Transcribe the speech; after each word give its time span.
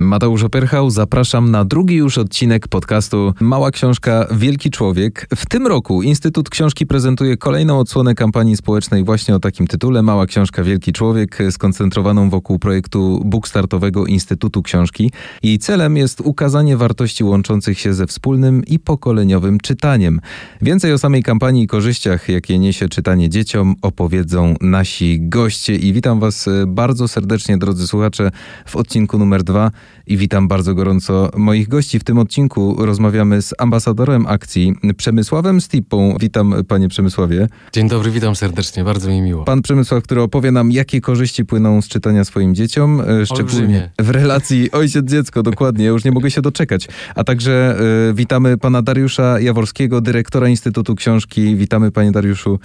Mateusz 0.00 0.42
Opierchał, 0.42 0.90
zapraszam 0.90 1.50
na 1.50 1.64
drugi 1.64 1.94
już 1.94 2.18
odcinek 2.18 2.68
podcastu 2.68 3.34
Mała 3.40 3.70
Książka 3.70 4.26
Wielki 4.30 4.70
Człowiek. 4.70 5.26
W 5.36 5.46
tym 5.46 5.66
roku 5.66 6.02
Instytut 6.02 6.50
Książki 6.50 6.86
prezentuje 6.86 7.36
kolejną 7.36 7.78
odsłonę 7.78 8.14
kampanii 8.14 8.56
społecznej 8.56 9.04
właśnie 9.04 9.34
o 9.34 9.40
takim 9.40 9.66
tytule 9.66 10.02
Mała 10.02 10.26
Książka 10.26 10.62
Wielki 10.62 10.92
Człowiek, 10.92 11.38
skoncentrowaną 11.50 12.30
wokół 12.30 12.58
projektu 12.58 13.22
bookstartowego 13.24 14.06
Instytutu 14.06 14.62
Książki. 14.62 15.12
Jej 15.42 15.58
celem 15.58 15.96
jest 15.96 16.20
ukazanie 16.20 16.76
wartości 16.76 17.24
łączących 17.24 17.80
się 17.80 17.94
ze 17.94 18.06
wspólnym 18.06 18.64
i 18.64 18.78
pokoleniowym 18.78 19.60
czytaniem. 19.60 20.20
Więcej 20.62 20.92
o 20.92 20.98
samej 20.98 21.22
kampanii 21.22 21.64
i 21.64 21.66
korzyściach, 21.66 22.28
jakie 22.28 22.58
niesie 22.58 22.88
czytanie 22.88 23.30
dzieciom, 23.30 23.74
opowiedzą 23.82 24.54
nasi 24.60 25.18
goście 25.20 25.76
i 25.76 25.92
witam 25.92 26.20
Was 26.20 26.48
bardzo 26.66 27.08
serdecznie, 27.08 27.58
drodzy 27.58 27.86
słuchacze, 27.86 28.30
w 28.66 28.76
odcinku 28.76 29.18
numer 29.18 29.42
dwa 29.42 29.70
i 30.06 30.16
witam 30.16 30.48
bardzo 30.48 30.74
gorąco 30.74 31.30
moich 31.36 31.68
gości. 31.68 31.98
W 31.98 32.04
tym 32.04 32.18
odcinku 32.18 32.76
rozmawiamy 32.78 33.42
z 33.42 33.54
ambasadorem 33.58 34.26
akcji 34.26 34.74
Przemysławem 34.96 35.60
Stipą. 35.60 36.16
Witam 36.20 36.54
panie 36.68 36.88
Przemysławie. 36.88 37.48
Dzień 37.72 37.88
dobry, 37.88 38.10
witam 38.10 38.36
serdecznie, 38.36 38.84
bardzo 38.84 39.08
mi 39.08 39.20
miło. 39.22 39.44
Pan 39.44 39.62
Przemysław, 39.62 40.02
który 40.02 40.22
opowie 40.22 40.52
nam, 40.52 40.72
jakie 40.72 41.00
korzyści 41.00 41.44
płyną 41.44 41.82
z 41.82 41.88
czytania 41.88 42.24
swoim 42.24 42.54
dzieciom, 42.54 43.00
e, 43.00 43.26
szczególnie 43.26 43.42
Olbrzymie. 43.42 43.90
w 43.98 44.10
relacji 44.10 44.70
ojciec-dziecko, 44.70 45.42
dokładnie, 45.42 45.84
ja 45.84 45.90
już 45.90 46.04
nie 46.04 46.12
mogę 46.12 46.30
się 46.30 46.42
doczekać. 46.42 46.88
A 47.14 47.24
także 47.24 47.76
y, 48.10 48.14
witamy 48.14 48.58
pana 48.58 48.82
Dariusza 48.82 49.40
Jaworskiego, 49.40 50.00
dyrektora 50.00 50.48
Instytutu 50.48 50.94
Książki. 50.94 51.56
Witamy 51.56 51.90
panie 51.90 52.12
Dariuszu. 52.12 52.58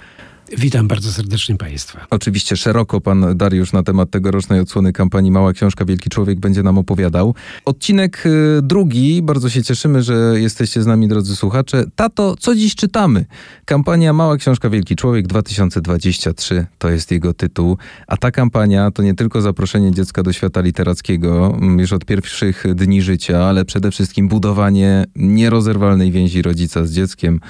Witam 0.58 0.88
bardzo 0.88 1.12
serdecznie 1.12 1.56
Państwa. 1.56 2.06
Oczywiście 2.10 2.56
szeroko 2.56 3.00
pan 3.00 3.36
Dariusz 3.36 3.72
na 3.72 3.82
temat 3.82 4.10
tegorocznej 4.10 4.60
odsłony 4.60 4.92
kampanii 4.92 5.30
Mała 5.30 5.52
Książka 5.52 5.84
Wielki 5.84 6.10
Człowiek 6.10 6.40
będzie 6.40 6.62
nam 6.62 6.78
opowiadał. 6.78 7.34
Odcinek 7.64 8.26
y, 8.26 8.62
drugi, 8.62 9.22
bardzo 9.22 9.50
się 9.50 9.62
cieszymy, 9.62 10.02
że 10.02 10.34
jesteście 10.40 10.82
z 10.82 10.86
nami 10.86 11.08
drodzy 11.08 11.36
słuchacze. 11.36 11.84
Tato, 11.96 12.36
co 12.36 12.54
dziś 12.54 12.74
czytamy? 12.74 13.24
Kampania 13.64 14.12
Mała 14.12 14.36
Książka 14.36 14.70
Wielki 14.70 14.96
Człowiek 14.96 15.26
2023 15.26 16.66
to 16.78 16.90
jest 16.90 17.10
jego 17.10 17.34
tytuł, 17.34 17.78
a 18.06 18.16
ta 18.16 18.30
kampania 18.30 18.90
to 18.90 19.02
nie 19.02 19.14
tylko 19.14 19.40
zaproszenie 19.40 19.92
dziecka 19.92 20.22
do 20.22 20.32
świata 20.32 20.60
literackiego 20.60 21.54
mm, 21.56 21.78
już 21.78 21.92
od 21.92 22.04
pierwszych 22.04 22.64
dni 22.74 23.02
życia, 23.02 23.44
ale 23.44 23.64
przede 23.64 23.90
wszystkim 23.90 24.28
budowanie 24.28 25.04
nierozerwalnej 25.16 26.10
więzi 26.10 26.42
rodzica 26.42 26.84
z 26.84 26.92
dzieckiem 26.92 27.40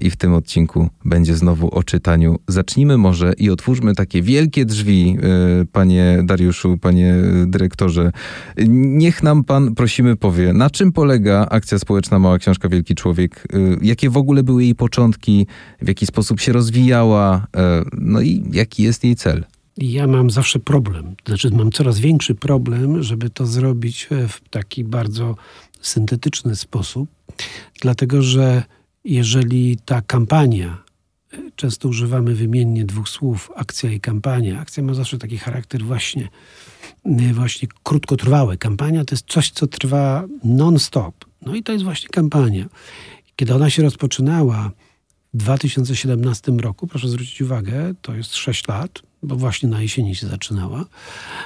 i 0.00 0.10
w 0.10 0.16
tym 0.16 0.34
odcinku 0.34 0.88
będzie 1.04 1.36
znowu 1.36 1.74
o 1.74 1.82
czytaniu. 1.82 2.38
Zacznijmy 2.48 2.98
może 2.98 3.32
i 3.38 3.50
otwórzmy 3.50 3.94
takie 3.94 4.22
wielkie 4.22 4.64
drzwi, 4.64 5.16
e, 5.62 5.64
panie 5.72 6.20
Dariuszu, 6.24 6.78
panie 6.78 7.14
dyrektorze. 7.46 8.12
Niech 8.68 9.22
nam 9.22 9.44
pan, 9.44 9.74
prosimy, 9.74 10.16
powie, 10.16 10.52
na 10.52 10.70
czym 10.70 10.92
polega 10.92 11.46
akcja 11.50 11.78
społeczna 11.78 12.18
Mała 12.18 12.38
Książka 12.38 12.68
Wielki 12.68 12.94
Człowiek? 12.94 13.44
E, 13.52 13.58
jakie 13.82 14.10
w 14.10 14.16
ogóle 14.16 14.42
były 14.42 14.64
jej 14.64 14.74
początki? 14.74 15.46
W 15.82 15.88
jaki 15.88 16.06
sposób 16.06 16.40
się 16.40 16.52
rozwijała? 16.52 17.46
No 17.92 18.20
i 18.20 18.44
jaki 18.52 18.82
jest 18.82 19.04
jej 19.04 19.16
cel? 19.16 19.44
Ja 19.76 20.06
mam 20.06 20.30
zawsze 20.30 20.58
problem, 20.58 21.14
znaczy 21.26 21.50
mam 21.50 21.72
coraz 21.72 21.98
większy 21.98 22.34
problem, 22.34 23.02
żeby 23.02 23.30
to 23.30 23.46
zrobić 23.46 24.08
w 24.28 24.48
taki 24.48 24.84
bardzo 24.84 25.36
syntetyczny 25.80 26.56
sposób, 26.56 27.08
dlatego 27.80 28.22
że 28.22 28.62
jeżeli 29.04 29.76
ta 29.84 30.02
kampania, 30.02 30.82
często 31.56 31.88
używamy 31.88 32.34
wymiennie 32.34 32.84
dwóch 32.84 33.08
słów, 33.08 33.50
akcja 33.56 33.90
i 33.92 34.00
kampania. 34.00 34.60
Akcja 34.60 34.82
ma 34.82 34.94
zawsze 34.94 35.18
taki 35.18 35.38
charakter 35.38 35.82
właśnie, 35.82 36.28
właśnie 37.32 37.68
krótkotrwały. 37.82 38.56
Kampania 38.56 39.04
to 39.04 39.14
jest 39.14 39.26
coś, 39.26 39.50
co 39.50 39.66
trwa 39.66 40.24
non-stop. 40.44 41.24
No 41.42 41.54
i 41.54 41.62
to 41.62 41.72
jest 41.72 41.84
właśnie 41.84 42.08
kampania. 42.08 42.68
Kiedy 43.36 43.54
ona 43.54 43.70
się 43.70 43.82
rozpoczynała 43.82 44.70
w 45.34 45.36
2017 45.36 46.52
roku, 46.52 46.86
proszę 46.86 47.08
zwrócić 47.08 47.40
uwagę, 47.40 47.94
to 48.02 48.14
jest 48.14 48.34
6 48.36 48.68
lat, 48.68 49.02
bo 49.22 49.36
właśnie 49.36 49.68
na 49.68 49.82
jesieni 49.82 50.14
się 50.14 50.26
zaczynała. 50.26 50.84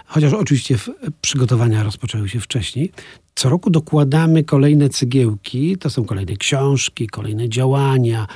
Chociaż 0.06 0.32
oczywiście 0.32 0.76
przygotowania 1.21 1.82
rozpoczęły 1.82 2.28
się 2.28 2.41
wcześniej. 2.41 2.93
Co 3.34 3.48
roku 3.48 3.70
dokładamy 3.70 4.44
kolejne 4.44 4.88
cegiełki, 4.88 5.76
to 5.76 5.91
są 5.91 6.04
kolejne 6.04 6.37
książki, 6.37 7.06
kolejne 7.06 7.48
działania, 7.48 8.26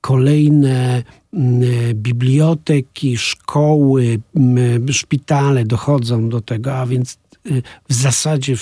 kolejne 0.00 1.02
mm, 1.32 1.62
biblioteki, 1.94 3.16
szkoły, 3.16 4.20
mm, 4.36 4.92
szpitale 4.92 5.64
dochodzą 5.64 6.28
do 6.28 6.40
tego, 6.40 6.74
a 6.74 6.86
więc 6.86 7.18
y, 7.46 7.62
w 7.88 7.94
zasadzie 7.94 8.56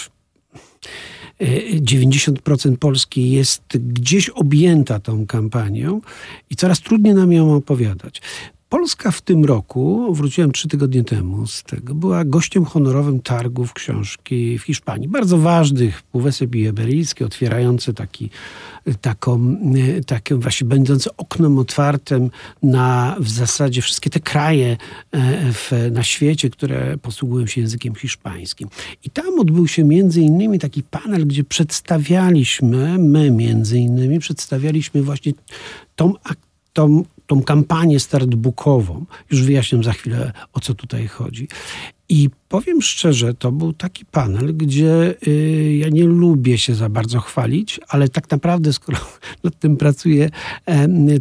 90% 1.40 2.74
y, 2.74 2.78
Polski 2.78 3.30
jest 3.30 3.62
gdzieś 3.74 4.28
objęta 4.28 5.00
tą 5.00 5.26
kampanią 5.26 6.00
i 6.50 6.56
coraz 6.56 6.80
trudniej 6.80 7.14
nam 7.14 7.32
ją 7.32 7.54
opowiadać. 7.54 8.22
Polska 8.72 9.10
w 9.10 9.20
tym 9.20 9.44
roku, 9.44 10.14
wróciłem 10.14 10.52
trzy 10.52 10.68
tygodnie 10.68 11.04
temu 11.04 11.46
z 11.46 11.62
tego, 11.62 11.94
była 11.94 12.24
gościem 12.24 12.64
honorowym 12.64 13.20
targów 13.20 13.72
książki 13.72 14.58
w 14.58 14.62
Hiszpanii. 14.62 15.08
Bardzo 15.08 15.38
ważnych, 15.38 16.02
Półwysep 16.02 16.54
Iberyjski, 16.54 17.24
otwierający 17.24 17.94
taki, 17.94 18.30
taką, 19.00 19.56
takim 20.06 20.40
właśnie 20.40 20.66
będący 20.66 21.16
oknem 21.16 21.58
otwartym 21.58 22.30
na 22.62 23.16
w 23.20 23.28
zasadzie 23.28 23.82
wszystkie 23.82 24.10
te 24.10 24.20
kraje 24.20 24.76
e, 25.12 25.52
w, 25.52 25.72
na 25.90 26.02
świecie, 26.02 26.50
które 26.50 26.98
posługują 26.98 27.46
się 27.46 27.60
językiem 27.60 27.94
hiszpańskim. 27.94 28.68
I 29.04 29.10
tam 29.10 29.40
odbył 29.40 29.68
się 29.68 29.84
między 29.84 30.20
innymi 30.20 30.58
taki 30.58 30.82
panel, 30.82 31.26
gdzie 31.26 31.44
przedstawialiśmy, 31.44 32.98
my 32.98 33.30
między 33.30 33.78
innymi 33.78 34.18
przedstawialiśmy 34.18 35.02
właśnie 35.02 35.32
tą, 35.96 36.14
tą 36.72 37.04
tą 37.32 37.42
kampanię 37.42 38.00
startbookową. 38.00 39.06
Już 39.30 39.42
wyjaśniam 39.42 39.84
za 39.84 39.92
chwilę, 39.92 40.32
o 40.52 40.60
co 40.60 40.74
tutaj 40.74 41.08
chodzi. 41.08 41.48
I 42.08 42.30
powiem 42.48 42.82
szczerze, 42.82 43.34
to 43.34 43.52
był 43.52 43.72
taki 43.72 44.04
panel, 44.04 44.56
gdzie 44.56 45.14
y, 45.26 45.76
ja 45.76 45.88
nie 45.88 46.04
lubię 46.04 46.58
się 46.58 46.74
za 46.74 46.88
bardzo 46.88 47.20
chwalić, 47.20 47.80
ale 47.88 48.08
tak 48.08 48.30
naprawdę, 48.30 48.72
skoro 48.72 48.98
nad 49.44 49.58
tym 49.58 49.76
pracuje 49.76 50.30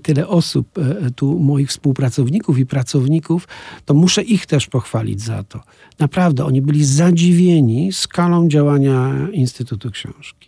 tyle 0.03 0.27
osób, 0.27 0.77
e, 0.77 1.11
tu 1.11 1.39
moich 1.39 1.69
współpracowników 1.69 2.59
i 2.59 2.65
pracowników, 2.65 3.47
to 3.85 3.93
muszę 3.93 4.21
ich 4.21 4.45
też 4.45 4.67
pochwalić 4.67 5.21
za 5.21 5.43
to. 5.43 5.63
Naprawdę, 5.99 6.45
oni 6.45 6.61
byli 6.61 6.85
zadziwieni 6.85 7.93
skalą 7.93 8.49
działania 8.49 9.13
Instytutu 9.33 9.91
Książki. 9.91 10.40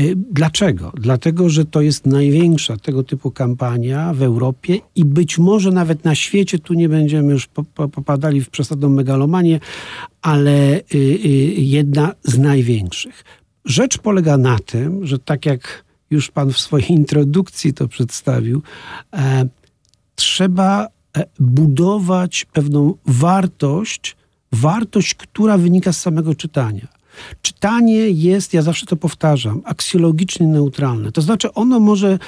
Y, 0.00 0.14
dlaczego? 0.16 0.92
Dlatego, 0.94 1.48
że 1.48 1.64
to 1.64 1.80
jest 1.80 2.06
największa 2.06 2.76
tego 2.76 3.02
typu 3.02 3.30
kampania 3.30 4.14
w 4.14 4.22
Europie 4.22 4.78
i 4.94 5.04
być 5.04 5.38
może 5.38 5.70
nawet 5.70 6.04
na 6.04 6.14
świecie, 6.14 6.58
tu 6.58 6.74
nie 6.74 6.88
będziemy 6.88 7.32
już 7.32 7.48
popadali 7.74 8.40
w 8.40 8.50
przesadną 8.50 8.88
megalomanię, 8.88 9.60
ale 10.22 10.76
y, 10.76 10.82
y, 10.94 11.28
jedna 11.56 12.12
z 12.22 12.38
największych. 12.38 13.24
Rzecz 13.64 13.98
polega 13.98 14.36
na 14.36 14.58
tym, 14.58 15.06
że 15.06 15.18
tak 15.18 15.46
jak 15.46 15.84
już 16.10 16.30
Pan 16.30 16.52
w 16.52 16.58
swojej 16.58 16.92
introdukcji 17.00 17.74
to 17.74 17.88
przedstawił, 17.88 18.62
e, 19.12 19.48
trzeba 20.14 20.86
e, 21.16 21.24
budować 21.40 22.44
pewną 22.52 22.94
wartość, 23.06 24.16
wartość, 24.52 25.14
która 25.14 25.58
wynika 25.58 25.92
z 25.92 26.00
samego 26.00 26.34
czytania. 26.34 26.99
Czytanie 27.42 28.10
jest, 28.10 28.54
ja 28.54 28.62
zawsze 28.62 28.86
to 28.86 28.96
powtarzam, 28.96 29.62
aksjologicznie 29.64 30.46
neutralne. 30.46 31.12
To 31.12 31.22
znaczy, 31.22 31.54
ono 31.54 31.80
może 31.80 32.18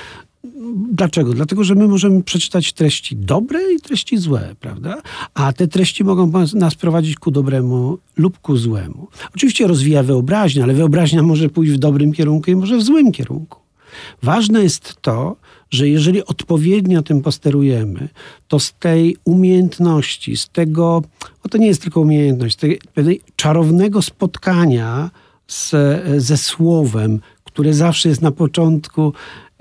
Dlaczego? 0.92 1.32
Dlatego, 1.32 1.64
że 1.64 1.74
my 1.74 1.88
możemy 1.88 2.22
przeczytać 2.22 2.72
treści 2.72 3.16
dobre 3.16 3.72
i 3.72 3.80
treści 3.80 4.18
złe, 4.18 4.54
prawda? 4.60 5.02
A 5.34 5.52
te 5.52 5.68
treści 5.68 6.04
mogą 6.04 6.32
nas 6.54 6.74
prowadzić 6.74 7.16
ku 7.16 7.30
dobremu 7.30 7.98
lub 8.16 8.38
ku 8.38 8.56
złemu. 8.56 9.08
Oczywiście 9.34 9.66
rozwija 9.66 10.02
wyobraźnię, 10.02 10.62
ale 10.62 10.74
wyobraźnia 10.74 11.22
może 11.22 11.48
pójść 11.48 11.72
w 11.72 11.78
dobrym 11.78 12.12
kierunku 12.12 12.50
i 12.50 12.56
może 12.56 12.76
w 12.76 12.82
złym 12.82 13.12
kierunku. 13.12 13.58
Ważne 14.22 14.62
jest 14.62 14.96
to, 15.00 15.36
że 15.72 15.88
jeżeli 15.88 16.24
odpowiednio 16.24 17.02
tym 17.02 17.22
posterujemy, 17.22 18.08
to 18.48 18.58
z 18.58 18.72
tej 18.72 19.16
umiejętności, 19.24 20.36
z 20.36 20.48
tego, 20.48 21.02
bo 21.42 21.48
to 21.48 21.58
nie 21.58 21.66
jest 21.66 21.82
tylko 21.82 22.00
umiejętność, 22.00 22.54
z 22.54 22.60
tej 22.60 22.80
czarownego 23.36 24.02
spotkania 24.02 25.10
z, 25.46 25.74
ze 26.16 26.36
słowem, 26.36 27.20
które 27.44 27.74
zawsze 27.74 28.08
jest 28.08 28.22
na 28.22 28.32
początku 28.32 29.12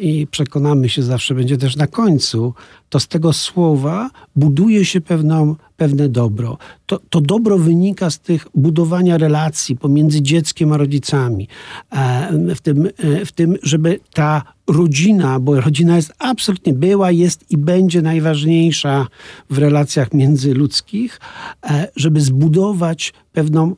i 0.02 0.28
przekonamy 0.28 0.90
się, 0.90 1.04
zawsze 1.04 1.36
będzie 1.36 1.58
też 1.58 1.76
na 1.76 1.88
końcu, 1.88 2.54
to 2.90 3.00
z 3.00 3.08
tego 3.08 3.34
słowa 3.34 4.10
buduje 4.36 4.86
się 4.86 5.02
pewną, 5.02 5.56
pewne 5.78 6.10
dobro. 6.10 6.58
To, 6.86 7.00
to 7.10 7.22
dobro 7.22 7.58
wynika 7.58 8.10
z 8.10 8.20
tych 8.20 8.48
budowania 8.56 9.18
relacji 9.18 9.76
pomiędzy 9.76 10.22
dzieckiem 10.22 10.74
a 10.74 10.78
rodzicami. 10.78 11.48
E, 11.92 12.56
w 12.56 12.62
tym, 12.62 12.90
e, 12.98 13.26
w 13.26 13.32
tym, 13.32 13.56
żeby 13.64 14.00
ta 14.14 14.44
rodzina, 14.68 15.40
bo 15.40 15.62
rodzina 15.62 15.96
jest 15.96 16.14
absolutnie 16.20 16.74
była, 16.74 17.12
jest 17.12 17.52
i 17.52 17.58
będzie 17.58 18.02
najważniejsza 18.02 19.08
w 19.50 19.58
relacjach 19.58 20.14
międzyludzkich, 20.14 21.20
e, 21.64 21.88
żeby 21.96 22.22
zbudować 22.22 23.14
pewną 23.34 23.76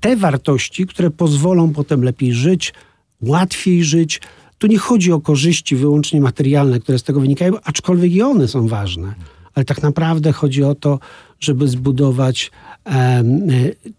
te 0.00 0.16
wartości, 0.16 0.86
które 0.86 1.10
pozwolą 1.10 1.72
potem 1.72 2.04
lepiej 2.04 2.32
żyć, 2.32 2.72
łatwiej 3.22 3.84
żyć. 3.84 4.20
Tu 4.64 4.68
nie 4.68 4.78
chodzi 4.78 5.12
o 5.12 5.20
korzyści 5.20 5.76
wyłącznie 5.76 6.20
materialne, 6.20 6.80
które 6.80 6.98
z 6.98 7.02
tego 7.02 7.20
wynikają, 7.20 7.52
aczkolwiek 7.64 8.12
i 8.12 8.22
one 8.22 8.48
są 8.48 8.68
ważne. 8.68 9.14
Ale 9.54 9.64
tak 9.64 9.82
naprawdę 9.82 10.32
chodzi 10.32 10.64
o 10.64 10.74
to, 10.74 10.98
żeby 11.40 11.68
zbudować 11.68 12.50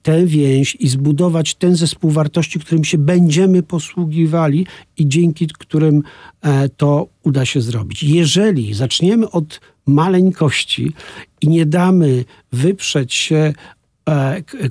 tę 0.04 0.26
więź 0.26 0.78
i 0.80 0.88
zbudować 0.88 1.56
ten 1.56 1.76
zespół 1.76 2.12
wartości, 2.12 2.60
którym 2.60 2.84
się 2.84 2.98
będziemy 2.98 3.64
posługiwali 3.64 4.68
i 4.98 5.08
dzięki 5.08 5.48
którym 5.48 6.04
e, 6.42 6.70
to 6.70 7.08
uda 7.24 7.46
się 7.46 7.62
zrobić. 7.62 8.04
Jeżeli 8.04 8.74
zaczniemy 8.74 9.32
od 9.32 9.62
maleńkości 9.86 10.94
i 11.42 11.48
nie 11.48 11.66
damy 11.66 12.26
wyprzeć 12.52 13.14
się 13.14 13.54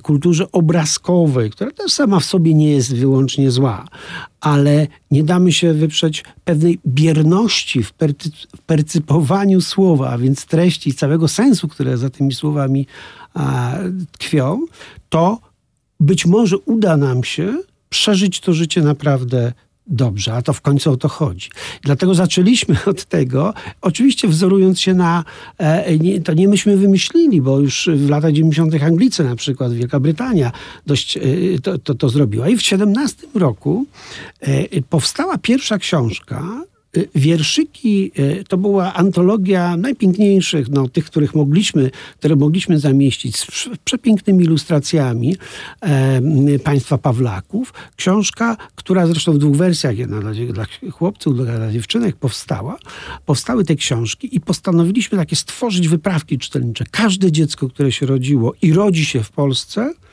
kulturze 0.01 0.51
obrazkowej, 0.51 1.49
która 1.51 1.71
też 1.71 1.91
sama 1.93 2.19
w 2.19 2.25
sobie 2.25 2.53
nie 2.53 2.71
jest 2.71 2.95
wyłącznie 2.95 3.51
zła, 3.51 3.87
ale 4.41 4.87
nie 5.11 5.23
damy 5.23 5.51
się 5.51 5.73
wyprzeć 5.73 6.23
pewnej 6.45 6.79
bierności 6.87 7.83
w, 7.83 7.93
percy- 7.93 8.47
w 8.55 8.61
percypowaniu 8.61 9.61
słowa, 9.61 10.09
a 10.09 10.17
więc 10.17 10.45
treści 10.45 10.89
i 10.89 10.93
całego 10.93 11.27
sensu, 11.27 11.67
które 11.67 11.97
za 11.97 12.09
tymi 12.09 12.33
słowami 12.33 12.87
tkwią, 14.11 14.59
to 15.09 15.39
być 15.99 16.25
może 16.25 16.57
uda 16.57 16.97
nam 16.97 17.23
się 17.23 17.57
przeżyć 17.89 18.39
to 18.39 18.53
życie 18.53 18.81
naprawdę 18.81 19.53
dobrze, 19.87 20.33
a 20.33 20.41
to 20.41 20.53
w 20.53 20.61
końcu 20.61 20.91
o 20.91 20.97
to 20.97 21.07
chodzi. 21.07 21.49
Dlatego 21.83 22.15
zaczęliśmy 22.15 22.75
od 22.85 23.05
tego, 23.05 23.53
oczywiście 23.81 24.27
wzorując 24.27 24.79
się 24.79 24.93
na, 24.93 25.23
e, 25.57 26.19
to 26.19 26.33
nie 26.33 26.47
myśmy 26.47 26.77
wymyślili, 26.77 27.41
bo 27.41 27.59
już 27.59 27.89
w 27.95 28.09
latach 28.09 28.31
90. 28.31 28.83
Anglicy 28.83 29.23
na 29.23 29.35
przykład, 29.35 29.73
Wielka 29.73 29.99
Brytania 29.99 30.51
dość 30.85 31.17
e, 31.17 31.21
to, 31.63 31.77
to, 31.77 31.95
to 31.95 32.09
zrobiła. 32.09 32.49
I 32.49 32.57
w 32.57 32.61
17 32.61 33.27
roku 33.35 33.85
e, 34.41 34.81
powstała 34.81 35.37
pierwsza 35.37 35.77
książka 35.77 36.65
wierszyki 37.15 38.11
y, 38.19 38.43
to 38.47 38.57
była 38.57 38.93
antologia 38.93 39.77
najpiękniejszych, 39.77 40.69
no, 40.69 40.89
tych, 40.89 41.05
których 41.05 41.35
mogliśmy, 41.35 41.91
które 42.19 42.35
mogliśmy 42.35 42.79
zamieścić 42.79 43.37
z 43.37 43.47
przepięknymi 43.85 44.43
ilustracjami 44.43 45.35
e, 45.81 46.59
państwa 46.59 46.97
Pawlaków. 46.97 47.73
Książka, 47.95 48.57
która 48.75 49.07
zresztą 49.07 49.33
w 49.33 49.37
dwóch 49.37 49.55
wersjach, 49.55 49.97
jedna 49.97 50.19
dla, 50.19 50.31
dla 50.33 50.65
chłopców, 50.91 51.35
druga 51.35 51.57
dla 51.57 51.71
dziewczynek 51.71 52.15
powstała. 52.15 52.77
Powstały 53.25 53.65
te 53.65 53.75
książki 53.75 54.35
i 54.35 54.39
postanowiliśmy 54.39 55.17
takie 55.17 55.35
stworzyć 55.35 55.87
wyprawki 55.87 56.37
czytelnicze. 56.37 56.85
Każde 56.91 57.31
dziecko, 57.31 57.69
które 57.69 57.91
się 57.91 58.05
rodziło 58.05 58.53
i 58.61 58.73
rodzi 58.73 59.05
się 59.05 59.23
w 59.23 59.31
Polsce, 59.31 59.93
E, 59.95 60.04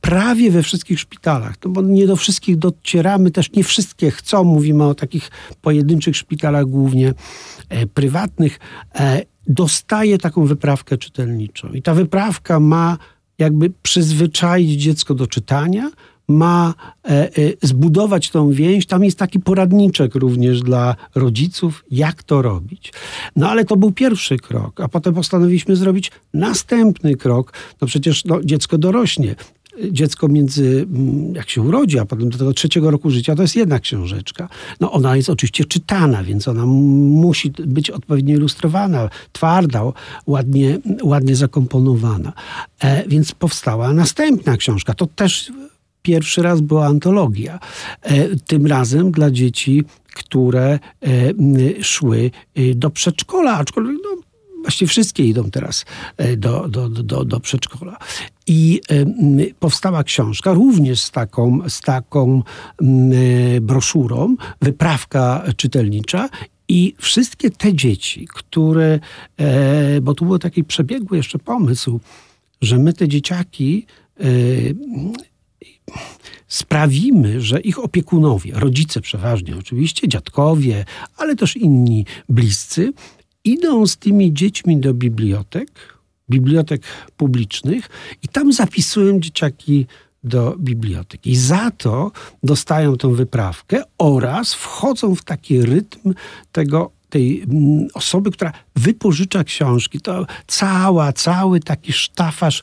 prawie 0.00 0.50
we 0.50 0.62
wszystkich 0.62 1.00
szpitalach, 1.00 1.54
no 1.64 1.70
bo 1.70 1.82
nie 1.82 2.06
do 2.06 2.16
wszystkich 2.16 2.56
docieramy, 2.56 3.30
też 3.30 3.52
nie 3.52 3.64
wszystkie 3.64 4.10
chcą, 4.10 4.44
mówimy 4.44 4.84
o 4.84 4.94
takich 4.94 5.30
pojedynczych 5.62 6.16
szpitalach 6.16 6.66
głównie 6.66 7.14
e, 7.68 7.86
prywatnych, 7.86 8.58
e, 8.94 9.22
dostaje 9.46 10.18
taką 10.18 10.44
wyprawkę 10.44 10.98
czytelniczą. 10.98 11.72
I 11.72 11.82
ta 11.82 11.94
wyprawka 11.94 12.60
ma 12.60 12.98
jakby 13.38 13.70
przyzwyczaić 13.82 14.82
dziecko 14.82 15.14
do 15.14 15.26
czytania, 15.26 15.90
ma 16.30 16.74
e, 17.04 17.10
e, 17.10 17.28
zbudować 17.62 18.30
tą 18.30 18.50
więź. 18.50 18.86
Tam 18.86 19.04
jest 19.04 19.18
taki 19.18 19.40
poradniczek 19.40 20.14
również 20.14 20.62
dla 20.62 20.96
rodziców, 21.14 21.84
jak 21.90 22.22
to 22.22 22.42
robić. 22.42 22.92
No 23.36 23.50
ale 23.50 23.64
to 23.64 23.76
był 23.76 23.92
pierwszy 23.92 24.36
krok, 24.36 24.80
a 24.80 24.88
potem 24.88 25.14
postanowiliśmy 25.14 25.76
zrobić 25.76 26.10
następny 26.34 27.16
krok. 27.16 27.52
No 27.80 27.86
przecież 27.86 28.24
no, 28.24 28.44
dziecko 28.44 28.78
dorośnie 28.78 29.34
dziecko 29.90 30.28
między, 30.28 30.86
mm, 30.90 31.34
jak 31.34 31.50
się 31.50 31.62
urodzi, 31.62 31.98
a 31.98 32.04
potem 32.04 32.30
do 32.30 32.38
tego 32.38 32.52
trzeciego 32.52 32.90
roku 32.90 33.10
życia, 33.10 33.34
to 33.34 33.42
jest 33.42 33.56
jedna 33.56 33.78
książeczka. 33.78 34.48
No 34.80 34.92
ona 34.92 35.16
jest 35.16 35.30
oczywiście 35.30 35.64
czytana, 35.64 36.24
więc 36.24 36.48
ona 36.48 36.66
musi 36.66 37.50
być 37.50 37.90
odpowiednio 37.90 38.36
ilustrowana, 38.36 39.08
twarda, 39.32 39.82
ładnie, 40.26 40.78
ładnie 41.02 41.36
zakomponowana. 41.36 42.32
E, 42.80 43.08
więc 43.08 43.32
powstała 43.32 43.92
następna 43.92 44.56
książka. 44.56 44.94
To 44.94 45.06
też 45.06 45.52
pierwszy 46.02 46.42
raz 46.42 46.60
była 46.60 46.86
antologia. 46.86 47.58
E, 48.02 48.36
tym 48.36 48.66
razem 48.66 49.10
dla 49.10 49.30
dzieci, 49.30 49.84
które 50.14 50.78
e, 51.02 51.08
szły 51.82 52.30
e, 52.54 52.74
do 52.74 52.90
przedszkola, 52.90 53.52
aczkolwiek 53.52 53.96
no, 54.04 54.22
właściwie 54.62 54.88
wszystkie 54.88 55.24
idą 55.24 55.50
teraz 55.50 55.84
do, 56.36 56.68
do, 56.68 56.88
do, 56.88 57.24
do 57.24 57.40
przedszkola. 57.40 57.96
I 58.46 58.80
powstała 59.58 60.04
książka 60.04 60.52
również 60.52 61.00
z 61.00 61.10
taką, 61.10 61.60
z 61.68 61.80
taką 61.80 62.42
broszurą, 63.60 64.36
wyprawka 64.62 65.44
czytelnicza. 65.56 66.28
I 66.68 66.94
wszystkie 66.98 67.50
te 67.50 67.74
dzieci, 67.74 68.28
które, 68.34 68.98
bo 70.02 70.14
tu 70.14 70.24
był 70.24 70.38
taki 70.38 70.64
przebiegły 70.64 71.16
jeszcze 71.16 71.38
pomysł, 71.38 72.00
że 72.62 72.78
my 72.78 72.92
te 72.92 73.08
dzieciaki 73.08 73.86
sprawimy, 76.48 77.40
że 77.40 77.60
ich 77.60 77.78
opiekunowie, 77.78 78.52
rodzice 78.54 79.00
przeważnie 79.00 79.56
oczywiście, 79.56 80.08
dziadkowie, 80.08 80.84
ale 81.16 81.36
też 81.36 81.56
inni 81.56 82.06
bliscy, 82.28 82.92
idą 83.44 83.86
z 83.86 83.96
tymi 83.96 84.32
dziećmi 84.32 84.80
do 84.80 84.94
bibliotek, 84.94 85.68
bibliotek 86.30 86.82
publicznych 87.16 87.88
i 88.22 88.28
tam 88.28 88.52
zapisują 88.52 89.20
dzieciaki 89.20 89.86
do 90.24 90.56
biblioteki. 90.58 91.30
I 91.30 91.36
za 91.36 91.70
to 91.70 92.12
dostają 92.42 92.96
tą 92.96 93.14
wyprawkę 93.14 93.82
oraz 93.98 94.54
wchodzą 94.54 95.14
w 95.14 95.24
taki 95.24 95.62
rytm 95.62 96.14
tego 96.52 96.90
tej 97.10 97.42
mm, 97.42 97.88
osoby, 97.94 98.30
która 98.30 98.52
wypożycza 98.76 99.44
książki. 99.44 100.00
To 100.00 100.26
cała, 100.46 101.12
cały 101.12 101.60
taki 101.60 101.92
sztafasz 101.92 102.62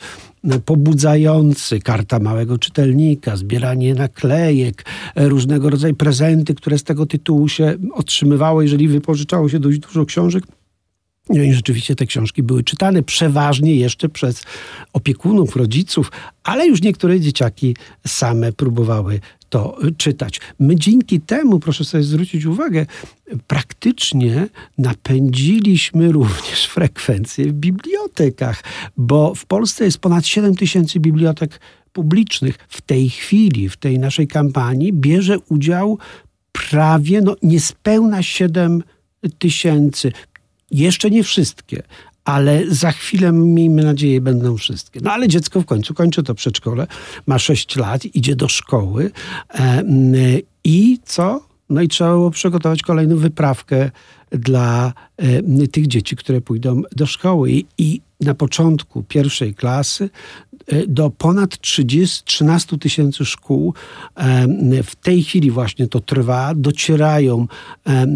pobudzający, 0.66 1.80
karta 1.80 2.20
małego 2.20 2.58
czytelnika, 2.58 3.36
zbieranie 3.36 3.94
naklejek, 3.96 4.86
e, 5.16 5.30
różnego 5.30 5.70
rodzaju 5.70 5.96
prezenty, 5.96 6.56
które 6.56 6.78
z 6.78 6.84
tego 6.84 7.06
tytułu 7.06 7.48
się 7.48 7.76
otrzymywało, 7.94 8.62
jeżeli 8.62 8.88
wypożyczało 8.88 9.50
się 9.50 9.60
dość 9.60 9.80
dużo 9.80 10.06
książek. 10.06 10.44
No 11.30 11.44
i 11.44 11.54
rzeczywiście 11.54 11.96
te 11.96 12.06
książki 12.06 12.44
były 12.44 12.64
czytane 12.64 13.04
przeważnie 13.04 13.76
jeszcze 13.76 14.10
przez 14.10 14.44
opiekunów, 14.94 15.56
rodziców, 15.56 16.12
ale 16.44 16.68
już 16.68 16.82
niektóre 16.82 17.20
dzieciaki 17.20 17.76
same 18.08 18.54
próbowały 18.54 19.20
to 19.50 19.78
czytać. 19.98 20.40
My 20.60 20.76
dzięki 20.76 21.22
temu, 21.22 21.60
proszę 21.60 21.86
sobie 21.86 22.04
zwrócić 22.04 22.46
uwagę, 22.46 22.86
praktycznie 23.48 24.48
napędziliśmy 24.78 26.12
również 26.12 26.66
frekwencję 26.76 27.46
w 27.46 27.54
bibliotekach, 27.54 28.64
bo 28.98 29.36
w 29.36 29.46
Polsce 29.46 29.86
jest 29.86 29.98
ponad 29.98 30.26
7 30.26 30.56
tysięcy 30.56 31.00
bibliotek 31.00 31.60
publicznych. 31.94 32.58
W 32.70 32.82
tej 32.82 33.10
chwili, 33.10 33.70
w 33.70 33.78
tej 33.78 34.00
naszej 34.00 34.28
kampanii 34.28 34.94
bierze 34.94 35.40
udział 35.40 35.98
prawie, 36.52 37.22
no 37.22 37.36
niespełna 37.44 38.24
7 38.24 38.84
tysięcy. 39.40 40.12
Jeszcze 40.72 41.10
nie 41.10 41.24
wszystkie, 41.24 41.84
ale 42.26 42.64
za 42.68 42.92
chwilę, 42.92 43.32
miejmy 43.32 43.84
nadzieję, 43.84 44.22
będą 44.22 44.58
wszystkie. 44.58 45.00
No 45.04 45.12
ale 45.12 45.28
dziecko 45.28 45.62
w 45.62 45.66
końcu 45.66 45.94
kończy 45.94 46.24
to 46.24 46.36
przedszkole, 46.36 46.88
ma 47.26 47.40
6 47.40 47.76
lat, 47.76 48.06
idzie 48.06 48.36
do 48.36 48.48
szkoły 48.48 49.12
e, 49.54 49.84
i 50.64 51.00
co? 51.06 51.48
No 51.70 51.82
i 51.82 51.88
trzeba 51.88 52.10
było 52.10 52.32
przygotować 52.32 52.82
kolejną 52.82 53.16
wyprawkę 53.16 53.92
dla 54.32 54.94
e, 55.18 55.68
tych 55.68 55.88
dzieci, 55.88 56.16
które 56.16 56.42
pójdą 56.42 56.82
do 56.96 57.06
szkoły. 57.06 57.52
I, 57.52 57.66
I, 57.78 58.02
na 58.22 58.34
początku 58.34 59.04
pierwszej 59.04 59.56
klasy 59.56 60.10
do 60.88 61.10
ponad 61.10 61.62
30, 61.62 62.24
13 62.26 62.78
tysięcy 62.78 63.26
szkół. 63.26 63.74
W 64.84 64.96
tej 64.96 65.24
chwili 65.24 65.52
właśnie 65.52 65.88
to 65.88 66.00
trwa. 66.00 66.54
Docierają 66.56 67.48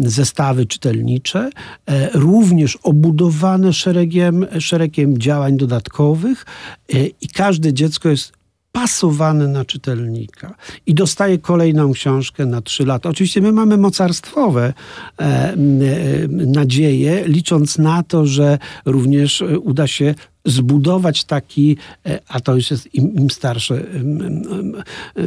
zestawy 0.00 0.66
czytelnicze, 0.66 1.50
e, 1.86 2.08
również 2.14 2.78
obudowane 2.82 3.72
szeregiem, 3.72 4.46
szeregiem 4.58 5.18
działań 5.18 5.56
dodatkowych 5.56 6.46
e, 6.92 7.06
i 7.06 7.28
każde 7.28 7.72
dziecko 7.72 8.08
jest 8.08 8.41
pasowany 8.72 9.48
na 9.48 9.64
czytelnika 9.64 10.54
i 10.86 10.94
dostaje 10.94 11.38
kolejną 11.38 11.92
książkę 11.92 12.46
na 12.46 12.60
trzy 12.60 12.86
lata. 12.86 13.08
Oczywiście 13.08 13.40
my 13.40 13.52
mamy 13.52 13.76
mocarstwowe 13.76 14.72
e, 15.18 15.22
e, 15.22 15.56
nadzieje, 16.28 17.24
licząc 17.26 17.78
na 17.78 18.02
to, 18.02 18.26
że 18.26 18.58
również 18.84 19.42
e, 19.42 19.58
uda 19.58 19.86
się 19.86 20.14
zbudować 20.44 21.24
taki, 21.24 21.76
e, 22.06 22.20
a 22.28 22.40
to 22.40 22.54
już 22.54 22.70
jest 22.70 22.94
im, 22.94 23.14
im 23.14 23.30
starsze 23.30 23.84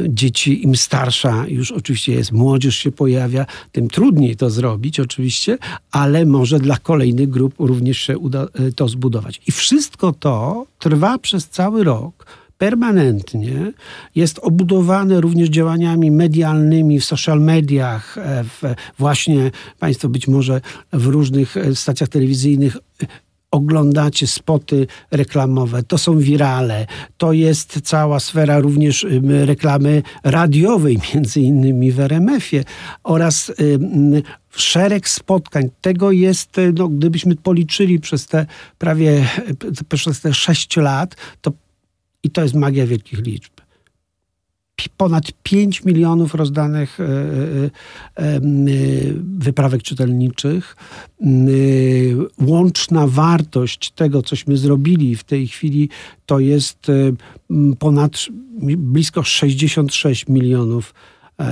dzieci, 0.08 0.64
im 0.64 0.76
starsza 0.76 1.44
już 1.48 1.72
oczywiście 1.72 2.12
jest 2.12 2.32
młodzież 2.32 2.76
się 2.76 2.92
pojawia, 2.92 3.46
tym 3.72 3.88
trudniej 3.88 4.36
to 4.36 4.50
zrobić 4.50 5.00
oczywiście, 5.00 5.58
ale 5.90 6.26
może 6.26 6.58
dla 6.58 6.78
kolejnych 6.78 7.28
grup 7.28 7.54
również 7.58 7.98
się 7.98 8.18
uda 8.18 8.42
e, 8.42 8.72
to 8.72 8.88
zbudować. 8.88 9.40
I 9.46 9.52
wszystko 9.52 10.12
to 10.12 10.66
trwa 10.78 11.18
przez 11.18 11.48
cały 11.48 11.84
rok 11.84 12.26
permanentnie, 12.58 13.72
jest 14.14 14.38
obudowane 14.38 15.20
również 15.20 15.48
działaniami 15.48 16.10
medialnymi 16.10 17.00
w 17.00 17.04
social 17.04 17.40
mediach, 17.40 18.18
e, 18.18 18.44
w, 18.44 18.62
właśnie 18.98 19.50
Państwo 19.78 20.08
być 20.08 20.28
może 20.28 20.60
w 20.92 21.06
różnych 21.06 21.56
e, 21.56 21.74
stacjach 21.74 22.08
telewizyjnych 22.08 22.76
oglądacie 23.50 24.26
spoty 24.26 24.86
reklamowe, 25.10 25.82
to 25.82 25.98
są 25.98 26.18
wirale, 26.18 26.86
to 27.16 27.32
jest 27.32 27.80
cała 27.84 28.20
sfera 28.20 28.58
również 28.58 29.06
reklamy 29.44 30.02
radiowej, 30.24 30.98
między 31.14 31.40
innymi 31.40 31.92
w 31.92 32.00
RMF-ie 32.00 32.64
oraz 33.04 33.52
szereg 34.50 35.08
spotkań. 35.08 35.70
Tego 35.80 36.12
jest, 36.12 36.56
no, 36.74 36.88
gdybyśmy 36.88 37.36
policzyli 37.36 38.00
przez 38.00 38.26
te 38.26 38.46
prawie 38.78 39.26
przez 39.88 40.20
te 40.20 40.34
sześć 40.34 40.76
lat, 40.76 41.16
to 41.40 41.52
i 42.22 42.30
to 42.30 42.42
jest 42.42 42.54
magia 42.54 42.86
wielkich 42.86 43.18
liczb 43.18 43.56
ponad 44.96 45.24
5 45.42 45.84
milionów 45.84 46.34
rozdanych 46.34 47.00
e, 47.00 47.04
e, 47.04 47.70
e, 48.16 48.40
wyprawek 49.38 49.82
czytelniczych. 49.82 50.76
Łączna 52.40 53.06
wartość 53.06 53.90
tego, 53.90 54.22
cośmy 54.22 54.56
zrobili 54.56 55.16
w 55.16 55.24
tej 55.24 55.48
chwili, 55.48 55.88
to 56.26 56.38
jest 56.38 56.86
ponad 57.78 58.12
blisko 58.76 59.22
66 59.22 60.28
milionów 60.28 60.94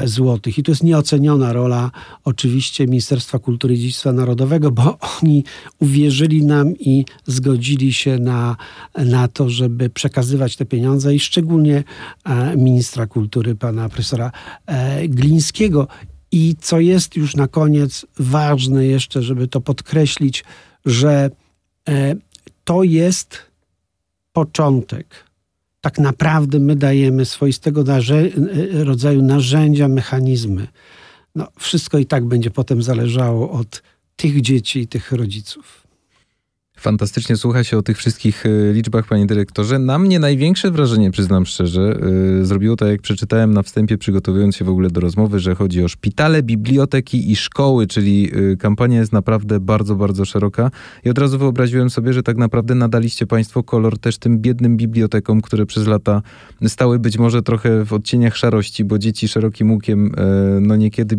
złotych. 0.05 0.59
I 0.59 0.63
to 0.63 0.71
jest 0.71 0.83
nieoceniona 0.83 1.53
rola 1.53 1.91
oczywiście 2.25 2.87
Ministerstwa 2.87 3.39
Kultury 3.39 3.75
i 3.75 3.79
Dziedzictwa 3.79 4.13
Narodowego, 4.13 4.71
bo 4.71 4.99
oni 5.23 5.45
uwierzyli 5.81 6.45
nam 6.45 6.79
i 6.79 7.05
zgodzili 7.27 7.93
się 7.93 8.19
na, 8.19 8.57
na 8.95 9.29
to, 9.29 9.51
żeby 9.51 9.91
przekazywać 9.91 10.57
te 10.57 10.65
pieniądze 10.65 11.15
i 11.15 11.21
szczególnie 11.21 11.85
e, 12.25 12.57
ministra 12.57 13.07
kultury, 13.07 13.55
pana 13.55 13.89
profesora 13.89 14.33
e, 14.67 15.09
Glińskiego. 15.09 15.89
I 16.33 16.57
co 16.61 16.81
jest 16.81 17.17
już 17.17 17.37
na 17.37 17.49
koniec 17.49 18.07
ważne 18.19 18.87
jeszcze, 18.87 19.23
żeby 19.23 19.49
to 19.49 19.61
podkreślić, 19.61 20.45
że 20.85 21.31
to 22.65 22.83
jest 22.83 23.39
początek 24.33 25.24
tak 25.85 25.99
naprawdę 25.99 26.59
my 26.59 26.77
dajemy 26.77 27.25
swoistego 27.25 27.83
narze 27.83 28.29
rodzaju 28.73 29.23
narzędzia, 29.23 29.89
mechanizmy. 29.89 30.69
No, 31.35 31.49
wszystko 31.59 31.99
i 31.99 32.07
tak 32.07 32.25
będzie 32.25 32.51
potem 32.51 32.83
zależało 32.83 33.51
od 33.51 33.83
tych 34.17 34.41
dzieci 34.41 34.81
i 34.81 34.87
tych 34.87 35.13
rodziców. 35.13 35.84
Fantastycznie 36.85 37.37
słucha 37.37 37.65
się 37.65 37.79
o 37.79 37.83
tych 37.83 37.99
wszystkich 37.99 38.47
e, 38.47 38.73
liczbach, 38.73 39.07
panie 39.07 39.27
dyrektorze. 39.27 39.79
Na 39.79 39.99
mnie 39.99 40.19
największe 40.19 40.71
wrażenie, 40.71 41.11
przyznam 41.11 41.47
szczerze, 41.47 41.99
yy, 42.39 42.45
zrobiło 42.45 42.77
to, 42.77 42.87
jak 42.87 43.03
przeczytałem 43.03 43.55
na 43.55 43.63
wstępie, 43.63 43.99
przygotowując 43.99 44.57
się 44.57 44.65
w 44.65 44.69
ogóle 44.69 44.91
do 44.91 45.01
rozmowy, 45.01 45.41
że 45.41 45.55
chodzi 45.55 45.85
o 45.85 45.89
szpitale, 45.89 46.43
biblioteki 46.43 47.33
i 47.33 47.37
szkoły, 47.37 47.87
czyli 47.87 48.23
yy, 48.23 48.57
kampania 48.57 49.01
jest 49.01 49.13
naprawdę 49.13 49.61
bardzo, 49.61 49.97
bardzo 49.97 50.25
szeroka. 50.25 50.71
I 51.05 51.11
od 51.11 51.19
razu 51.19 51.39
wyobraziłem 51.39 51.91
sobie, 51.91 52.13
że 52.13 52.23
tak 52.23 52.37
naprawdę 52.37 52.75
nadaliście 52.75 53.27
państwo 53.27 53.63
kolor 53.63 53.99
też 53.99 54.19
tym 54.19 54.39
biednym 54.39 54.77
bibliotekom, 54.77 55.41
które 55.41 55.67
przez 55.67 55.87
lata 55.87 56.23
stały 56.67 56.99
być 56.99 57.19
może 57.19 57.43
trochę 57.43 57.85
w 57.85 57.93
odcieniach 57.93 58.37
szarości, 58.37 58.85
bo 58.85 58.99
dzieci 58.99 59.29
szerokim 59.29 59.73
łukiem 59.73 60.15
no 60.61 60.77
niekiedy 60.77 61.17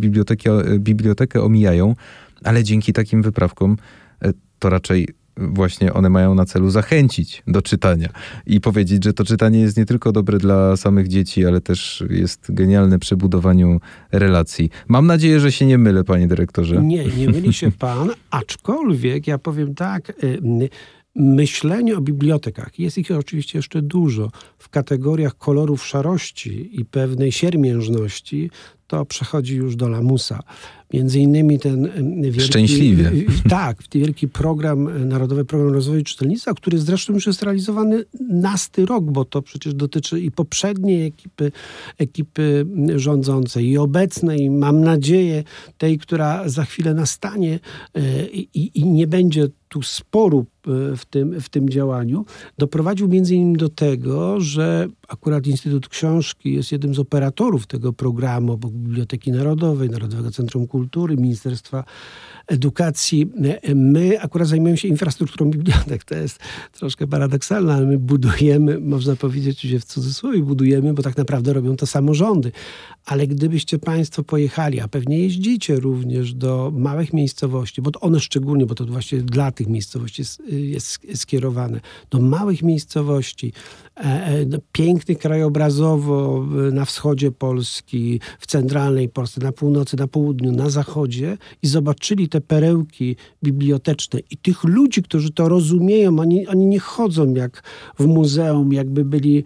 bibliotekę 0.80 1.44
omijają, 1.44 1.96
ale 2.44 2.64
dzięki 2.64 2.94
takim 2.94 3.22
wyprawkom 3.22 3.78
to 4.60 4.70
raczej 4.70 5.08
właśnie 5.38 5.94
one 5.94 6.10
mają 6.10 6.36
na 6.36 6.46
celu 6.46 6.70
zachęcić 6.70 7.44
do 7.48 7.62
czytania 7.62 8.10
i 8.46 8.62
powiedzieć, 8.62 9.04
że 9.04 9.14
to 9.14 9.24
czytanie 9.24 9.60
jest 9.60 9.78
nie 9.78 9.86
tylko 9.86 10.12
dobre 10.12 10.38
dla 10.38 10.78
samych 10.78 11.08
dzieci, 11.08 11.46
ale 11.46 11.62
też 11.62 12.04
jest 12.10 12.54
genialne 12.54 13.00
przy 13.00 13.18
budowaniu 13.18 13.80
relacji. 14.12 14.70
Mam 14.88 15.08
nadzieję, 15.08 15.40
że 15.40 15.52
się 15.52 15.66
nie 15.66 15.78
mylę, 15.78 16.04
panie 16.04 16.28
dyrektorze. 16.28 16.82
Nie, 16.82 17.06
nie 17.06 17.30
myli 17.30 17.54
się 17.54 17.72
pan, 17.80 18.10
aczkolwiek 18.32 19.28
ja 19.28 19.38
powiem 19.38 19.76
tak, 19.76 20.24
y, 20.24 20.40
myślenie 21.16 21.98
o 21.98 22.02
bibliotekach, 22.02 22.80
jest 22.80 22.98
ich 22.98 23.12
oczywiście 23.12 23.60
jeszcze 23.60 23.82
dużo, 23.82 24.32
w 24.58 24.70
kategoriach 24.70 25.38
kolorów 25.38 25.86
szarości 25.86 26.82
i 26.82 26.86
pewnej 26.86 27.32
siermiężności, 27.32 28.50
to 28.88 29.06
przechodzi 29.06 29.56
już 29.56 29.76
do 29.76 29.90
lamusa. 29.90 30.44
Między 30.94 31.20
innymi 31.20 31.60
ten 31.60 31.90
wielki... 32.22 32.42
Szczęśliwie. 32.42 33.12
Tak, 33.50 33.78
wielki 33.94 34.28
program, 34.28 35.08
Narodowy 35.08 35.46
Program 35.46 35.74
Rozwoju 35.74 36.04
Czytelnictwa, 36.04 36.54
który 36.54 36.80
zresztą 36.80 37.14
już 37.14 37.28
jest 37.28 37.44
realizowany 37.44 38.04
nasty 38.30 38.86
rok, 38.86 39.04
bo 39.04 39.26
to 39.26 39.42
przecież 39.42 39.74
dotyczy 39.74 40.22
i 40.22 40.32
poprzedniej 40.32 41.06
ekipy, 41.08 41.52
ekipy 41.98 42.66
rządzącej, 42.96 43.66
i 43.68 43.78
obecnej, 43.78 44.42
i 44.42 44.50
mam 44.50 44.82
nadzieję 44.82 45.44
tej, 45.78 45.98
która 45.98 46.50
za 46.50 46.66
chwilę 46.66 46.94
nastanie 46.94 47.60
e, 47.96 48.28
i, 48.28 48.80
i 48.80 48.86
nie 48.86 49.08
będzie 49.08 49.48
tu 49.70 49.82
sporu 49.82 50.40
e, 50.68 50.96
w 50.96 51.06
tym, 51.06 51.42
w 51.42 51.50
tym 51.50 51.70
działaniu, 51.70 52.26
doprowadził 52.58 53.08
między 53.08 53.36
innymi 53.36 53.58
do 53.58 53.70
tego, 53.70 54.42
że 54.42 54.88
akurat 55.08 55.48
Instytut 55.48 55.90
Książki 55.90 56.54
jest 56.54 56.72
jednym 56.72 56.96
z 56.96 57.00
operatorów 57.00 57.68
tego 57.68 57.94
programu, 57.94 58.54
obok 58.54 58.72
Biblioteki 58.72 59.32
Narodowej, 59.32 59.90
Narodowego 59.90 60.32
Centrum 60.32 60.68
Kultury, 60.68 61.18
Ministerstwa 61.18 61.84
Edukacji. 62.48 63.32
My 63.76 64.22
akurat 64.22 64.48
zajmujemy 64.48 64.78
się 64.78 64.88
infrastrukturą 64.88 65.50
bibliotek. 65.50 66.04
To 66.04 66.16
jest 66.16 66.40
troszkę 66.72 67.08
paradoksalne, 67.08 67.74
ale 67.74 67.86
my 67.86 67.98
budujemy, 67.98 68.80
można 68.80 69.16
powiedzieć 69.16 69.62
że 69.62 69.80
w 69.80 69.86
cudzysłowie 69.86 70.40
budujemy, 70.40 70.94
bo 70.94 71.04
tak 71.04 71.18
naprawdę 71.18 71.54
robią 71.54 71.76
to 71.76 71.86
samorządy. 71.86 72.52
Ale 73.06 73.28
gdybyście 73.28 73.80
Państwo 73.80 74.24
pojechali, 74.24 74.80
a 74.80 74.88
pewnie 74.88 75.20
jeździcie 75.20 75.76
również 75.76 76.34
do 76.34 76.72
małych 76.76 77.14
miejscowości, 77.14 77.82
bo 77.82 77.92
one 78.02 78.20
szczególnie, 78.20 78.66
bo 78.66 78.76
to 78.76 78.86
właśnie 78.86 79.22
dla 79.22 79.52
tych 79.52 79.68
miejscowości 79.68 80.22
jest, 80.22 80.42
jest 80.50 81.00
skierowane, 81.16 81.80
do 82.10 82.20
małych 82.20 82.64
miejscowości, 82.64 83.54
e, 83.98 84.02
e, 84.02 84.46
pięknych 84.72 85.18
krajobrazowo 85.18 86.46
na 86.72 86.86
wschodzie 86.86 87.32
Polski, 87.32 88.20
w 88.40 88.48
centralnej 88.48 89.10
Polsce, 89.10 89.42
na 89.42 89.52
północy, 89.52 89.98
na 89.98 90.08
południu, 90.08 90.52
na 90.52 90.70
zachodzie 90.70 91.38
i 91.62 91.68
zobaczyli 91.68 92.30
te 92.36 92.42
perełki 92.42 93.16
biblioteczne 93.44 94.20
i 94.32 94.38
tych 94.38 94.64
ludzi, 94.64 95.04
którzy 95.04 95.32
to 95.32 95.50
rozumieją, 95.50 96.20
oni, 96.20 96.48
oni 96.48 96.66
nie 96.66 96.80
chodzą 96.80 97.34
jak 97.34 97.64
w 98.00 98.06
muzeum, 98.06 98.74
jakby 98.74 99.06
byli, 99.06 99.44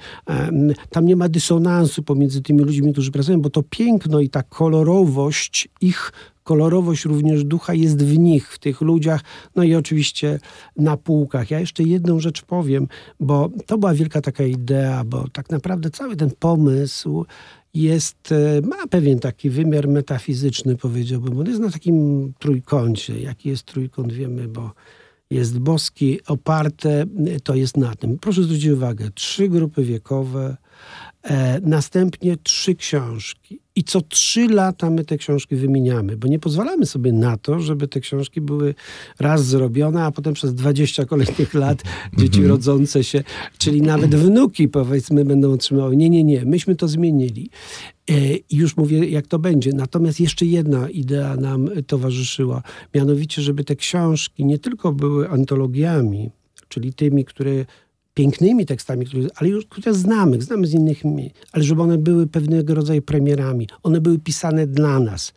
tam 0.90 1.06
nie 1.06 1.16
ma 1.16 1.30
dysonansu 1.30 2.04
pomiędzy 2.04 2.42
tymi 2.42 2.60
ludźmi, 2.60 2.92
którzy 2.92 3.12
pracują, 3.12 3.42
bo 3.42 3.50
to 3.50 3.64
piękno 3.64 4.20
i 4.20 4.30
ta 4.30 4.44
kolorowość 4.44 5.70
ich 5.82 6.12
kolorowość 6.44 7.06
również 7.06 7.44
ducha 7.44 7.74
jest 7.74 8.04
w 8.06 8.18
nich, 8.18 8.52
w 8.52 8.60
tych 8.60 8.82
ludziach, 8.82 9.22
no 9.56 9.64
i 9.64 9.76
oczywiście 9.76 10.40
na 10.78 10.98
półkach. 10.98 11.52
Ja 11.52 11.60
jeszcze 11.60 11.84
jedną 11.84 12.20
rzecz 12.20 12.42
powiem, 12.42 12.88
bo 13.20 13.50
to 13.66 13.78
była 13.78 13.94
wielka 13.94 14.22
taka 14.22 14.44
idea, 14.44 15.04
bo 15.04 15.26
tak 15.34 15.50
naprawdę 15.50 15.90
cały 15.90 16.16
ten 16.16 16.32
pomysł 16.40 17.26
jest, 17.74 18.32
e, 18.32 18.62
ma 18.62 18.88
pewien 18.88 19.20
taki 19.20 19.50
wymiar 19.50 19.88
metafizyczny, 19.88 20.76
powiedziałbym. 20.76 21.40
On 21.40 21.48
jest 21.48 21.60
na 21.60 21.70
takim 21.70 22.34
trójkącie. 22.40 23.20
Jaki 23.20 23.50
jest 23.50 23.64
trójkąt, 23.64 24.14
wiemy, 24.14 24.48
bo 24.48 24.72
jest 25.32 25.60
boski, 25.60 26.20
oparte, 26.28 27.06
to 27.44 27.56
jest 27.56 27.78
na 27.78 27.96
tym. 27.96 28.20
Proszę 28.20 28.44
zwrócić 28.44 28.66
uwagę, 28.66 29.10
trzy 29.16 29.50
grupy 29.50 29.84
wiekowe, 29.84 30.58
E, 31.24 31.60
następnie 31.62 32.38
trzy 32.38 32.76
książki. 32.76 33.60
I 33.76 33.84
co 33.84 34.02
trzy 34.02 34.48
lata 34.48 34.90
my 34.90 35.06
te 35.06 35.18
książki 35.18 35.56
wymieniamy, 35.56 36.18
bo 36.18 36.28
nie 36.28 36.40
pozwalamy 36.40 36.86
sobie 36.86 37.12
na 37.12 37.38
to, 37.38 37.60
żeby 37.60 37.88
te 37.88 38.00
książki 38.00 38.42
były 38.42 38.76
raz 39.20 39.46
zrobione, 39.46 40.04
a 40.04 40.12
potem 40.12 40.34
przez 40.34 40.54
20 40.54 41.06
kolejnych 41.06 41.54
lat 41.54 41.84
dzieci 42.18 42.40
mhm. 42.40 42.48
rodzące 42.48 43.04
się, 43.04 43.24
czyli 43.58 43.82
nawet 43.82 44.16
wnuki 44.16 44.68
powiedzmy 44.68 45.26
będą 45.26 45.52
otrzymywały. 45.52 45.98
Nie, 45.98 46.10
nie, 46.10 46.24
nie. 46.24 46.46
Myśmy 46.46 46.76
to 46.76 46.88
zmienili. 46.88 47.50
E, 48.10 48.36
I 48.36 48.56
już 48.56 48.78
mówię, 48.78 49.10
jak 49.10 49.28
to 49.28 49.40
będzie. 49.40 49.72
Natomiast 49.74 50.20
jeszcze 50.20 50.46
jedna 50.46 50.90
idea 50.90 51.36
nam 51.36 51.70
towarzyszyła. 51.88 52.64
Mianowicie, 52.94 53.42
żeby 53.42 53.64
te 53.64 53.76
książki 53.76 54.46
nie 54.46 54.60
tylko 54.60 54.94
były 54.94 55.30
antologiami, 55.30 56.30
czyli 56.70 56.94
tymi, 56.94 57.26
które 57.26 57.66
pięknymi 58.20 58.66
tekstami, 58.66 59.06
które, 59.06 59.28
ale 59.36 59.50
już, 59.50 59.66
które 59.66 59.94
znamy, 59.94 60.42
znamy 60.42 60.68
z 60.68 60.74
innych 60.74 61.02
ale 61.52 61.64
żeby 61.64 61.82
one 61.82 61.98
były 61.98 62.28
pewnego 62.28 62.76
rodzaju 62.76 63.02
premierami. 63.02 63.68
One 63.84 64.02
były 64.02 64.20
pisane 64.20 64.68
dla 64.68 65.00
nas, 65.00 65.34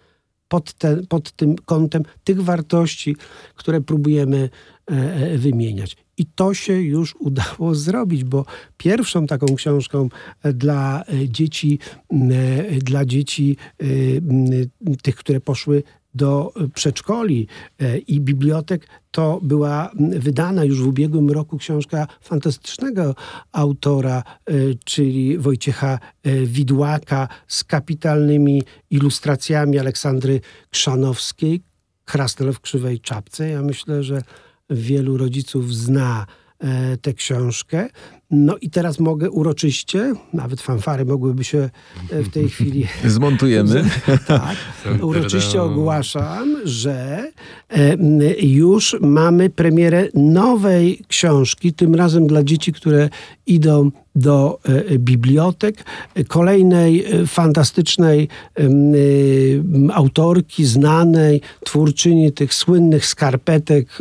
pod, 0.49 0.73
te, 0.73 0.97
pod 1.09 1.33
tym 1.33 1.57
kątem 1.57 2.03
tych 2.25 2.43
wartości, 2.43 3.17
które 3.55 3.81
próbujemy 3.81 4.51
e, 4.91 4.95
e 4.95 5.39
wymieniać. 5.39 5.97
I 6.17 6.27
to 6.27 6.55
się 6.55 6.73
już 6.73 7.15
udało 7.29 7.75
zrobić, 7.75 8.25
bo 8.25 8.45
pierwszą 8.77 9.27
taką 9.27 9.47
książką 9.55 10.09
e, 10.43 10.53
dla 10.53 11.05
e, 11.05 11.29
dzieci, 11.29 11.79
dla 12.83 13.05
dzieci 13.05 13.57
tych, 15.03 15.17
które 15.17 15.41
poszły 15.41 15.83
do 16.14 16.52
przedszkoli 16.75 17.47
i 18.07 18.21
bibliotek, 18.21 18.87
to 19.11 19.40
była 19.42 19.90
wydana 19.99 20.64
już 20.64 20.83
w 20.83 20.87
ubiegłym 20.87 21.31
roku 21.31 21.59
książka 21.59 22.07
fantastycznego 22.21 23.14
autora, 23.52 24.23
czyli 24.85 25.38
Wojciecha 25.38 25.99
Widłaka 26.45 27.28
z 27.49 27.64
kapitalnymi 27.64 28.62
ilustracjami 28.90 29.78
Aleksandry 29.78 30.40
Krzanowskiej, 30.71 31.62
Krasnel 32.04 32.52
w 32.52 32.61
krzywej 32.61 33.00
czapce. 33.00 33.49
Ja 33.49 33.62
myślę, 33.62 34.02
że 34.02 34.23
wielu 34.71 35.16
rodziców 35.16 35.75
zna 35.75 36.26
e, 36.26 36.42
tę 37.02 37.12
książkę. 37.12 37.88
No 38.33 38.57
i 38.61 38.71
teraz 38.71 39.00
mogę 39.00 39.31
uroczyście, 39.31 40.14
nawet 40.33 40.61
fanfary 40.61 41.04
mogłyby 41.04 41.45
się 41.45 41.71
e, 42.11 42.23
w 42.23 42.28
tej 42.28 42.49
chwili... 42.49 42.87
Zmontujemy. 43.04 43.85
tak. 44.26 44.57
Uroczyście 45.02 45.62
ogłaszam, 45.62 46.57
że 46.64 47.26
e, 47.71 47.97
już 48.40 48.97
mamy 49.00 49.50
premierę 49.50 50.09
nowej 50.14 51.04
książki, 51.09 51.73
tym 51.73 51.95
razem 51.95 52.26
dla 52.26 52.42
dzieci, 52.42 52.73
które 52.73 53.09
idą 53.47 53.90
do 54.14 54.59
e, 54.64 54.99
bibliotek, 54.99 55.85
kolejnej 56.28 57.04
fantastycznej 57.26 58.28
autorki, 59.92 60.64
znanej 60.64 61.40
twórczyni 61.64 62.33
tych 62.33 62.54
słynnych 62.54 63.07
skarpetek. 63.07 63.99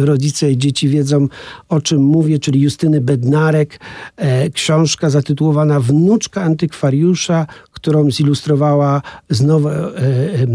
Rodzice 0.00 0.50
i 0.50 0.58
dzieci 0.58 0.88
wiedzą, 0.88 1.28
o 1.68 1.80
czym 1.80 2.02
mówię, 2.02 2.38
czyli 2.38 2.60
Justyny 2.60 3.00
Bednarek, 3.00 3.78
E, 4.16 4.50
książka 4.50 5.10
zatytułowana 5.10 5.80
Wnuczka 5.80 6.42
antykwariusza, 6.42 7.46
którą 7.72 8.10
zilustrowała 8.10 9.02
znowu 9.30 9.68
e, 9.68 9.74
e, 9.74 10.46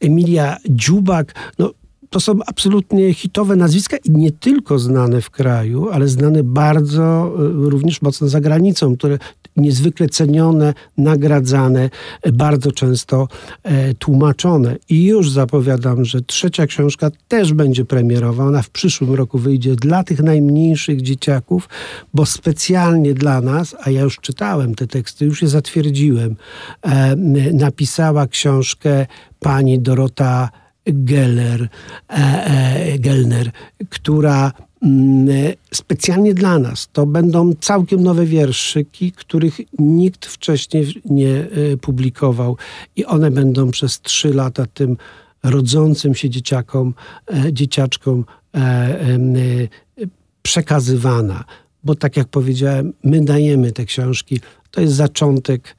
Emilia 0.00 0.56
Dziubak. 0.70 1.34
No, 1.58 1.70
to 2.10 2.20
są 2.20 2.38
absolutnie 2.46 3.14
hitowe 3.14 3.56
nazwiska 3.56 3.96
i 4.04 4.10
nie 4.10 4.32
tylko 4.32 4.78
znane 4.78 5.20
w 5.20 5.30
kraju, 5.30 5.88
ale 5.90 6.08
znane 6.08 6.42
bardzo 6.44 7.32
również 7.54 8.02
mocno 8.02 8.28
za 8.28 8.40
granicą, 8.40 8.96
które 8.96 9.18
niezwykle 9.56 10.08
cenione, 10.08 10.74
nagradzane, 10.98 11.90
bardzo 12.32 12.72
często 12.72 13.28
e, 13.62 13.94
tłumaczone. 13.94 14.76
I 14.88 15.04
już 15.04 15.30
zapowiadam, 15.30 16.04
że 16.04 16.22
trzecia 16.22 16.66
książka 16.66 17.10
też 17.28 17.52
będzie 17.52 17.84
premierowa. 17.84 18.44
Ona 18.44 18.62
w 18.62 18.70
przyszłym 18.70 19.14
roku 19.14 19.38
wyjdzie 19.38 19.76
dla 19.76 20.04
tych 20.04 20.22
najmniejszych 20.22 21.02
dzieciaków, 21.02 21.68
bo 22.14 22.26
specjalnie 22.26 23.14
dla 23.14 23.40
nas, 23.40 23.76
a 23.82 23.90
ja 23.90 24.00
już 24.00 24.16
czytałem 24.16 24.74
te 24.74 24.86
teksty, 24.86 25.24
już 25.24 25.42
je 25.42 25.48
zatwierdziłem, 25.48 26.36
e, 26.82 27.16
napisała 27.52 28.26
książkę 28.26 29.06
pani 29.40 29.78
Dorota 29.78 30.50
Geller, 30.92 31.68
e, 32.08 32.14
e, 32.14 32.98
Gelner, 32.98 33.50
która 33.88 34.52
Mm, 34.82 35.28
specjalnie 35.74 36.34
dla 36.34 36.58
nas. 36.58 36.88
To 36.92 37.06
będą 37.06 37.52
całkiem 37.60 38.02
nowe 38.02 38.26
wierszyki, 38.26 39.12
których 39.12 39.60
nikt 39.78 40.26
wcześniej 40.26 41.02
nie 41.04 41.34
e, 41.34 41.76
publikował 41.76 42.56
i 42.96 43.04
one 43.04 43.30
będą 43.30 43.70
przez 43.70 44.00
trzy 44.00 44.34
lata 44.34 44.66
tym 44.66 44.96
rodzącym 45.42 46.14
się 46.14 46.30
dzieciakom, 46.30 46.94
e, 47.26 47.52
dzieciaczkom 47.52 48.24
e, 48.54 49.68
przekazywana. 50.42 51.44
Bo 51.84 51.94
tak 51.94 52.16
jak 52.16 52.28
powiedziałem, 52.28 52.92
my 53.04 53.24
dajemy 53.24 53.72
te 53.72 53.84
książki. 53.84 54.40
To 54.70 54.80
jest 54.80 54.94
zaczątek 54.94 55.76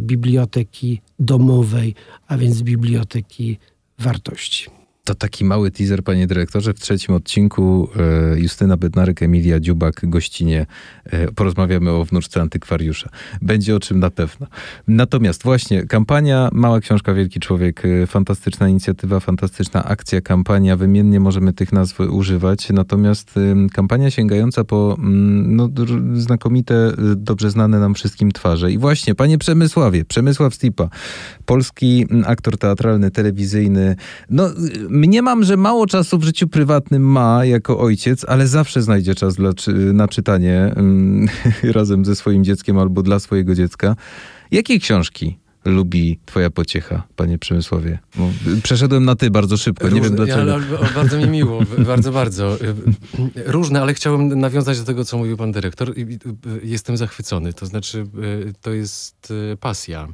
biblioteki 0.00 1.00
domowej, 1.18 1.94
a 2.28 2.36
więc 2.36 2.62
biblioteki 2.62 3.58
wartości. 4.02 4.70
To 5.04 5.14
taki 5.14 5.44
mały 5.44 5.70
teaser, 5.70 6.04
panie 6.04 6.26
dyrektorze. 6.26 6.74
W 6.74 6.80
trzecim 6.80 7.14
odcinku 7.14 7.88
e, 8.34 8.40
Justyna 8.40 8.76
Bednarek, 8.76 9.22
Emilia 9.22 9.60
Dziubak 9.60 10.00
gościnie 10.02 10.66
e, 11.04 11.32
porozmawiamy 11.32 11.90
o 11.90 12.04
wnuczce 12.04 12.40
antykwariusza. 12.40 13.08
Będzie 13.40 13.76
o 13.76 13.80
czym 13.80 14.00
na 14.00 14.10
pewno. 14.10 14.46
Natomiast 14.88 15.42
właśnie 15.42 15.86
kampania 15.86 16.48
Mała 16.52 16.80
Książka 16.80 17.14
Wielki 17.14 17.40
Człowiek, 17.40 17.82
e, 17.84 18.06
fantastyczna 18.06 18.68
inicjatywa, 18.68 19.20
fantastyczna 19.20 19.84
akcja, 19.84 20.20
kampania, 20.20 20.76
wymiennie 20.76 21.20
możemy 21.20 21.52
tych 21.52 21.72
nazw 21.72 22.00
używać. 22.00 22.70
Natomiast 22.70 23.34
kampania 23.72 24.10
sięgająca 24.10 24.64
po 24.64 24.96
mm, 24.98 25.56
no, 25.56 25.68
znakomite, 26.14 26.92
dobrze 27.16 27.50
znane 27.50 27.78
nam 27.78 27.94
wszystkim 27.94 28.32
twarze. 28.32 28.72
I 28.72 28.78
właśnie, 28.78 29.14
panie 29.14 29.38
Przemysławie, 29.38 30.04
Przemysław 30.04 30.54
Stipa, 30.54 30.88
polski 31.44 32.06
aktor 32.26 32.58
teatralny, 32.58 33.10
telewizyjny, 33.10 33.96
no 34.30 34.50
mniemam, 35.02 35.44
że 35.44 35.56
mało 35.56 35.86
czasu 35.86 36.18
w 36.18 36.24
życiu 36.24 36.48
prywatnym 36.48 37.02
ma 37.10 37.44
jako 37.44 37.78
ojciec, 37.78 38.24
ale 38.28 38.46
zawsze 38.46 38.82
znajdzie 38.82 39.14
czas 39.14 39.34
dla, 39.34 39.50
na 39.92 40.08
czytanie 40.08 40.72
um, 40.76 41.28
razem 41.78 42.04
ze 42.04 42.16
swoim 42.16 42.44
dzieckiem 42.44 42.78
albo 42.78 43.02
dla 43.02 43.18
swojego 43.18 43.54
dziecka. 43.54 43.96
Jakie 44.50 44.78
książki 44.78 45.38
lubi 45.64 46.18
twoja 46.26 46.50
pociecha, 46.50 47.02
panie 47.16 47.38
Przemysławie? 47.38 47.98
Bo 48.16 48.30
przeszedłem 48.62 49.04
na 49.04 49.16
ty 49.16 49.30
bardzo 49.30 49.56
szybko, 49.56 49.84
Różne, 49.84 50.00
nie 50.00 50.04
wiem 50.06 50.16
dlaczego. 50.16 50.54
Ale, 50.54 50.64
bardzo 50.94 51.18
mi 51.18 51.26
miło, 51.26 51.60
bardzo, 51.86 52.12
bardzo. 52.12 52.58
Różne, 53.46 53.82
ale 53.82 53.94
chciałem 53.94 54.40
nawiązać 54.40 54.78
do 54.78 54.84
tego, 54.84 55.04
co 55.04 55.18
mówił 55.18 55.36
pan 55.36 55.52
dyrektor. 55.52 55.94
Jestem 56.62 56.96
zachwycony, 56.96 57.52
to 57.52 57.66
znaczy 57.66 58.06
to 58.60 58.72
jest 58.72 59.32
pasja. 59.60 60.08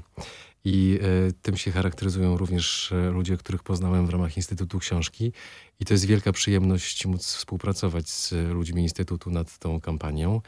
I 0.70 0.98
e, 1.02 1.32
tym 1.42 1.56
się 1.56 1.70
charakteryzują 1.70 2.36
również 2.36 2.92
e, 2.92 3.10
ludzie, 3.10 3.36
których 3.36 3.62
poznałem 3.62 4.06
w 4.06 4.10
ramach 4.10 4.36
Instytutu 4.36 4.78
Książki. 4.78 5.32
I 5.80 5.84
to 5.84 5.94
jest 5.94 6.04
wielka 6.04 6.32
przyjemność 6.32 7.06
móc 7.06 7.26
współpracować 7.26 8.08
z 8.08 8.32
ludźmi 8.32 8.82
Instytutu 8.82 9.30
nad 9.30 9.58
tą 9.58 9.80
kampanią, 9.80 10.40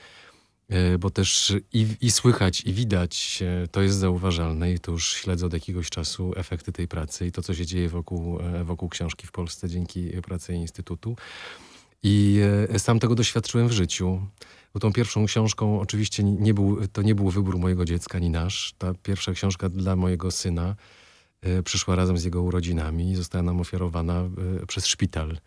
e, 0.68 0.98
bo 0.98 1.11
też 1.11 1.54
i, 1.72 1.87
i 2.00 2.11
słychać, 2.11 2.61
i 2.61 2.72
widać, 2.72 3.42
to 3.70 3.83
jest 3.83 3.98
zauważalne 3.98 4.72
i 4.72 4.78
to 4.78 4.92
już 4.92 5.12
śledzę 5.12 5.46
od 5.46 5.52
jakiegoś 5.52 5.90
czasu 5.90 6.33
efekty 6.37 6.72
tej 6.72 6.88
pracy 6.88 7.26
i 7.26 7.33
to, 7.33 7.42
co 7.42 7.54
się 7.54 7.66
dzieje 7.66 7.88
wokół, 7.88 8.38
wokół 8.64 8.88
książki 8.88 9.26
w 9.26 9.33
Polsce 9.33 9.68
dzięki 9.68 10.11
pracy 10.22 10.54
Instytutu. 10.54 11.16
I 12.02 12.40
sam 12.78 12.98
tego 12.98 13.14
doświadczyłem 13.14 13.68
w 13.68 13.72
życiu. 13.72 14.20
Bo 14.74 14.80
tą 14.80 14.92
pierwszą 14.92 15.26
książką 15.26 15.80
oczywiście 15.80 16.22
nie 16.22 16.54
był, 16.54 16.88
to 16.88 17.02
nie 17.02 17.14
był 17.14 17.30
wybór 17.30 17.59
mojego 17.59 17.85
dziecka, 17.85 18.18
ani 18.18 18.30
nasz. 18.30 18.74
Ta 18.78 18.94
pierwsza 18.94 19.33
książka 19.33 19.68
dla 19.68 19.96
mojego 19.96 20.30
syna 20.30 20.76
y, 21.46 21.62
przyszła 21.62 21.96
razem 21.96 22.18
z 22.18 22.24
jego 22.24 22.42
urodzinami 22.42 23.11
i 23.11 23.16
została 23.16 23.42
nam 23.42 23.61
ofiarowana 23.61 24.28
y, 24.62 24.66
przez 24.66 24.87
szpital 24.87 25.38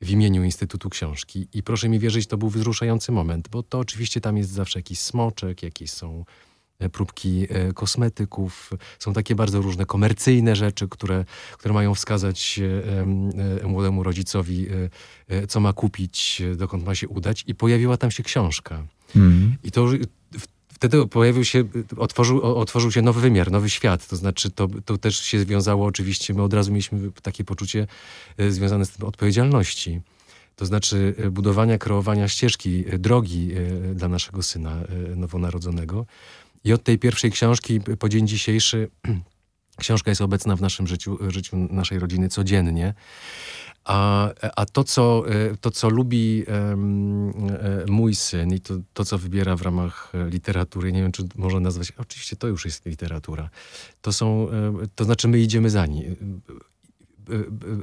w 0.00 0.10
imieniu 0.10 0.44
Instytutu 0.44 0.90
Książki. 0.90 1.48
I 1.52 1.62
proszę 1.62 1.88
mi 1.88 1.98
wierzyć, 1.98 2.26
to 2.26 2.36
był 2.36 2.48
wzruszający 2.48 3.12
moment, 3.12 3.48
bo 3.48 3.62
to 3.62 3.78
oczywiście 3.78 4.20
tam 4.20 4.36
jest 4.36 4.50
zawsze 4.50 4.78
jakiś 4.78 5.00
smoczek, 5.00 5.62
jakieś 5.62 5.90
są 5.90 6.24
próbki 6.88 7.46
e, 7.48 7.72
kosmetyków. 7.72 8.70
Są 8.98 9.12
takie 9.12 9.34
bardzo 9.34 9.62
różne 9.62 9.86
komercyjne 9.86 10.56
rzeczy, 10.56 10.88
które, 10.88 11.24
które 11.58 11.74
mają 11.74 11.94
wskazać 11.94 12.60
e, 13.62 13.66
młodemu 13.66 14.02
rodzicowi, 14.02 14.66
co 15.48 15.60
ma 15.60 15.72
kupić, 15.72 16.42
dokąd 16.56 16.84
ma 16.84 16.94
się 16.94 17.08
udać. 17.08 17.44
I 17.46 17.54
pojawiła 17.54 17.96
tam 17.96 18.10
się 18.10 18.22
książka. 18.22 18.84
Mm. 19.16 19.56
I 19.64 19.70
to 19.70 19.88
wtedy 20.68 21.06
pojawił 21.06 21.44
się, 21.44 21.64
otworzył, 21.96 22.42
otworzył 22.42 22.92
się 22.92 23.02
nowy 23.02 23.20
wymiar, 23.20 23.50
nowy 23.50 23.70
świat. 23.70 24.08
To 24.08 24.16
znaczy, 24.16 24.50
to, 24.50 24.68
to 24.84 24.98
też 24.98 25.20
się 25.20 25.40
związało 25.40 25.86
oczywiście, 25.86 26.34
my 26.34 26.42
od 26.42 26.54
razu 26.54 26.70
mieliśmy 26.70 27.10
takie 27.22 27.44
poczucie 27.44 27.86
związane 28.48 28.86
z 28.86 28.90
tym 28.90 29.06
odpowiedzialności. 29.06 30.00
To 30.56 30.66
znaczy 30.66 31.14
budowania, 31.30 31.78
kreowania 31.78 32.28
ścieżki, 32.28 32.84
drogi 32.98 33.50
dla 33.94 34.08
naszego 34.08 34.42
syna 34.42 34.76
nowonarodzonego. 35.16 36.06
I 36.64 36.72
od 36.72 36.82
tej 36.82 36.98
pierwszej 36.98 37.30
książki 37.30 37.80
po 37.98 38.08
dzień 38.08 38.28
dzisiejszy 38.28 38.90
książka 39.80 40.10
jest 40.10 40.20
obecna 40.20 40.56
w 40.56 40.60
naszym 40.60 40.86
życiu, 40.86 41.18
życiu 41.30 41.56
naszej 41.56 41.98
rodziny 41.98 42.28
codziennie. 42.28 42.94
A, 43.84 44.30
a 44.56 44.66
to, 44.66 44.84
co, 44.84 45.24
to, 45.60 45.70
co 45.70 45.88
lubi 45.88 46.44
um, 46.44 47.32
mój 47.88 48.14
syn 48.14 48.54
i 48.54 48.60
to, 48.60 48.74
to, 48.94 49.04
co 49.04 49.18
wybiera 49.18 49.56
w 49.56 49.62
ramach 49.62 50.12
literatury, 50.30 50.92
nie 50.92 51.02
wiem, 51.02 51.12
czy 51.12 51.24
można 51.36 51.60
nazwać, 51.60 51.92
oczywiście 51.98 52.36
to 52.36 52.46
już 52.46 52.64
jest 52.64 52.86
literatura, 52.86 53.50
to 54.02 54.12
są, 54.12 54.50
e, 54.50 54.86
to 54.94 55.04
znaczy 55.04 55.28
my 55.28 55.38
idziemy 55.38 55.70
za 55.70 55.86
nim 55.86 56.40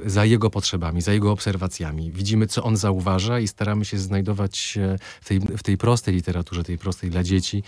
za 0.06 0.24
jego 0.24 0.50
potrzebami, 0.50 1.02
za 1.02 1.12
jego 1.12 1.32
obserwacjami. 1.32 2.12
Widzimy, 2.12 2.46
co 2.46 2.64
on 2.64 2.76
zauważa 2.76 3.40
i 3.40 3.48
staramy 3.48 3.84
się 3.84 3.98
znajdować 3.98 4.78
w 5.20 5.28
tej, 5.28 5.40
w 5.40 5.62
tej 5.62 5.76
prostej 5.76 6.14
literaturze, 6.14 6.64
tej 6.64 6.78
prostej 6.78 7.10
dla 7.10 7.22
dzieci, 7.22 7.62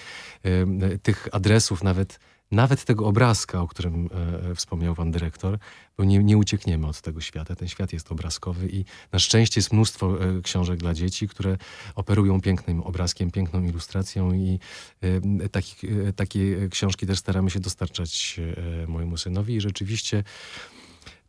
tych 1.02 1.28
adresów, 1.32 1.82
nawet, 1.82 2.18
nawet 2.50 2.84
tego 2.84 3.06
obrazka, 3.06 3.60
o 3.60 3.68
którym 3.68 4.10
e, 4.50 4.54
wspomniał 4.54 4.94
pan 4.94 5.10
dyrektor, 5.10 5.58
bo 5.96 6.04
nie, 6.04 6.18
nie 6.18 6.38
uciekniemy 6.38 6.86
od 6.86 7.00
tego 7.00 7.20
świata. 7.20 7.56
Ten 7.56 7.68
świat 7.68 7.92
jest 7.92 8.12
obrazkowy 8.12 8.68
i 8.68 8.84
na 9.12 9.18
szczęście 9.18 9.58
jest 9.58 9.72
mnóstwo 9.72 10.24
e, 10.24 10.42
książek 10.42 10.78
dla 10.78 10.94
dzieci, 10.94 11.28
które 11.28 11.56
operują 11.94 12.40
pięknym 12.40 12.80
obrazkiem, 12.80 13.30
piękną 13.30 13.64
ilustracją 13.64 14.32
i 14.32 14.58
e, 15.02 16.12
takie 16.12 16.68
książki 16.68 17.06
też 17.06 17.18
staramy 17.18 17.50
się 17.50 17.60
dostarczać 17.60 18.40
mojemu 18.88 19.16
synowi 19.16 19.54
i 19.54 19.60
rzeczywiście 19.60 20.24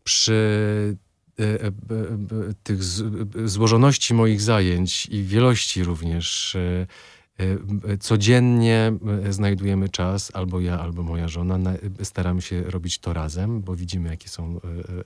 przy 0.03 0.97
tych 2.63 2.83
złożoności 3.45 4.13
moich 4.13 4.41
zajęć 4.41 5.05
i 5.05 5.23
wielości 5.23 5.83
również 5.83 6.57
E, 7.87 7.97
codziennie 7.97 8.93
e, 9.27 9.33
znajdujemy 9.33 9.89
czas, 9.89 10.31
albo 10.33 10.59
ja, 10.59 10.79
albo 10.79 11.03
moja 11.03 11.27
żona, 11.27 11.73
staramy 12.03 12.41
się 12.41 12.63
robić 12.63 12.99
to 12.99 13.13
razem, 13.13 13.61
bo 13.61 13.75
widzimy, 13.75 14.09
jakie 14.09 14.29
są 14.29 14.59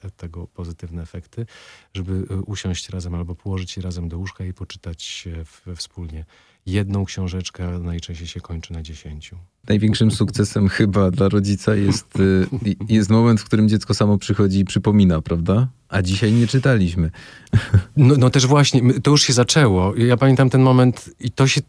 e, 0.03 0.11
tego 0.11 0.47
pozytywne 0.47 1.01
efekty, 1.01 1.45
żeby 1.93 2.25
usiąść 2.45 2.89
razem 2.89 3.15
albo 3.15 3.35
położyć 3.35 3.71
się 3.71 3.81
razem 3.81 4.09
do 4.09 4.17
łóżka 4.17 4.45
i 4.45 4.53
poczytać 4.53 5.27
wspólnie. 5.75 6.25
Jedną 6.65 7.05
książeczkę 7.05 7.79
najczęściej 7.79 8.27
się 8.27 8.41
kończy 8.41 8.73
na 8.73 8.81
dziesięciu. 8.81 9.37
Największym 9.67 10.11
sukcesem 10.11 10.67
chyba 10.67 11.11
dla 11.11 11.29
rodzica 11.29 11.75
jest, 11.75 12.07
jest 12.89 13.09
moment, 13.09 13.41
w 13.41 13.45
którym 13.45 13.69
dziecko 13.69 13.93
samo 13.93 14.17
przychodzi 14.17 14.59
i 14.59 14.65
przypomina, 14.65 15.21
prawda? 15.21 15.67
A 15.89 16.01
dzisiaj 16.01 16.31
nie 16.31 16.47
czytaliśmy. 16.47 17.11
No, 17.97 18.15
no, 18.17 18.29
też 18.29 18.47
właśnie, 18.47 18.93
to 18.93 19.11
już 19.11 19.23
się 19.23 19.33
zaczęło. 19.33 19.95
Ja 19.95 20.17
pamiętam 20.17 20.49
ten 20.49 20.61
moment 20.61 21.09
i 21.19 21.31
to 21.31 21.47
się, 21.47 21.61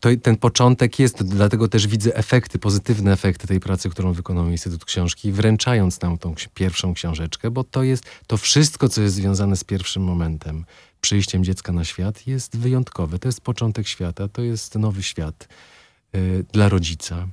to, 0.00 0.08
ten 0.22 0.36
początek 0.36 0.98
jest, 0.98 1.22
dlatego 1.22 1.68
też 1.68 1.86
widzę 1.86 2.16
efekty, 2.16 2.58
pozytywne 2.58 3.12
efekty 3.12 3.46
tej 3.46 3.60
pracy, 3.60 3.90
którą 3.90 4.12
wykonał 4.12 4.50
Instytut 4.50 4.84
Książki, 4.84 5.32
wręczając 5.32 6.00
nam 6.00 6.18
tą 6.18 6.34
pierwszą 6.54 6.94
książeczkę, 6.94 7.50
bo 7.50 7.64
to 7.64 7.82
jest, 7.82 8.04
to 8.26 8.36
wszystko, 8.36 8.88
co 8.88 9.02
jest 9.02 9.14
związane 9.14 9.56
z 9.56 9.64
pierwszym 9.64 10.02
momentem, 10.02 10.64
przyjściem 11.00 11.44
dziecka 11.44 11.72
na 11.72 11.84
świat, 11.84 12.26
jest 12.26 12.56
wyjątkowe. 12.56 13.18
To 13.18 13.28
jest 13.28 13.40
początek 13.40 13.88
świata, 13.88 14.28
to 14.28 14.42
jest 14.42 14.74
nowy 14.74 15.02
świat 15.02 15.48
y, 16.14 16.44
dla 16.52 16.68
rodzica. 16.68 17.28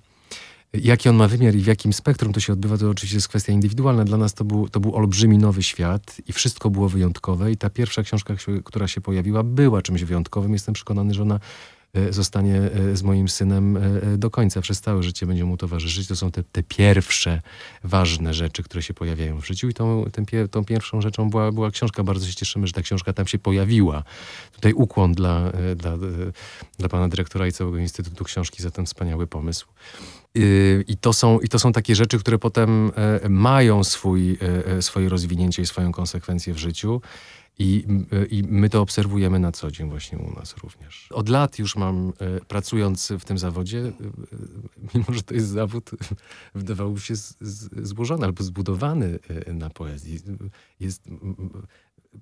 Jaki 0.82 1.10
on 1.10 1.16
ma 1.16 1.28
wymiar 1.28 1.56
i 1.56 1.62
w 1.62 1.68
jakim 1.68 1.94
spektrum 1.94 2.34
to 2.34 2.40
się 2.40 2.54
odbywa, 2.54 2.78
to 2.78 2.90
oczywiście 2.90 3.18
jest 3.18 3.28
kwestia 3.28 3.54
indywidualna. 3.54 4.04
Dla 4.04 4.18
nas 4.18 4.34
to 4.34 4.44
był, 4.44 4.70
to 4.70 4.80
był 4.80 4.96
olbrzymi 4.96 5.38
nowy 5.38 5.64
świat 5.64 6.22
i 6.28 6.34
wszystko 6.34 6.70
było 6.70 6.90
wyjątkowe. 6.90 7.52
I 7.52 7.58
ta 7.58 7.70
pierwsza 7.70 8.04
książka, 8.04 8.34
która 8.64 8.88
się 8.88 9.02
pojawiła, 9.02 9.44
była 9.44 9.82
czymś 9.82 10.04
wyjątkowym. 10.04 10.54
Jestem 10.54 10.74
przekonany, 10.74 11.14
że 11.14 11.22
ona 11.22 11.40
zostanie 12.10 12.56
e, 12.56 12.96
z 12.96 13.04
moim 13.04 13.30
synem 13.30 13.78
e, 13.78 14.18
do 14.18 14.30
końca, 14.30 14.62
przez 14.62 14.82
całe 14.82 15.04
życie 15.04 15.26
będzie 15.26 15.46
mu 15.46 15.58
towarzyszyć. 15.58 16.08
To 16.08 16.16
są 16.16 16.32
te, 16.32 16.44
te 16.44 16.64
pierwsze 16.64 17.42
ważne 17.84 18.34
rzeczy, 18.34 18.64
które 18.64 18.82
się 18.84 18.94
pojawiają 18.94 19.42
w 19.42 19.48
życiu 19.48 19.70
i 19.70 19.74
tą, 19.74 20.06
tą, 20.12 20.24
tą 20.52 20.66
pierwszą 20.66 21.02
rzeczą 21.02 21.30
była, 21.30 21.52
była 21.52 21.72
książka. 21.72 22.04
Bardzo 22.04 22.28
się 22.28 22.36
cieszymy, 22.36 22.68
że 22.68 22.74
ta 22.74 22.82
książka 22.82 23.14
tam 23.14 23.28
się 23.28 23.38
pojawiła. 23.38 24.04
Tutaj 24.52 24.74
ukłon 24.74 25.14
dla, 25.14 25.52
dla, 25.76 25.98
dla 26.80 26.90
pana 26.90 27.10
dyrektora 27.10 27.48
i 27.48 27.52
całego 27.52 27.78
Instytutu 27.78 28.24
Książki 28.24 28.64
za 28.64 28.72
ten 28.72 28.86
wspaniały 28.86 29.28
pomysł. 29.28 29.66
I 30.88 30.98
to, 31.02 31.14
są, 31.14 31.40
I 31.40 31.48
to 31.50 31.60
są 31.60 31.72
takie 31.72 31.96
rzeczy, 31.96 32.20
które 32.20 32.40
potem 32.40 32.92
e, 32.96 33.30
mają 33.30 33.84
swój, 33.84 34.32
e, 34.32 34.66
e, 34.78 34.82
swoje 34.82 35.10
rozwinięcie 35.10 35.62
i 35.62 35.66
swoją 35.66 35.92
konsekwencję 35.92 36.54
w 36.54 36.58
życiu. 36.58 37.02
I, 37.60 37.86
I, 38.30 38.44
my 38.44 38.70
to 38.70 38.82
obserwujemy 38.82 39.40
na 39.40 39.52
co 39.52 39.72
dzień 39.72 39.90
właśnie 39.90 40.18
u 40.18 40.34
nas 40.34 40.58
również. 40.58 41.08
Od 41.12 41.30
lat 41.30 41.60
już 41.60 41.76
mam, 41.76 42.14
pracując 42.48 43.14
w 43.20 43.26
tym 43.26 43.38
zawodzie, 43.38 43.92
mimo 44.96 45.06
że 45.10 45.24
to 45.24 45.34
jest 45.34 45.48
zawód, 45.48 45.92
wydawało 46.56 47.00
się 47.00 47.14
złożony 47.82 48.26
albo 48.26 48.44
zbudowany 48.44 49.20
na 49.48 49.70
poezji. 49.70 50.20
Jest 50.80 51.10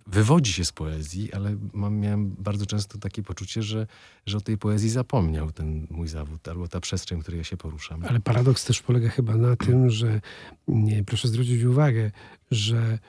wywodzi 0.07 0.53
się 0.53 0.65
z 0.65 0.71
poezji, 0.71 1.33
ale 1.33 1.55
mam, 1.73 1.99
miałem 1.99 2.35
bardzo 2.39 2.65
często 2.65 2.97
takie 2.97 3.23
poczucie, 3.23 3.63
że, 3.63 3.87
że 4.25 4.37
o 4.37 4.41
tej 4.41 4.57
poezji 4.57 4.89
zapomniał 4.89 5.51
ten 5.51 5.87
mój 5.89 6.07
zawód 6.07 6.47
albo 6.47 6.67
ta 6.67 6.79
przestrzeń, 6.79 7.19
w 7.19 7.21
której 7.21 7.37
ja 7.37 7.43
się 7.43 7.57
poruszam. 7.57 8.05
Ale 8.05 8.19
paradoks 8.19 8.65
też 8.65 8.81
polega 8.81 9.09
chyba 9.09 9.35
na 9.35 9.55
tym, 9.55 9.89
że 9.89 10.21
nie, 10.67 11.03
proszę 11.03 11.27
zwrócić 11.27 11.63
uwagę, 11.63 12.11
że 12.51 12.99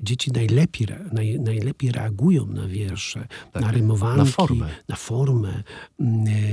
dzieci 0.00 0.32
najlepiej, 0.32 0.86
naj, 1.12 1.38
najlepiej 1.40 1.92
reagują 1.92 2.46
na 2.46 2.68
wiersze, 2.68 3.26
tak, 3.52 3.62
na 3.62 3.70
rymowanki, 3.70 4.18
na 4.18 4.24
formę, 4.24 4.68
na, 4.88 4.96
formę, 4.96 5.62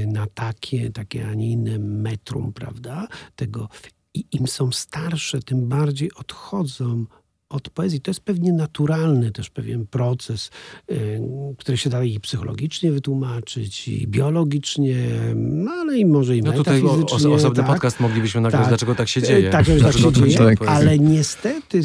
na 0.07 0.27
takie, 0.27 0.91
takie, 0.91 1.27
a 1.27 1.33
nie 1.33 1.51
inne 1.51 1.79
metrum, 1.79 2.53
prawda? 2.53 3.07
Tego. 3.35 3.69
I 4.15 4.25
im 4.31 4.47
są 4.47 4.71
starsze, 4.71 5.39
tym 5.39 5.67
bardziej 5.67 6.13
odchodzą 6.13 7.05
od 7.53 7.69
poezji. 7.69 8.01
To 8.01 8.11
jest 8.11 8.21
pewnie 8.21 8.53
naturalny 8.53 9.31
też 9.31 9.49
pewien 9.49 9.87
proces, 9.87 10.49
y, 10.91 11.21
który 11.57 11.77
się 11.77 11.89
da 11.89 12.03
i 12.03 12.19
psychologicznie 12.19 12.91
wytłumaczyć, 12.91 13.87
i 13.87 14.07
biologicznie, 14.07 14.95
no 15.35 15.71
ale 15.71 15.97
i 15.97 16.05
może 16.05 16.37
i 16.37 16.41
no 16.41 16.51
metafizycznie. 16.51 17.05
tutaj 17.05 17.31
o, 17.31 17.35
osobny 17.35 17.63
tak, 17.63 17.71
podcast 17.71 17.99
moglibyśmy 17.99 18.41
nagrać, 18.41 18.61
tak, 18.61 18.69
dlaczego 18.69 18.95
tak 18.95 19.09
się 19.09 19.21
dzieje. 19.21 19.49
Tak, 19.49 19.65
tak 19.81 19.97
się 19.97 20.11
dzieje, 20.11 20.37
tak. 20.37 20.67
ale 20.67 20.99
niestety 20.99 21.81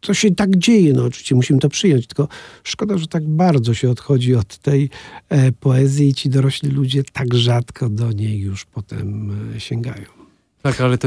to 0.00 0.14
się 0.14 0.34
tak 0.34 0.56
dzieje, 0.56 0.92
no 0.92 1.04
oczywiście 1.04 1.34
musimy 1.34 1.58
to 1.58 1.68
przyjąć, 1.68 2.06
tylko 2.06 2.28
szkoda, 2.64 2.98
że 2.98 3.06
tak 3.06 3.28
bardzo 3.28 3.74
się 3.74 3.90
odchodzi 3.90 4.34
od 4.34 4.58
tej 4.58 4.90
e, 5.28 5.52
poezji 5.52 6.08
i 6.08 6.14
ci 6.14 6.30
dorośli 6.30 6.70
ludzie 6.70 7.04
tak 7.12 7.34
rzadko 7.34 7.88
do 7.88 8.12
niej 8.12 8.40
już 8.40 8.64
potem 8.64 9.30
e, 9.56 9.60
sięgają. 9.60 10.21
Tak, 10.62 10.80
ale 10.80 10.98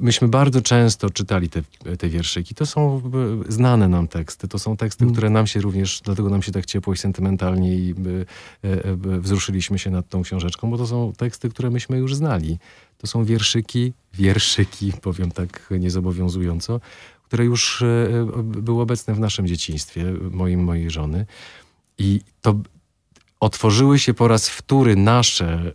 myśmy 0.00 0.28
bardzo 0.28 0.62
często 0.62 1.10
czytali 1.10 1.48
te, 1.48 1.62
te 1.98 2.08
wierszyki. 2.08 2.54
To 2.54 2.66
są 2.66 3.02
znane 3.48 3.88
nam 3.88 4.08
teksty. 4.08 4.48
To 4.48 4.58
są 4.58 4.76
teksty, 4.76 5.04
mm. 5.04 5.14
które 5.14 5.30
nam 5.30 5.46
się 5.46 5.60
również, 5.60 6.00
dlatego 6.04 6.30
nam 6.30 6.42
się 6.42 6.52
tak 6.52 6.66
ciepło 6.66 6.94
i 6.94 6.96
sentymentalnie 6.96 7.74
i 7.74 7.94
e, 8.62 8.96
by, 8.96 9.20
wzruszyliśmy 9.20 9.78
się 9.78 9.90
nad 9.90 10.08
tą 10.08 10.22
książeczką, 10.22 10.70
bo 10.70 10.78
to 10.78 10.86
są 10.86 11.12
teksty, 11.16 11.50
które 11.50 11.70
myśmy 11.70 11.98
już 11.98 12.14
znali. 12.14 12.58
To 12.98 13.06
są 13.06 13.24
wierszyki, 13.24 13.92
wierszyki, 14.14 14.92
powiem 15.02 15.30
tak 15.30 15.70
niezobowiązująco, 15.70 16.80
które 17.24 17.44
już 17.44 17.82
e, 17.82 18.08
były 18.44 18.82
obecne 18.82 19.14
w 19.14 19.20
naszym 19.20 19.46
dzieciństwie, 19.46 20.04
moim, 20.30 20.64
mojej 20.64 20.90
żony. 20.90 21.26
I 21.98 22.20
to, 22.40 22.60
otworzyły 23.40 23.98
się 23.98 24.14
po 24.14 24.28
raz 24.28 24.48
wtóry 24.48 24.96
nasze, 24.96 25.72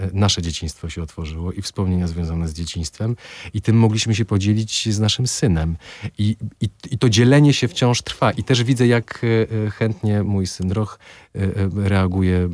e, 0.00 0.04
e, 0.04 0.10
nasze 0.12 0.42
dzieciństwo 0.42 0.90
się 0.90 1.02
otworzyło 1.02 1.52
i 1.52 1.62
wspomnienia 1.62 2.06
związane 2.06 2.48
z 2.48 2.54
dzieciństwem 2.54 3.16
i 3.54 3.62
tym 3.62 3.76
mogliśmy 3.76 4.14
się 4.14 4.24
podzielić 4.24 4.94
z 4.94 5.00
naszym 5.00 5.26
synem. 5.26 5.76
I, 6.18 6.36
i, 6.60 6.68
i 6.90 6.98
to 6.98 7.08
dzielenie 7.08 7.52
się 7.54 7.68
wciąż 7.68 8.02
trwa 8.02 8.30
i 8.30 8.44
też 8.44 8.64
widzę, 8.64 8.86
jak 8.86 9.20
e, 9.66 9.70
chętnie 9.70 10.22
mój 10.22 10.46
syn 10.46 10.72
Roch 10.72 10.98
reaguje 11.76 12.48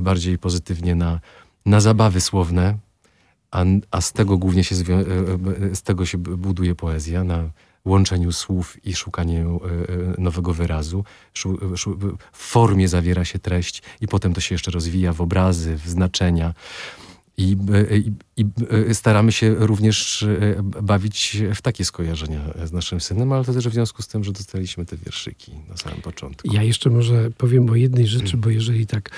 bardziej 0.00 0.38
pozytywnie 0.38 0.94
na, 0.94 1.20
na 1.66 1.80
zabawy 1.80 2.20
słowne, 2.20 2.78
a, 3.50 3.64
a 3.90 4.00
z 4.00 4.12
tego 4.12 4.38
głównie 4.38 4.64
się, 4.64 4.74
z 5.72 5.82
tego 5.82 6.06
się 6.06 6.18
buduje 6.18 6.74
poezja, 6.74 7.24
na 7.24 7.50
łączeniu 7.84 8.32
słów 8.32 8.86
i 8.86 8.94
szukaniu 8.94 9.60
e, 9.64 9.68
e, 9.68 10.14
nowego 10.18 10.54
wyrazu. 10.54 11.04
W 12.32 12.38
formie 12.38 12.88
zawiera 12.88 13.24
się 13.24 13.38
treść 13.38 13.82
i 14.00 14.08
potem 14.08 14.34
to 14.34 14.40
się 14.40 14.54
jeszcze 14.54 14.70
rozwija 14.70 15.12
w 15.12 15.20
obrazy, 15.20 15.76
w 15.76 15.88
znaczenia. 15.88 16.54
I, 17.36 17.56
e, 17.72 17.96
i, 17.96 18.12
I, 18.36 18.44
staramy 18.94 19.32
się 19.32 19.54
również 19.54 20.26
bawić 20.82 21.42
w 21.54 21.62
takie 21.62 21.84
skojarzenia 21.84 22.40
z 22.64 22.72
naszym 22.72 23.00
synem, 23.00 23.32
ale 23.32 23.44
to 23.44 23.52
też 23.52 23.68
w 23.68 23.72
związku 23.72 24.02
z 24.02 24.08
tym, 24.08 24.24
że 24.24 24.32
dostaliśmy 24.32 24.84
te 24.84 24.96
wierszyki 24.96 25.52
na 25.68 25.76
samym 25.76 26.02
początku. 26.02 26.52
Ja 26.52 26.62
jeszcze 26.62 26.90
może 26.90 27.30
powiem 27.30 27.70
o 27.70 27.74
jednej 27.74 28.06
rzeczy, 28.06 28.36
bo 28.36 28.50
jeżeli 28.50 28.86
tak 28.86 29.10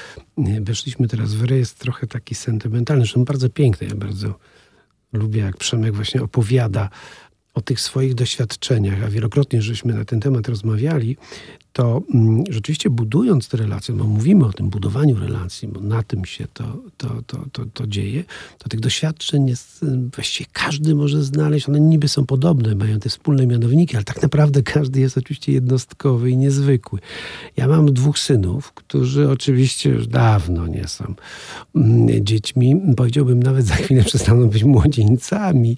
weszliśmy 0.60 1.08
teraz 1.08 1.34
w 1.34 1.44
rejestr 1.44 1.78
trochę 1.78 2.06
taki 2.06 2.34
sentymentalny, 2.34 3.02
zresztą 3.02 3.24
bardzo 3.24 3.48
piękny, 3.48 3.86
ja 3.86 3.94
bardzo 3.94 4.38
lubię, 5.12 5.40
jak 5.40 5.56
Przemek 5.56 5.94
właśnie 5.94 6.22
opowiada 6.22 6.90
o 7.56 7.60
tych 7.60 7.80
swoich 7.80 8.14
doświadczeniach, 8.14 9.02
a 9.04 9.08
wielokrotnie 9.08 9.62
żeśmy 9.62 9.94
na 9.94 10.04
ten 10.04 10.20
temat 10.20 10.48
rozmawiali, 10.48 11.16
to 11.72 12.02
mm, 12.14 12.44
rzeczywiście 12.50 12.90
budując 12.90 13.48
te 13.48 13.56
relacje, 13.56 13.94
bo 13.94 14.04
mówimy 14.04 14.46
o 14.46 14.52
tym 14.52 14.70
budowaniu 14.70 15.16
relacji, 15.20 15.68
bo 15.68 15.80
na 15.80 16.02
tym 16.02 16.24
się 16.24 16.46
to, 16.52 16.64
to, 16.96 17.08
to, 17.26 17.38
to, 17.52 17.64
to 17.74 17.86
dzieje, 17.86 18.24
to 18.58 18.68
tych 18.68 18.80
doświadczeń 18.80 19.48
jest, 19.48 19.84
właściwie 20.14 20.50
każdy 20.52 20.94
może 20.94 21.22
znaleźć, 21.22 21.68
one 21.68 21.80
niby 21.80 22.08
są 22.08 22.26
podobne, 22.26 22.74
mają 22.74 23.00
te 23.00 23.08
wspólne 23.08 23.46
mianowniki, 23.46 23.96
ale 23.96 24.04
tak 24.04 24.22
naprawdę 24.22 24.62
każdy 24.62 25.00
jest 25.00 25.18
oczywiście 25.18 25.52
jednostkowy 25.52 26.30
i 26.30 26.36
niezwykły. 26.36 26.98
Ja 27.56 27.68
mam 27.68 27.92
dwóch 27.92 28.18
synów, 28.18 28.72
którzy 28.72 29.30
oczywiście 29.30 29.90
już 29.90 30.06
dawno 30.06 30.66
nie 30.66 30.88
są 30.88 31.14
mm, 31.74 32.24
dziećmi, 32.24 32.80
powiedziałbym 32.96 33.42
nawet 33.42 33.66
za 33.66 33.74
chwilę 33.74 34.04
przestaną 34.10 34.48
być 34.48 34.64
młodzieńcami, 34.64 35.76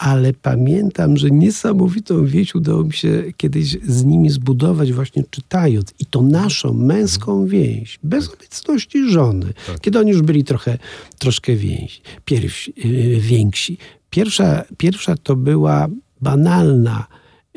ale 0.00 0.32
pamiętam, 0.32 1.16
że 1.16 1.30
niesamowitą 1.30 2.26
wieść 2.26 2.54
udało 2.54 2.84
mi 2.84 2.92
się 2.92 3.22
kiedyś 3.36 3.76
z 3.82 4.04
nimi 4.04 4.30
zbudować 4.30 4.92
właśnie 4.92 5.24
czytając. 5.30 5.94
I 5.98 6.06
to 6.06 6.22
naszą 6.22 6.72
męską 6.72 7.46
więź, 7.46 7.98
bez 8.02 8.24
tak. 8.24 8.34
obecności 8.36 9.10
żony, 9.10 9.52
tak. 9.66 9.80
kiedy 9.80 9.98
oni 9.98 10.10
już 10.10 10.22
byli 10.22 10.44
trochę, 10.44 10.78
troszkę 11.18 11.56
więź, 11.56 12.02
pierw, 12.24 12.66
yy, 12.76 13.20
więksi. 13.20 13.78
Pierwsza, 14.10 14.64
pierwsza 14.76 15.16
to 15.16 15.36
była 15.36 15.88
banalna, 16.20 17.06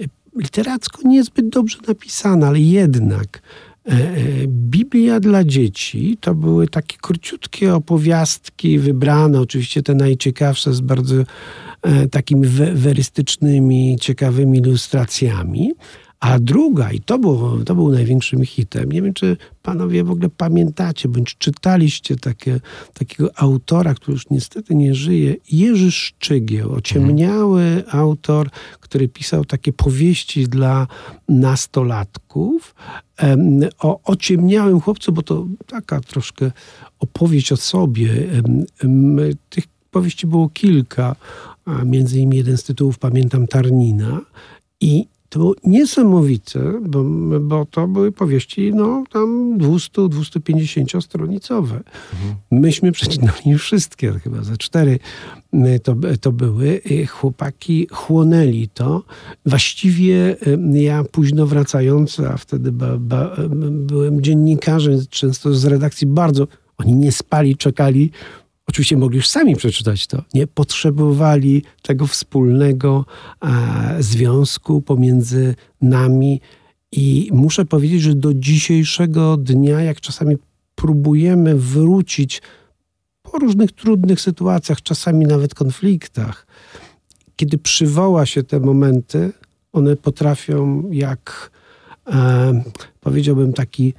y, 0.02 0.10
literacko 0.36 1.08
niezbyt 1.08 1.50
dobrze 1.50 1.78
napisana, 1.88 2.48
ale 2.48 2.60
jednak 2.60 3.42
Biblia 4.48 5.20
dla 5.20 5.44
dzieci 5.44 6.18
to 6.22 6.36
były 6.36 6.68
takie 6.68 6.98
króciutkie 7.02 7.76
opowiastki, 7.76 8.80
wybrane, 8.80 9.42
oczywiście 9.42 9.84
te 9.84 9.96
najciekawsze 9.96 10.74
z 10.74 10.82
bardzo 10.82 11.16
takimi 12.12 12.48
werystycznymi, 12.74 13.98
ciekawymi 14.02 14.58
ilustracjami. 14.58 15.72
A 16.24 16.40
druga, 16.40 16.92
i 16.92 17.00
to, 17.00 17.20
było, 17.20 17.58
to 17.66 17.76
był 17.76 17.92
największym 17.92 18.46
hitem, 18.46 18.92
nie 18.92 19.02
wiem, 19.02 19.14
czy 19.14 19.38
panowie 19.62 20.04
w 20.04 20.12
ogóle 20.12 20.30
pamiętacie, 20.30 21.10
bądź 21.10 21.36
czytaliście 21.38 22.16
takie, 22.16 22.60
takiego 22.94 23.30
autora, 23.36 23.94
który 23.94 24.14
już 24.14 24.30
niestety 24.30 24.76
nie 24.76 24.96
żyje, 24.96 25.36
Jerzy 25.52 25.92
Szczygieł, 25.92 26.74
ociemniały 26.74 27.84
autor, 27.92 28.50
który 28.80 29.08
pisał 29.08 29.46
takie 29.46 29.74
powieści 29.74 30.48
dla 30.48 30.88
nastolatków 31.30 32.76
um, 33.24 33.60
o 33.80 34.02
ociemniałym 34.04 34.82
chłopcu, 34.82 35.12
bo 35.12 35.22
to 35.22 35.48
taka 35.68 36.00
troszkę 36.00 36.52
opowieść 37.00 37.52
o 37.52 37.58
sobie. 37.58 38.10
Um, 38.84 39.16
tych 39.50 39.64
powieści 39.92 40.28
było 40.28 40.50
kilka, 40.50 41.16
a 41.66 41.84
między 41.84 42.18
innymi 42.18 42.38
jeden 42.38 42.58
z 42.58 42.64
tytułów 42.64 43.00
pamiętam 43.00 43.48
Tarnina 43.48 44.22
i 44.82 45.14
to 45.34 45.40
było 45.40 45.56
niesamowite, 45.64 46.60
bo, 46.82 47.04
bo 47.40 47.66
to 47.66 47.88
były 47.88 48.12
powieści 48.12 48.74
no, 48.74 49.04
tam 49.12 49.58
200-250 49.58 51.02
stronicowe. 51.02 51.76
Mhm. 51.76 52.36
Myśmy 52.52 52.92
przeczytali 52.92 53.56
wszystkie, 53.60 54.12
chyba 54.12 54.44
za 54.44 54.58
cztery 54.58 55.00
to, 55.84 55.96
to 56.22 56.32
były. 56.32 56.82
Chłopaki 57.10 57.88
chłonęli 57.92 58.70
to. 58.74 59.04
Właściwie 59.46 60.36
ja 60.74 61.04
późno 61.04 61.48
wracający, 61.48 62.30
a 62.30 62.38
wtedy 62.38 62.72
ba, 62.72 62.98
ba, 62.98 63.36
byłem 63.72 64.22
dziennikarzem, 64.22 65.00
często 65.10 65.54
z 65.54 65.66
redakcji 65.66 66.08
bardzo, 66.08 66.48
oni 66.78 66.94
nie 66.94 67.12
spali, 67.12 67.58
czekali 67.58 68.12
Oczywiście 68.74 68.98
mogli 68.98 69.18
już 69.18 69.28
sami 69.28 69.56
przeczytać 69.56 70.08
to. 70.08 70.24
Nie 70.34 70.48
potrzebowali 70.48 71.64
tego 71.82 72.08
wspólnego 72.08 73.06
e, 73.42 73.48
związku 74.00 74.82
pomiędzy 74.82 75.56
nami. 75.82 76.42
I 76.92 77.30
muszę 77.34 77.66
powiedzieć, 77.66 78.02
że 78.02 78.16
do 78.16 78.34
dzisiejszego 78.34 79.38
dnia, 79.38 79.82
jak 79.82 80.02
czasami 80.02 80.36
próbujemy 80.76 81.56
wrócić 81.56 82.42
po 83.22 83.40
różnych 83.40 83.72
trudnych 83.72 84.22
sytuacjach, 84.22 84.82
czasami 84.82 85.26
nawet 85.26 85.56
konfliktach, 85.56 86.48
kiedy 87.36 87.58
przywoła 87.58 88.26
się 88.26 88.44
te 88.44 88.60
momenty, 88.60 89.32
one 89.74 89.96
potrafią 89.96 90.90
jak 90.92 91.52
e, 92.08 92.64
powiedziałbym 93.02 93.54
taki 93.54 93.94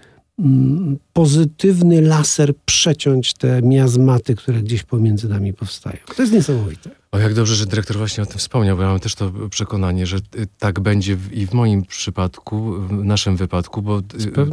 pozytywny 1.13 2.03
laser 2.03 2.55
przeciąć 2.65 3.35
te 3.35 3.63
miazmaty, 3.63 4.35
które 4.35 4.63
gdzieś 4.63 4.83
pomiędzy 4.83 5.29
nami 5.29 5.53
powstają. 5.53 5.97
To 6.17 6.23
jest 6.23 6.35
niesamowite. 6.35 6.91
O, 7.15 7.19
jak 7.19 7.35
dobrze, 7.35 7.55
że 7.55 7.67
dyrektor 7.67 7.97
właśnie 7.97 8.23
o 8.23 8.27
tym 8.27 8.39
wspomniał, 8.39 8.77
bo 8.77 8.83
ja 8.83 8.89
mam 8.89 9.01
też 9.01 9.15
to 9.15 9.33
przekonanie, 9.51 10.07
że 10.07 10.17
y, 10.17 10.47
tak 10.59 10.81
będzie 10.81 11.17
i 11.33 11.47
w 11.47 11.53
moim 11.53 11.85
przypadku, 11.85 12.73
w 12.73 13.05
naszym 13.05 13.37
wypadku, 13.37 13.83
bo 13.83 13.99
y, 13.99 14.03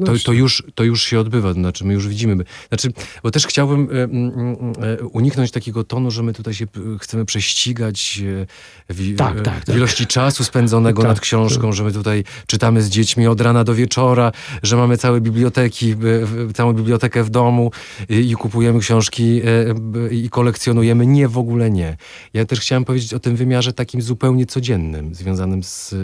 to, 0.05 0.13
to, 0.25 0.33
już, 0.33 0.63
to 0.75 0.83
już 0.83 1.03
się 1.03 1.19
odbywa, 1.19 1.53
znaczy 1.53 1.85
my 1.85 1.93
już 1.93 2.07
widzimy. 2.07 2.43
Znaczy, 2.67 2.91
bo 3.23 3.31
też 3.31 3.47
chciałbym 3.47 3.89
y, 4.99 5.07
uniknąć 5.07 5.51
takiego 5.51 5.83
tonu, 5.83 6.11
że 6.11 6.23
my 6.23 6.33
tutaj 6.33 6.53
się 6.53 6.65
chcemy 6.99 7.25
prześcigać 7.25 8.21
w, 8.89 9.15
tak, 9.15 9.41
tak, 9.41 9.65
tak. 9.65 9.75
ilości 9.75 10.07
czasu 10.07 10.43
spędzonego 10.43 11.03
nad 11.07 11.13
tak, 11.13 11.23
książką, 11.23 11.61
tak. 11.61 11.73
że 11.73 11.83
my 11.83 11.91
tutaj 11.91 12.23
czytamy 12.47 12.81
z 12.81 12.89
dziećmi 12.89 13.27
od 13.27 13.41
rana 13.41 13.63
do 13.63 13.75
wieczora, 13.75 14.31
że 14.63 14.77
mamy 14.77 14.97
całe 14.97 15.21
biblioteki, 15.21 15.95
całą 16.53 16.73
bibliotekę 16.73 17.23
w 17.23 17.29
domu 17.29 17.71
i 18.09 18.33
kupujemy 18.33 18.79
książki 18.79 19.41
i 20.11 20.29
kolekcjonujemy. 20.29 21.07
Nie, 21.07 21.27
w 21.27 21.37
ogóle 21.37 21.71
nie. 21.71 21.97
Ja 22.33 22.45
też 22.51 22.59
chciałem 22.59 22.85
powiedzieć 22.85 23.13
o 23.13 23.19
tym 23.19 23.35
wymiarze 23.35 23.73
takim 23.73 24.01
zupełnie 24.01 24.45
codziennym, 24.45 25.15
związanym 25.15 25.63
z, 25.63 25.93
y, 25.93 25.95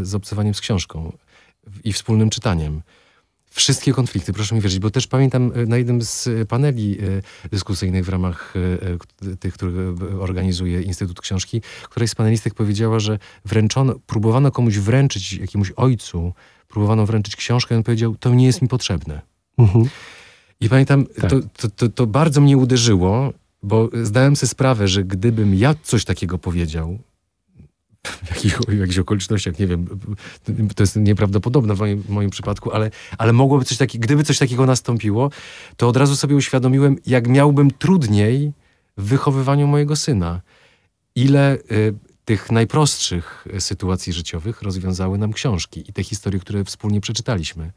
y, 0.00 0.06
z 0.06 0.14
obcowaniem 0.14 0.54
z 0.54 0.60
książką 0.60 1.12
i 1.84 1.92
wspólnym 1.92 2.30
czytaniem. 2.30 2.82
Wszystkie 3.50 3.92
konflikty, 3.92 4.32
proszę 4.32 4.54
mi 4.54 4.60
wierzyć, 4.60 4.78
bo 4.78 4.90
też 4.90 5.06
pamiętam 5.06 5.52
y, 5.56 5.66
na 5.66 5.78
jednym 5.78 6.02
z 6.02 6.28
paneli 6.48 6.98
dyskusyjnych 7.50 8.04
w 8.04 8.08
ramach 8.08 8.54
tych, 9.40 9.54
które 9.54 9.94
organizuje 10.20 10.82
Instytut 10.82 11.20
Książki, 11.20 11.62
któraś 11.82 12.10
z 12.10 12.14
panelistek 12.14 12.54
powiedziała, 12.54 13.00
że 13.00 13.18
wręczono, 13.44 13.94
próbowano 14.06 14.50
komuś 14.50 14.78
wręczyć, 14.78 15.32
jakiemuś 15.32 15.72
ojcu, 15.76 16.32
próbowano 16.68 17.06
wręczyć 17.06 17.36
książkę, 17.36 17.74
i 17.74 17.78
on 17.78 17.84
powiedział, 17.84 18.16
to 18.16 18.34
nie 18.34 18.46
jest 18.46 18.62
mi 18.62 18.68
potrzebne. 18.68 19.20
Mhm. 19.58 19.88
I 20.60 20.68
pamiętam, 20.68 21.06
tak. 21.06 21.30
to, 21.30 21.40
to, 21.56 21.68
to, 21.68 21.88
to, 21.88 22.06
bardzo 22.06 22.40
mnie 22.40 22.56
uderzyło 22.56 23.32
bo 23.62 23.90
zdałem 24.02 24.36
sobie 24.36 24.48
sprawę, 24.48 24.88
że 24.88 25.04
gdybym 25.04 25.54
ja 25.54 25.74
coś 25.82 26.04
takiego 26.04 26.38
powiedział, 26.38 26.98
w, 28.06 28.30
jakich, 28.30 28.58
jakichś 28.78 28.98
okolicznościach, 28.98 29.58
nie 29.58 29.66
wiem, 29.66 29.86
to 30.76 30.82
jest 30.82 30.96
nieprawdopodobne 30.96 31.74
w 31.74 31.78
moim, 31.78 32.02
w 32.02 32.08
moim 32.08 32.30
przypadku, 32.30 32.72
ale, 32.72 32.90
ale 33.18 33.32
mogłoby 33.32 33.64
coś 33.64 33.78
takiego, 33.78 34.02
gdyby 34.02 34.24
coś 34.24 34.38
takiego 34.38 34.66
nastąpiło, 34.66 35.30
to 35.76 35.88
od 35.88 35.96
razu 35.96 36.16
sobie 36.16 36.36
uświadomiłem, 36.36 36.96
jak 37.06 37.28
miałbym 37.28 37.70
trudniej 37.70 38.52
w 38.96 39.04
wychowywaniu 39.04 39.66
mojego 39.66 39.96
syna. 39.96 40.40
Ile 41.14 41.56
y, 41.56 41.94
tych 42.24 42.50
najprostszych 42.50 43.46
sytuacji 43.58 44.12
życiowych 44.12 44.62
rozwiązały 44.62 45.18
nam 45.18 45.32
książki 45.32 45.84
i 45.88 45.92
te 45.92 46.04
historie, 46.04 46.40
które 46.40 46.64
wspólnie 46.64 47.00
przeczytaliśmy 47.00 47.72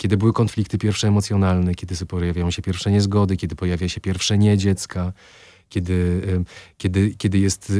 kiedy 0.00 0.16
były 0.16 0.32
konflikty 0.32 0.78
pierwsze 0.78 1.08
emocjonalne, 1.08 1.74
kiedy 1.74 2.06
pojawiają 2.06 2.50
się 2.50 2.62
pierwsze 2.62 2.90
niezgody, 2.90 3.36
kiedy 3.36 3.56
pojawia 3.56 3.88
się 3.88 4.00
pierwsze 4.00 4.38
nie 4.38 4.58
dziecka, 4.58 5.12
kiedy, 5.68 6.22
kiedy, 6.78 7.14
kiedy 7.14 7.38
jest 7.38 7.72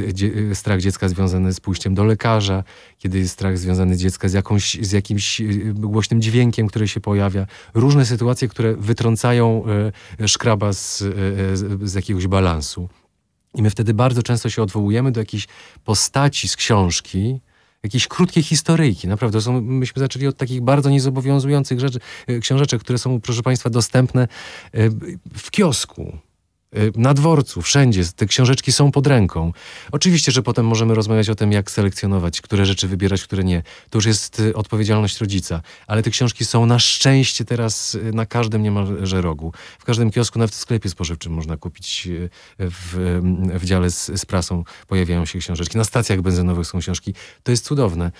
strach 0.53 0.81
dziecka 0.81 1.09
związany 1.09 1.53
z 1.53 1.59
pójściem 1.59 1.95
do 1.95 2.03
lekarza, 2.03 2.63
kiedy 2.97 3.19
jest 3.19 3.33
strach 3.33 3.57
związany 3.57 3.97
dziecka 3.97 4.29
z, 4.29 4.33
jakąś, 4.33 4.77
z 4.81 4.91
jakimś 4.91 5.41
e, 5.41 5.45
głośnym 5.73 6.21
dźwiękiem, 6.21 6.67
który 6.67 6.87
się 6.87 6.99
pojawia. 6.99 7.47
Różne 7.73 8.05
sytuacje, 8.05 8.47
które 8.47 8.75
wytrącają 8.75 9.63
e, 10.19 10.27
szkraba 10.27 10.73
z, 10.73 11.01
e, 11.01 11.87
z 11.87 11.93
jakiegoś 11.93 12.27
balansu. 12.27 12.89
I 13.55 13.61
my 13.61 13.69
wtedy 13.69 13.93
bardzo 13.93 14.23
często 14.23 14.49
się 14.49 14.63
odwołujemy 14.63 15.11
do 15.11 15.19
jakiejś 15.19 15.47
postaci 15.83 16.47
z 16.47 16.55
książki, 16.55 17.39
jakieś 17.83 18.07
krótkie 18.07 18.43
historyjki. 18.43 19.07
Naprawdę, 19.07 19.41
są, 19.41 19.61
myśmy 19.61 19.99
zaczęli 19.99 20.27
od 20.27 20.37
takich 20.37 20.61
bardzo 20.61 20.89
niezobowiązujących 20.89 21.79
rzeczy, 21.79 21.99
e, 22.27 22.39
książeczek, 22.39 22.81
które 22.81 22.97
są, 22.97 23.21
proszę 23.21 23.43
Państwa, 23.43 23.69
dostępne 23.69 24.21
e, 24.23 24.89
w 25.33 25.51
kiosku. 25.51 26.17
Y, 26.77 26.91
na 26.95 27.13
dworcu, 27.13 27.61
wszędzie. 27.61 28.03
Te 28.15 28.25
książeczki 28.25 28.71
są 28.71 28.91
pod 28.91 29.07
ręką. 29.07 29.53
Oczywiście, 29.91 30.31
że 30.31 30.43
potem 30.43 30.65
możemy 30.65 30.95
rozmawiać 30.95 31.29
o 31.29 31.35
tym, 31.35 31.51
jak 31.51 31.71
selekcjonować, 31.71 32.41
które 32.41 32.65
rzeczy 32.65 32.87
wybierać, 32.87 33.23
które 33.23 33.43
nie. 33.43 33.63
To 33.89 33.97
już 33.97 34.05
jest 34.05 34.39
y, 34.39 34.55
odpowiedzialność 34.55 35.17
rodzica. 35.17 35.61
Ale 35.87 36.03
te 36.03 36.09
książki 36.09 36.45
są 36.45 36.65
na 36.65 36.79
szczęście 36.79 37.45
teraz 37.45 37.95
y, 37.95 38.13
na 38.13 38.25
każdym 38.25 38.63
niemalże 38.63 39.21
rogu. 39.21 39.53
W 39.79 39.85
każdym 39.85 40.11
kiosku, 40.11 40.39
nawet 40.39 40.55
w 40.55 40.57
sklepie 40.57 40.89
spożywczym 40.89 41.33
można 41.33 41.57
kupić 41.57 42.07
w, 42.59 43.19
w 43.59 43.65
dziale 43.65 43.91
z, 43.91 44.05
z 44.19 44.25
prasą 44.25 44.63
pojawiają 44.87 45.25
się 45.25 45.39
książeczki. 45.39 45.77
Na 45.77 45.83
stacjach 45.83 46.21
benzynowych 46.21 46.67
są 46.67 46.79
książki. 46.79 47.13
To 47.43 47.51
jest 47.51 47.65
cudowne, 47.65 48.11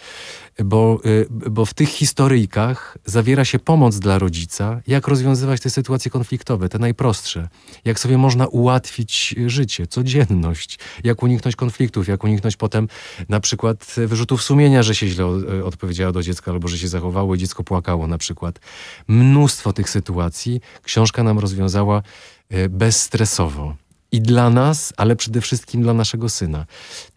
bo, 0.63 1.01
bo 1.29 1.65
w 1.65 1.73
tych 1.73 1.89
historyjkach 1.89 2.97
zawiera 3.05 3.45
się 3.45 3.59
pomoc 3.59 3.99
dla 3.99 4.19
rodzica, 4.19 4.81
jak 4.87 5.07
rozwiązywać 5.07 5.61
te 5.61 5.69
sytuacje 5.69 6.11
konfliktowe, 6.11 6.69
te 6.69 6.79
najprostsze. 6.79 7.49
Jak 7.85 7.99
sobie 7.99 8.17
można 8.17 8.40
można 8.41 8.47
ułatwić 8.47 9.35
życie, 9.47 9.87
codzienność, 9.87 10.79
jak 11.03 11.23
uniknąć 11.23 11.55
konfliktów, 11.55 12.07
jak 12.07 12.23
uniknąć 12.23 12.57
potem 12.57 12.87
na 13.29 13.39
przykład 13.39 13.95
wyrzutów 14.07 14.43
sumienia, 14.43 14.83
że 14.83 14.95
się 14.95 15.07
źle 15.07 15.25
odpowiedziało 15.63 16.11
do 16.11 16.23
dziecka 16.23 16.51
albo 16.51 16.67
że 16.67 16.77
się 16.77 16.87
zachowało 16.87 17.35
i 17.35 17.37
dziecko 17.37 17.63
płakało 17.63 18.07
na 18.07 18.17
przykład. 18.17 18.59
Mnóstwo 19.07 19.73
tych 19.73 19.89
sytuacji 19.89 20.61
książka 20.83 21.23
nam 21.23 21.39
rozwiązała 21.39 22.01
e, 22.49 22.69
bezstresowo. 22.69 23.75
I 24.11 24.21
dla 24.21 24.49
nas, 24.49 24.93
ale 24.97 25.15
przede 25.15 25.41
wszystkim 25.41 25.81
dla 25.81 25.93
naszego 25.93 26.29
syna. 26.29 26.65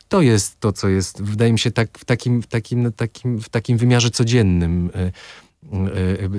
To 0.08 0.22
jest 0.22 0.60
to, 0.60 0.72
co 0.72 0.88
jest, 0.88 1.22
wydaje 1.22 1.52
mi 1.52 1.58
się, 1.58 1.70
tak, 1.70 1.98
w, 1.98 2.04
takim, 2.04 2.42
w, 2.42 2.46
takim, 2.46 2.92
takim, 2.92 3.40
w 3.40 3.48
takim 3.48 3.78
wymiarze 3.78 4.10
codziennym 4.10 4.90
e, 4.94 4.98
E, 5.04 5.12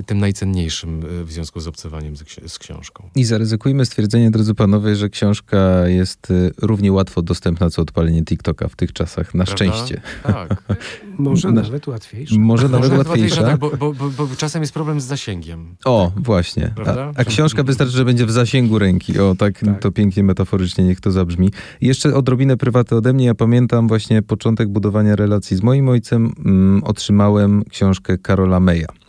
tym 0.06 0.18
najcenniejszym 0.18 1.02
e, 1.20 1.24
w 1.24 1.32
związku 1.32 1.60
z 1.60 1.68
obcowaniem 1.68 2.16
z, 2.16 2.24
z, 2.46 2.58
książką. 2.58 3.10
I 3.14 3.24
zaryzykujmy 3.24 3.86
stwierdzenie, 3.86 4.30
drodzy 4.30 4.54
panowie, 4.54 4.96
że 4.96 5.08
książka 5.08 5.88
jest 5.88 6.30
e, 6.30 6.50
równie 6.62 6.92
łatwo 6.92 7.22
dostępna 7.22 7.70
co 7.70 7.82
odpalenie 7.82 8.24
TikToka 8.24 8.68
w 8.68 8.76
tych 8.76 8.92
czasach, 8.92 9.34
na 9.34 9.44
Prawda? 9.44 9.64
szczęście. 9.64 10.00
Tak. 10.22 10.62
Może 11.18 11.52
na, 11.52 11.62
nawet 11.62 11.86
łatwiejsze. 11.86 12.38
Może 12.38 12.68
nawet 12.68 12.90
Może 12.90 12.98
łatwiejsza. 12.98 13.42
Tak, 13.42 13.58
bo, 13.58 13.70
bo, 13.70 13.92
bo, 13.92 14.10
bo, 14.10 14.28
czasem 14.36 14.62
jest 14.62 14.72
problem 14.72 15.00
z 15.00 15.04
zasięgiem. 15.04 15.76
O, 15.84 16.12
właśnie. 16.16 16.74
A, 16.86 17.12
a, 17.16 17.24
książka 17.24 17.62
wystarczy, 17.62 17.96
że 17.96 18.04
będzie 18.04 18.26
w 18.26 18.30
zasięgu 18.30 18.78
ręki. 18.78 19.18
O, 19.18 19.34
tak, 19.34 19.60
tak, 19.60 19.80
to 19.80 19.92
pięknie 19.92 20.22
metaforycznie 20.22 20.84
niech 20.84 21.00
to 21.00 21.10
zabrzmi. 21.10 21.50
Jeszcze 21.80 22.14
odrobinę 22.14 22.56
prywaty 22.56 22.96
ode 22.96 23.12
mnie. 23.12 23.26
Ja 23.26 23.34
pamiętam 23.34 23.88
właśnie 23.88 24.22
początek 24.22 24.68
budowania 24.68 25.16
relacji 25.16 25.56
z 25.56 25.62
moim 25.62 25.88
ojcem. 25.88 26.32
Mm, 26.44 26.84
otrzymałem 26.84 27.64
książkę 27.64 28.18
Karola 28.18 28.60
Meja. 28.60 29.05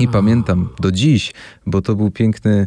I 0.00 0.08
pamiętam 0.08 0.68
do 0.80 0.92
dziś, 0.92 1.32
bo 1.66 1.82
to 1.82 1.94
był 1.94 2.10
piękny, 2.10 2.66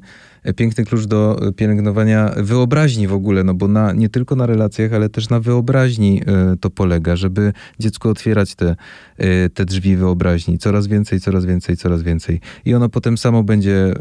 piękny 0.55 0.85
klucz 0.85 1.05
do 1.05 1.39
pielęgnowania 1.55 2.31
wyobraźni 2.37 3.07
w 3.07 3.13
ogóle, 3.13 3.43
no 3.43 3.53
bo 3.53 3.67
na, 3.67 3.91
nie 3.93 4.09
tylko 4.09 4.35
na 4.35 4.45
relacjach, 4.45 4.93
ale 4.93 5.09
też 5.09 5.29
na 5.29 5.39
wyobraźni 5.39 6.21
y, 6.53 6.57
to 6.57 6.69
polega, 6.69 7.15
żeby 7.15 7.53
dziecku 7.79 8.09
otwierać 8.09 8.55
te, 8.55 8.75
y, 9.19 9.49
te 9.49 9.65
drzwi 9.65 9.95
wyobraźni. 9.95 10.57
Coraz 10.57 10.87
więcej, 10.87 11.19
coraz 11.19 11.45
więcej, 11.45 11.77
coraz 11.77 12.03
więcej. 12.03 12.39
I 12.65 12.73
ono 12.73 12.89
potem 12.89 13.17
samo 13.17 13.43
będzie 13.43 13.93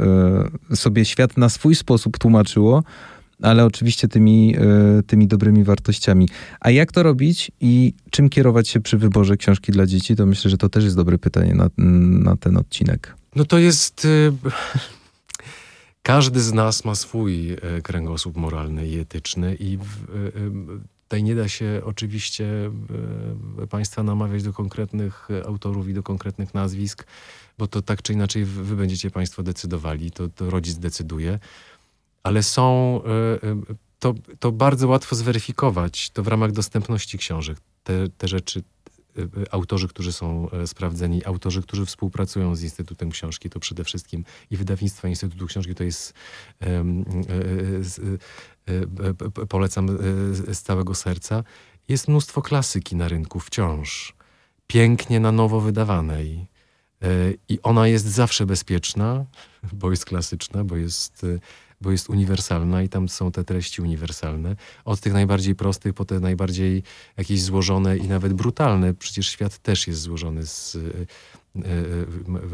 y, 0.73 0.77
sobie 0.77 1.05
świat 1.05 1.37
na 1.37 1.49
swój 1.49 1.75
sposób 1.75 2.19
tłumaczyło, 2.19 2.83
ale 3.43 3.65
oczywiście 3.65 4.09
tymi, 4.09 4.55
tymi 5.07 5.27
dobrymi 5.27 5.65
wartościami. 5.65 6.29
A 6.61 6.71
jak 6.71 6.93
to 6.93 7.03
robić 7.03 7.51
i 7.61 7.93
czym 8.11 8.29
kierować 8.29 8.69
się 8.69 8.81
przy 8.81 8.99
wyborze 8.99 9.37
książki 9.37 9.73
dla 9.73 9.87
dzieci, 9.87 10.17
to 10.17 10.27
myślę, 10.27 10.51
że 10.51 10.59
to 10.59 10.69
też 10.69 10.85
jest 10.85 10.97
dobre 10.97 11.19
pytanie 11.19 11.55
na, 11.55 11.71
na 12.25 12.37
ten 12.37 12.57
odcinek. 12.57 13.17
No 13.37 13.45
to 13.45 13.59
jest. 13.59 14.05
Y, 14.05 14.33
każdy 16.03 16.41
z 16.41 16.53
nas 16.53 16.85
ma 16.85 16.95
swój 16.95 17.53
y, 17.53 17.59
kręgosłup 17.83 18.37
moralny 18.37 18.89
i 18.89 18.99
etyczny, 18.99 19.57
i 19.61 19.79
tutaj 21.03 21.23
nie 21.23 21.35
da 21.35 21.49
się 21.49 21.81
oczywiście 21.85 22.71
Państwa 23.71 24.03
namawiać 24.03 24.43
do 24.43 24.53
konkretnych 24.53 25.29
autorów 25.47 25.89
i 25.89 25.95
do 25.95 26.03
konkretnych 26.03 26.55
nazwisk, 26.55 27.07
bo 27.59 27.67
to 27.67 27.83
tak 27.83 28.03
czy 28.03 28.13
inaczej 28.13 28.45
wy 28.45 28.77
będziecie 28.77 29.11
Państwo 29.11 29.43
decydowali, 29.43 30.11
to, 30.11 30.29
to 30.29 30.51
rodzic 30.51 30.79
decyduje. 30.79 31.39
Ale 32.27 32.43
są. 32.43 33.01
To, 33.99 34.15
to 34.39 34.53
bardzo 34.53 34.89
łatwo 34.89 35.17
zweryfikować, 35.17 36.11
to 36.11 36.23
w 36.23 36.29
ramach 36.29 36.53
dostępności 36.53 37.19
książek. 37.19 37.59
Te, 37.85 38.09
te 38.09 38.29
rzeczy 38.29 38.63
Y, 39.19 39.51
autorzy, 39.51 39.89
którzy 39.89 40.13
są 40.13 40.51
e, 40.51 40.67
sprawdzeni, 40.67 41.25
autorzy, 41.25 41.63
którzy 41.63 41.87
współpracują 41.87 42.55
z 42.55 42.63
Instytutem 42.63 43.11
Książki, 43.11 43.51
to 43.51 43.61
przede 43.61 43.85
wszystkim 43.85 44.25
i 44.51 44.57
wydawnictwa 44.57 45.09
Instytutu 45.09 45.47
Książki, 45.47 45.75
to 45.75 45.85
jest 45.85 46.15
polecam 49.49 49.89
z 50.53 50.63
całego 50.63 50.95
serca. 50.95 51.45
Jest 51.89 52.09
mnóstwo 52.09 52.43
klasyki 52.43 52.97
na 52.97 53.09
rynku 53.09 53.41
wciąż, 53.41 54.15
pięknie 54.67 55.21
na 55.21 55.33
nowo 55.33 55.61
wydawanej. 55.61 56.47
I 57.49 57.59
ona 57.63 57.89
jest 57.89 58.07
zawsze 58.07 58.47
bezpieczna, 58.47 59.25
bo 59.73 59.91
jest 59.91 60.05
klasyczna, 60.05 60.65
bo 60.65 60.77
jest 60.77 61.27
bo 61.81 61.91
jest 61.91 62.11
uniwersalna 62.11 62.83
i 62.83 62.89
tam 62.89 63.09
są 63.09 63.33
te 63.33 63.45
treści 63.45 63.83
uniwersalne. 63.83 64.57
Od 64.85 65.01
tych 65.01 65.13
najbardziej 65.13 65.55
prostych 65.55 65.95
po 65.95 66.05
te 66.05 66.21
najbardziej 66.21 66.83
jakieś 67.17 67.43
złożone 67.43 67.97
i 67.97 68.09
nawet 68.09 68.33
brutalne. 68.33 68.95
Przecież 68.95 69.29
świat 69.29 69.59
też 69.59 69.87
jest 69.87 70.01
złożony 70.01 70.47
z, 70.47 70.77
e, 70.77 70.81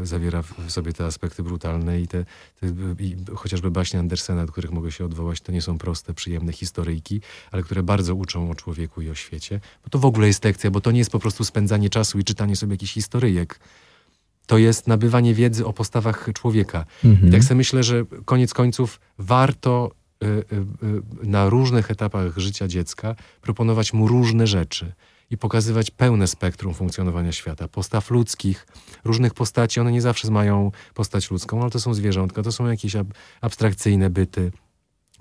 e, 0.01 0.05
zawiera 0.05 0.41
w 0.41 0.71
sobie 0.71 0.93
te 0.93 1.05
aspekty 1.05 1.43
brutalne 1.43 2.01
i 2.01 2.07
te, 2.07 2.25
te 2.59 2.67
i 2.99 3.15
chociażby 3.35 3.71
baśnie 3.71 3.99
Andersena, 3.99 4.45
do 4.45 4.51
których 4.51 4.71
mogę 4.71 4.91
się 4.91 5.05
odwołać, 5.05 5.41
to 5.41 5.51
nie 5.51 5.61
są 5.61 5.77
proste, 5.77 6.13
przyjemne 6.13 6.53
historyjki, 6.53 7.21
ale 7.51 7.63
które 7.63 7.83
bardzo 7.83 8.15
uczą 8.15 8.51
o 8.51 8.55
człowieku 8.55 9.01
i 9.01 9.09
o 9.09 9.15
świecie. 9.15 9.59
Bo 9.83 9.89
to 9.89 9.99
w 9.99 10.05
ogóle 10.05 10.27
jest 10.27 10.43
lekcja, 10.43 10.71
bo 10.71 10.81
to 10.81 10.91
nie 10.91 10.99
jest 10.99 11.11
po 11.11 11.19
prostu 11.19 11.43
spędzanie 11.43 11.89
czasu 11.89 12.19
i 12.19 12.23
czytanie 12.23 12.55
sobie 12.55 12.73
jakichś 12.73 12.93
historyjek 12.93 13.59
to 14.45 14.57
jest 14.57 14.87
nabywanie 14.87 15.33
wiedzy 15.33 15.65
o 15.65 15.73
postawach 15.73 16.29
człowieka. 16.33 16.85
Mhm. 17.05 17.29
I 17.29 17.31
tak 17.31 17.43
sobie 17.43 17.55
myślę, 17.55 17.83
że 17.83 18.05
koniec 18.25 18.53
końców 18.53 18.99
warto 19.17 19.91
y, 20.23 20.27
y, 20.27 20.31
y, 21.23 21.27
na 21.27 21.49
różnych 21.49 21.91
etapach 21.91 22.37
życia 22.37 22.67
dziecka 22.67 23.15
proponować 23.41 23.93
mu 23.93 24.07
różne 24.07 24.47
rzeczy 24.47 24.93
i 25.29 25.37
pokazywać 25.37 25.91
pełne 25.91 26.27
spektrum 26.27 26.73
funkcjonowania 26.73 27.31
świata. 27.31 27.67
Postaw 27.67 28.11
ludzkich, 28.11 28.67
różnych 29.03 29.33
postaci, 29.33 29.79
one 29.79 29.91
nie 29.91 30.01
zawsze 30.01 30.31
mają 30.31 30.71
postać 30.93 31.31
ludzką, 31.31 31.61
ale 31.61 31.71
to 31.71 31.79
są 31.79 31.93
zwierzątka, 31.93 32.43
to 32.43 32.51
są 32.51 32.67
jakieś 32.67 32.95
ab 32.95 33.07
abstrakcyjne 33.41 34.09
byty, 34.09 34.51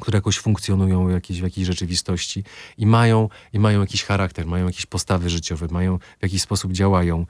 które 0.01 0.17
jakoś 0.17 0.39
funkcjonują 0.39 1.07
w 1.07 1.11
jakiejś, 1.11 1.41
w 1.41 1.45
jakiejś 1.45 1.67
rzeczywistości 1.67 2.45
i 2.79 2.87
mają, 2.87 3.29
i 3.53 3.59
mają 3.59 3.81
jakiś 3.81 4.05
charakter, 4.05 4.47
mają 4.47 4.67
jakieś 4.67 4.87
postawy 4.87 5.31
życiowe, 5.31 5.67
mają 5.71 5.99
w 5.99 6.23
jakiś 6.23 6.43
sposób 6.43 6.73
działają. 6.73 7.27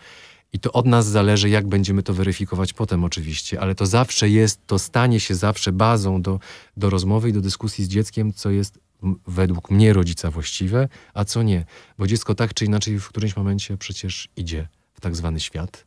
I 0.53 0.59
to 0.61 0.73
od 0.73 0.87
nas 0.87 1.07
zależy, 1.07 1.49
jak 1.49 1.69
będziemy 1.69 2.03
to 2.03 2.15
weryfikować 2.15 2.73
potem 2.73 3.05
oczywiście, 3.05 3.61
ale 3.61 3.75
to 3.75 3.87
zawsze 3.87 4.29
jest, 4.29 4.67
to 4.67 4.79
stanie 4.79 5.21
się 5.21 5.35
zawsze 5.35 5.73
bazą 5.73 6.23
do, 6.23 6.41
do 6.77 6.91
rozmowy 6.91 7.29
i 7.29 7.33
do 7.33 7.41
dyskusji 7.41 7.85
z 7.85 7.89
dzieckiem, 7.89 8.33
co 8.33 8.51
jest 8.51 8.79
według 9.27 9.71
mnie 9.71 9.93
rodzica 9.93 10.31
właściwe, 10.31 10.89
a 11.15 11.25
co 11.25 11.43
nie. 11.43 11.65
Bo 11.99 12.07
dziecko 12.07 12.35
tak 12.35 12.55
czy 12.55 12.65
inaczej 12.65 12.99
w 13.01 13.09
którymś 13.09 13.37
momencie 13.37 13.77
przecież 13.77 14.29
idzie 14.37 14.69
w 14.93 15.01
tak 15.01 15.17
zwany 15.17 15.41
świat. 15.41 15.87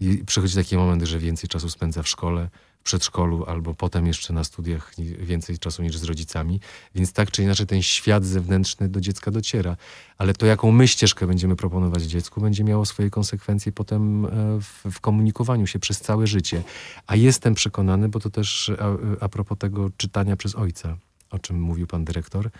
I 0.00 0.24
przychodzi 0.26 0.54
taki 0.54 0.76
moment, 0.76 1.02
że 1.02 1.18
więcej 1.18 1.48
czasu 1.48 1.70
spędza 1.70 2.02
w 2.02 2.08
szkole, 2.08 2.48
przedszkolu 2.86 3.44
albo 3.44 3.74
potem 3.74 4.06
jeszcze 4.06 4.32
na 4.32 4.44
studiach 4.44 4.94
więcej 5.18 5.58
czasu 5.58 5.82
niż 5.82 5.98
z 5.98 6.04
rodzicami. 6.04 6.60
Więc 6.94 7.12
tak 7.12 7.30
czy 7.30 7.42
inaczej 7.42 7.66
ten 7.66 7.82
świat 7.82 8.24
zewnętrzny 8.24 8.88
do 8.88 9.00
dziecka 9.00 9.30
dociera. 9.30 9.76
Ale 10.18 10.34
to, 10.34 10.46
jaką 10.46 10.72
my 10.72 10.88
ścieżkę 10.88 11.26
będziemy 11.26 11.56
proponować 11.56 12.02
dziecku, 12.02 12.40
będzie 12.40 12.64
miało 12.64 12.86
swoje 12.86 13.10
konsekwencje 13.10 13.72
potem 13.72 14.24
e, 14.24 14.28
w, 14.60 14.84
w 14.92 15.00
komunikowaniu 15.00 15.66
się 15.66 15.78
przez 15.78 16.00
całe 16.00 16.26
życie. 16.26 16.62
A 17.06 17.16
jestem 17.16 17.54
przekonany, 17.54 18.08
bo 18.08 18.20
to 18.20 18.30
też 18.30 18.70
a, 18.78 19.24
a 19.24 19.28
propos 19.28 19.58
tego 19.58 19.90
czytania 19.96 20.36
przez 20.36 20.54
ojca, 20.54 20.96
o 21.30 21.38
czym 21.38 21.60
mówił 21.60 21.86
pan 21.86 22.04
dyrektor, 22.04 22.50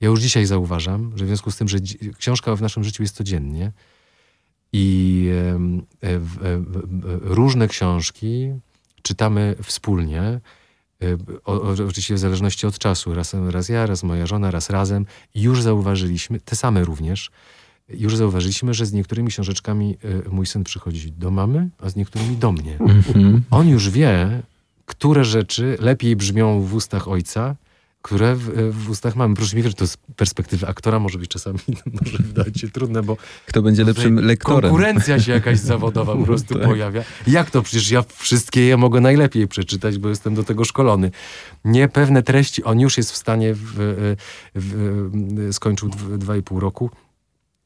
ja 0.00 0.08
już 0.08 0.20
dzisiaj 0.20 0.46
zauważam, 0.46 1.12
że 1.16 1.24
w 1.24 1.28
związku 1.28 1.50
z 1.50 1.56
tym, 1.56 1.68
że 1.68 1.78
książka 2.18 2.56
w 2.56 2.62
naszym 2.62 2.84
życiu 2.84 3.02
jest 3.02 3.16
codziennie 3.16 3.72
i 4.72 5.28
e, 6.02 6.08
e, 6.08 6.20
różne 7.20 7.68
książki 7.68 8.52
czytamy 9.06 9.56
wspólnie, 9.62 10.40
y, 11.02 11.18
o, 11.44 11.74
oczywiście 11.88 12.14
w 12.14 12.18
zależności 12.18 12.66
od 12.66 12.78
czasu, 12.78 13.14
raz, 13.14 13.34
raz 13.50 13.68
ja, 13.68 13.86
raz 13.86 14.02
moja 14.02 14.26
żona, 14.26 14.50
raz 14.50 14.70
razem, 14.70 15.06
już 15.34 15.62
zauważyliśmy, 15.62 16.40
te 16.40 16.56
same 16.56 16.84
również, 16.84 17.30
już 17.88 18.16
zauważyliśmy, 18.16 18.74
że 18.74 18.86
z 18.86 18.92
niektórymi 18.92 19.28
książeczkami 19.28 19.96
y, 20.26 20.30
mój 20.30 20.46
syn 20.46 20.64
przychodzi 20.64 21.12
do 21.12 21.30
mamy, 21.30 21.68
a 21.78 21.90
z 21.90 21.96
niektórymi 21.96 22.36
do 22.36 22.52
mnie. 22.52 22.76
Mm 22.80 23.02
-hmm. 23.02 23.40
On 23.50 23.68
już 23.68 23.90
wie, 23.90 24.42
które 24.86 25.24
rzeczy 25.24 25.76
lepiej 25.80 26.16
brzmią 26.16 26.60
w 26.60 26.74
ustach 26.74 27.08
ojca, 27.08 27.56
które 28.06 28.34
w, 28.34 28.72
w, 28.72 28.90
ustach 28.90 29.16
mamy. 29.16 29.34
Proszę 29.34 29.56
mi 29.56 29.62
wierzyć, 29.62 29.78
to 29.78 29.86
z 29.86 29.96
perspektywy 29.96 30.66
aktora 30.66 30.98
może 30.98 31.18
być 31.18 31.30
czasami 31.30 31.58
może 32.02 32.18
wydać 32.18 32.60
się 32.60 32.70
trudne, 32.70 33.02
bo... 33.02 33.16
Kto 33.46 33.62
będzie 33.62 33.84
lepszym 33.84 34.26
lektorem? 34.26 34.70
Konkurencja 34.70 35.20
się 35.20 35.32
jakaś 35.32 35.58
zawodowa 35.58 36.16
po 36.16 36.24
prostu 36.30 36.54
tak. 36.54 36.64
pojawia. 36.64 37.04
Jak 37.26 37.50
to? 37.50 37.62
Przecież 37.62 37.90
ja 37.90 38.04
wszystkie 38.16 38.60
je 38.66 38.76
mogę 38.76 39.00
najlepiej 39.00 39.48
przeczytać, 39.48 39.98
bo 39.98 40.08
jestem 40.08 40.34
do 40.34 40.44
tego 40.44 40.64
szkolony. 40.64 41.10
Nie 41.64 41.88
pewne 41.88 42.22
treści, 42.22 42.64
on 42.64 42.80
już 42.80 42.96
jest 42.96 43.12
w 43.12 43.16
stanie, 43.16 43.54
w, 43.54 44.06
w, 44.54 45.48
skończył 45.52 45.88
dwa 46.18 46.36
i 46.36 46.42
pół 46.42 46.60
roku, 46.60 46.90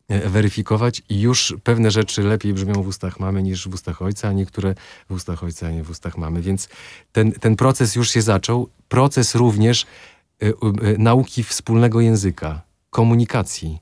e, 0.09 0.29
weryfikować 0.29 1.03
i 1.09 1.21
już 1.21 1.55
pewne 1.65 1.91
rzeczy 1.91 2.23
lepiej 2.23 2.55
brzmią 2.55 2.83
w 2.83 2.87
ustach 2.87 3.21
mamy 3.21 3.43
niż 3.43 3.69
w 3.69 3.75
ustach 3.75 4.03
ojca, 4.03 4.29
a 4.29 4.33
niektóre 4.33 4.75
w 5.11 5.13
ustach 5.13 5.45
ojca, 5.45 5.67
a 5.67 5.71
nie 5.71 5.85
w 5.85 5.91
ustach 5.91 6.19
mamy. 6.19 6.43
Więc 6.43 6.69
ten, 7.13 7.33
ten 7.33 7.57
proces 7.57 7.97
już 7.97 8.11
się 8.11 8.23
zaczął. 8.23 8.69
Proces 8.89 9.35
również 9.35 9.87
nauki 10.99 11.43
wspólnego 11.43 12.01
języka, 12.01 12.63
komunikacji. 12.91 13.79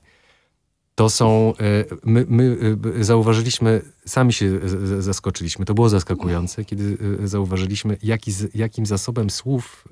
To 0.95 1.09
są, 1.09 1.53
y, 1.61 1.85
my, 2.03 2.25
my, 2.29 2.57
zauważyliśmy, 2.99 3.81
sami 4.05 4.33
się 4.33 4.59
zaskoczyliśmy, 4.99 5.65
to 5.65 5.73
było 5.73 5.89
zaskakujące, 5.89 6.65
kiedy 6.65 6.97
zauważyliśmy, 7.23 7.97
jaki, 8.03 8.31
jakim 8.55 8.85
zasobem 8.85 9.29
słów 9.29 9.87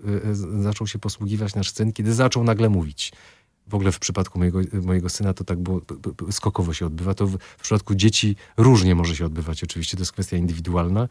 zaczął 0.60 0.88
się 0.88 1.00
posługiwać 1.00 1.56
nasz 1.56 1.74
syn, 1.74 1.94
kiedy 1.94 2.14
zaczął 2.14 2.44
nagle 2.44 2.70
mówić. 2.70 3.12
W 3.68 3.76
ogóle 3.76 3.92
w 3.92 4.00
przypadku 4.00 4.40
mojego, 4.40 4.60
mojego 4.82 5.10
syna 5.10 5.34
to 5.34 5.44
tak 5.44 5.60
było, 5.60 5.82
skokowo 6.32 6.74
się 6.74 6.86
odbywa. 6.86 7.14
To 7.14 7.28
w, 7.28 7.38
w 7.38 7.62
przypadku 7.62 7.96
dzieci 7.96 8.36
różnie 8.58 8.96
może 8.96 9.16
się 9.16 9.26
odbywać, 9.26 9.64
oczywiście, 9.64 9.98
to 9.98 10.02
jest 10.02 10.12
kwestia 10.12 10.38
indywidualna, 10.38 11.08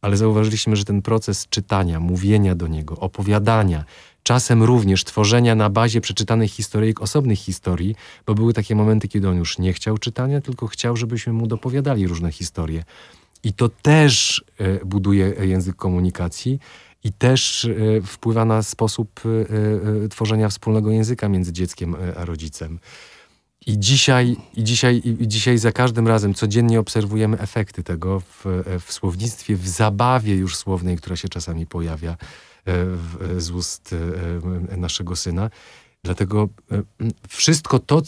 ale 0.00 0.16
zauważyliśmy, 0.16 0.76
że 0.76 0.84
ten 0.84 1.02
proces 1.02 1.46
czytania, 1.48 2.00
mówienia 2.00 2.54
do 2.54 2.68
niego, 2.68 2.96
opowiadania, 2.96 3.84
czasem 4.24 4.62
również 4.62 5.04
tworzenia 5.04 5.54
na 5.54 5.70
bazie 5.70 6.00
przeczytanych 6.00 6.50
historyjek 6.50 7.02
osobnych 7.02 7.38
historii, 7.38 7.94
bo 8.26 8.34
były 8.34 8.52
takie 8.52 8.74
momenty, 8.74 9.08
kiedy 9.08 9.28
on 9.28 9.36
już 9.36 9.58
nie 9.58 9.72
chciał 9.72 9.98
czytania, 9.98 10.40
tylko 10.40 10.66
chciał, 10.66 10.96
żebyśmy 10.96 11.32
mu 11.32 11.46
dopowiadali 11.46 12.06
różne 12.06 12.32
historie. 12.32 12.84
I 13.44 13.52
to 13.52 13.68
też 13.68 14.44
e, 14.58 14.84
buduje 14.84 15.26
język 15.26 15.76
komunikacji 15.76 16.58
i 17.04 17.12
też 17.12 17.64
e, 17.64 18.02
wpływa 18.02 18.44
na 18.44 18.62
sposób 18.62 19.20
e, 20.04 20.08
tworzenia 20.08 20.48
wspólnego 20.48 20.90
języka 20.90 21.28
między 21.28 21.52
dzieckiem 21.52 21.96
a 22.16 22.24
rodzicem. 22.24 22.78
I 23.66 23.78
dzisiaj, 23.78 24.36
i 24.54 24.64
dzisiaj, 24.64 25.02
i 25.20 25.28
dzisiaj 25.28 25.58
za 25.58 25.72
każdym 25.72 26.08
razem 26.08 26.34
codziennie 26.34 26.80
obserwujemy 26.80 27.38
efekty 27.38 27.82
tego 27.82 28.20
w, 28.20 28.44
w 28.80 28.92
słownictwie, 28.92 29.56
w 29.56 29.68
zabawie 29.68 30.34
już 30.34 30.56
słownej, 30.56 30.96
która 30.96 31.16
się 31.16 31.28
czasami 31.28 31.66
pojawia 31.66 32.16
z 33.38 33.50
ust 33.50 33.94
e, 34.72 34.76
naszego 34.76 35.16
syna. 35.16 35.50
Dlatego 36.04 36.48
e, 36.72 36.82
wszystko 37.28 37.78
to, 37.78 38.02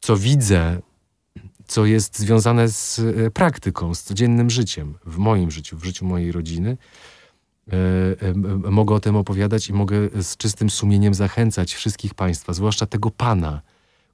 co 0.00 0.16
widzę, 0.16 0.80
co 1.66 1.86
jest 1.86 2.18
związane 2.18 2.68
z 2.68 2.98
e, 2.98 3.30
praktyką, 3.30 3.94
z 3.94 4.02
codziennym 4.02 4.50
życiem, 4.50 4.94
w 5.06 5.16
moim 5.16 5.50
życiu, 5.50 5.76
w 5.76 5.84
życiu 5.84 6.06
mojej 6.06 6.32
rodziny. 6.32 6.76
Mogę 8.70 8.94
o 8.94 9.00
tym 9.00 9.16
opowiadać 9.16 9.68
i 9.68 9.72
mogę 9.72 9.96
z 10.22 10.36
czystym 10.36 10.70
sumieniem 10.70 11.14
zachęcać 11.14 11.74
wszystkich 11.74 12.14
Państwa, 12.14 12.52
zwłaszcza 12.52 12.86
tego 12.86 13.10
Pana, 13.10 13.62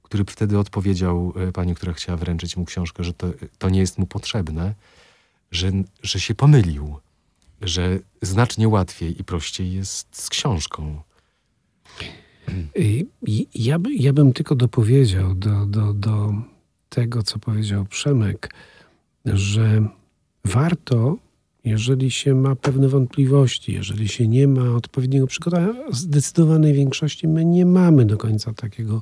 który 0.03 0.25
wtedy 0.25 0.59
odpowiedział 0.59 1.33
pani, 1.53 1.75
która 1.75 1.93
chciała 1.93 2.17
wręczyć 2.17 2.57
mu 2.57 2.65
książkę, 2.65 3.03
że 3.03 3.13
to, 3.13 3.27
to 3.57 3.69
nie 3.69 3.79
jest 3.79 3.97
mu 3.97 4.05
potrzebne, 4.05 4.73
że, 5.51 5.71
że 6.03 6.19
się 6.19 6.35
pomylił, 6.35 6.99
że 7.61 7.99
znacznie 8.21 8.67
łatwiej 8.67 9.21
i 9.21 9.23
prościej 9.23 9.73
jest 9.73 10.07
z 10.11 10.29
książką. 10.29 11.01
Ja, 13.55 13.79
by, 13.79 13.93
ja 13.93 14.13
bym 14.13 14.33
tylko 14.33 14.55
dopowiedział 14.55 15.35
do, 15.35 15.65
do, 15.65 15.93
do 15.93 16.33
tego, 16.89 17.23
co 17.23 17.39
powiedział 17.39 17.85
Przemek, 17.85 18.53
że 19.25 19.87
warto, 20.45 21.17
jeżeli 21.65 22.11
się 22.11 22.35
ma 22.35 22.55
pewne 22.55 22.87
wątpliwości, 22.87 23.73
jeżeli 23.73 24.07
się 24.07 24.27
nie 24.27 24.47
ma 24.47 24.71
odpowiedniego 24.71 25.27
przygotowania, 25.27 25.73
zdecydowanej 25.91 26.73
większości 26.73 27.27
my 27.27 27.45
nie 27.45 27.65
mamy 27.65 28.05
do 28.05 28.17
końca 28.17 28.53
takiego 28.53 29.01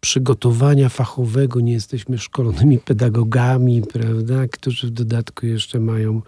przygotowania 0.00 0.88
fachowego, 0.88 1.60
nie 1.60 1.72
jesteśmy 1.72 2.18
szkolonymi 2.18 2.78
pedagogami, 2.78 3.82
prawda, 3.92 4.48
którzy 4.48 4.86
w 4.86 4.90
dodatku 4.90 5.46
jeszcze 5.46 5.80
mają 5.80 6.22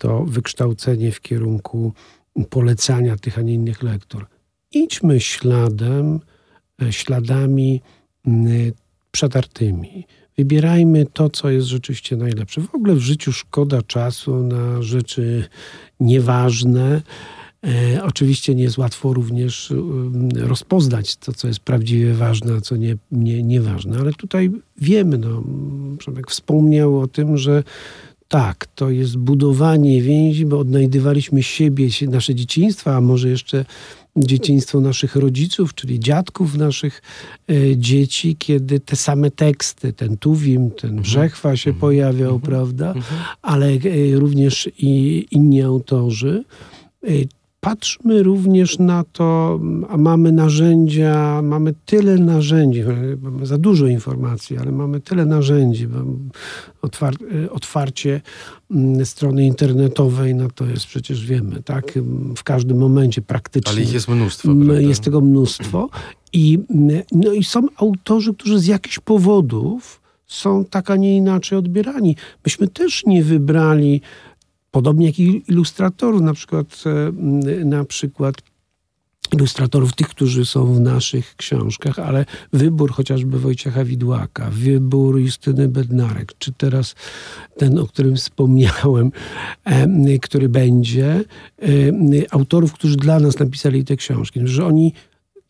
to 0.00 0.24
wykształcenie 0.24 1.12
w 1.12 1.20
kierunku 1.20 1.92
polecania 2.50 3.16
tych, 3.16 3.38
a 3.38 3.42
nie 3.42 3.54
innych 3.54 3.82
lektur. 3.82 4.26
Idźmy 4.72 5.20
śladem, 5.20 6.20
e, 6.82 6.92
śladami 6.92 7.80
przetartymi. 9.10 10.06
Wybierajmy 10.38 11.06
to, 11.12 11.30
co 11.30 11.50
jest 11.50 11.66
rzeczywiście 11.66 12.16
najlepsze. 12.16 12.60
W 12.60 12.74
ogóle 12.74 12.94
w 12.94 13.00
życiu 13.00 13.32
szkoda 13.32 13.82
czasu 13.82 14.42
na 14.42 14.82
rzeczy 14.82 15.44
nieważne. 16.00 17.02
E, 17.66 18.04
oczywiście 18.04 18.54
nie 18.54 18.62
jest 18.62 18.78
łatwo 18.78 19.12
również 19.12 19.72
rozpoznać 20.34 21.16
to, 21.16 21.32
co 21.32 21.48
jest 21.48 21.60
prawdziwie 21.60 22.14
ważne, 22.14 22.54
a 22.54 22.60
co 22.60 22.76
nie, 22.76 22.96
nie, 23.12 23.42
nieważne, 23.42 23.98
ale 23.98 24.12
tutaj 24.12 24.50
wiemy, 24.76 25.18
no, 25.18 25.42
Przemek 25.98 26.30
wspomniał 26.30 27.00
o 27.00 27.06
tym, 27.06 27.36
że 27.36 27.62
tak, 28.30 28.66
to 28.74 28.90
jest 28.90 29.16
budowanie 29.16 30.02
więzi, 30.02 30.46
bo 30.46 30.58
odnajdywaliśmy 30.58 31.42
siebie, 31.42 31.88
nasze 32.08 32.34
dzieciństwa, 32.34 32.96
a 32.96 33.00
może 33.00 33.28
jeszcze 33.28 33.64
dzieciństwo 34.16 34.80
naszych 34.80 35.16
rodziców, 35.16 35.74
czyli 35.74 36.00
dziadków 36.00 36.56
naszych 36.56 37.02
e, 37.48 37.76
dzieci, 37.76 38.36
kiedy 38.36 38.80
te 38.80 38.96
same 38.96 39.30
teksty, 39.30 39.92
ten 39.92 40.16
Tuwim, 40.16 40.70
ten 40.70 40.90
mhm. 40.90 41.02
Brzechwa 41.02 41.56
się 41.56 41.70
mhm. 41.70 41.80
pojawiał, 41.80 42.34
mhm. 42.34 42.40
prawda, 42.40 42.94
ale 43.42 43.66
e, 43.66 43.78
również 44.14 44.70
i 44.78 45.26
inni 45.30 45.62
autorzy. 45.62 46.44
E, 47.04 47.08
patrzmy 47.60 48.22
również 48.22 48.78
na 48.78 49.04
to, 49.12 49.60
a 49.88 49.96
mamy 49.96 50.32
narzędzia, 50.32 51.42
mamy 51.42 51.74
tyle 51.86 52.18
narzędzi, 52.18 52.84
mamy 53.22 53.46
za 53.46 53.58
dużo 53.58 53.86
informacji, 53.86 54.58
ale 54.58 54.72
mamy 54.72 55.00
tyle 55.00 55.26
narzędzi. 55.26 55.88
Otwar 56.82 57.14
otwarcie 57.50 58.20
mm, 58.70 59.06
strony 59.06 59.46
internetowej, 59.46 60.34
no 60.34 60.48
to 60.54 60.66
jest 60.66 60.86
przecież 60.86 61.26
wiemy, 61.26 61.62
tak? 61.62 61.98
W 62.36 62.42
każdym 62.42 62.78
momencie 62.78 63.22
praktycznie. 63.22 63.72
Ale 63.72 63.82
ich 63.82 63.92
jest 63.92 64.08
mnóstwo. 64.08 64.54
Prawda? 64.54 64.80
Jest 64.80 65.02
tego 65.02 65.20
mnóstwo. 65.20 65.88
I, 66.32 66.58
no 67.12 67.32
i 67.32 67.44
są 67.44 67.66
autorzy, 67.76 68.34
którzy 68.34 68.58
z 68.58 68.66
jakichś 68.66 68.98
powodów 68.98 70.00
są 70.26 70.64
tak, 70.64 70.90
a 70.90 70.96
nie 70.96 71.16
inaczej 71.16 71.58
odbierani. 71.58 72.16
Myśmy 72.44 72.68
też 72.68 73.06
nie 73.06 73.24
wybrali 73.24 74.00
Podobnie 74.70 75.06
jak 75.06 75.18
i 75.18 75.42
ilustratorów, 75.48 76.22
na 76.22 76.34
przykład, 76.34 76.84
e, 76.86 77.64
na 77.64 77.84
przykład 77.84 78.34
ilustratorów, 79.32 79.92
tych, 79.92 80.08
którzy 80.08 80.44
są 80.44 80.74
w 80.74 80.80
naszych 80.80 81.36
książkach, 81.36 81.98
ale 81.98 82.24
wybór 82.52 82.92
chociażby 82.92 83.38
Wojciecha 83.38 83.84
Widłaka, 83.84 84.50
wybór 84.50 85.18
Justyny 85.18 85.68
Bednarek, 85.68 86.32
czy 86.38 86.52
teraz 86.52 86.94
ten, 87.56 87.78
o 87.78 87.86
którym 87.86 88.16
wspomniałem, 88.16 89.12
e, 89.64 90.18
który 90.18 90.48
będzie, 90.48 91.24
e, 91.62 91.66
autorów, 92.30 92.72
którzy 92.72 92.96
dla 92.96 93.20
nas 93.20 93.38
napisali 93.38 93.84
te 93.84 93.96
książki, 93.96 94.40
że 94.44 94.66
oni 94.66 94.92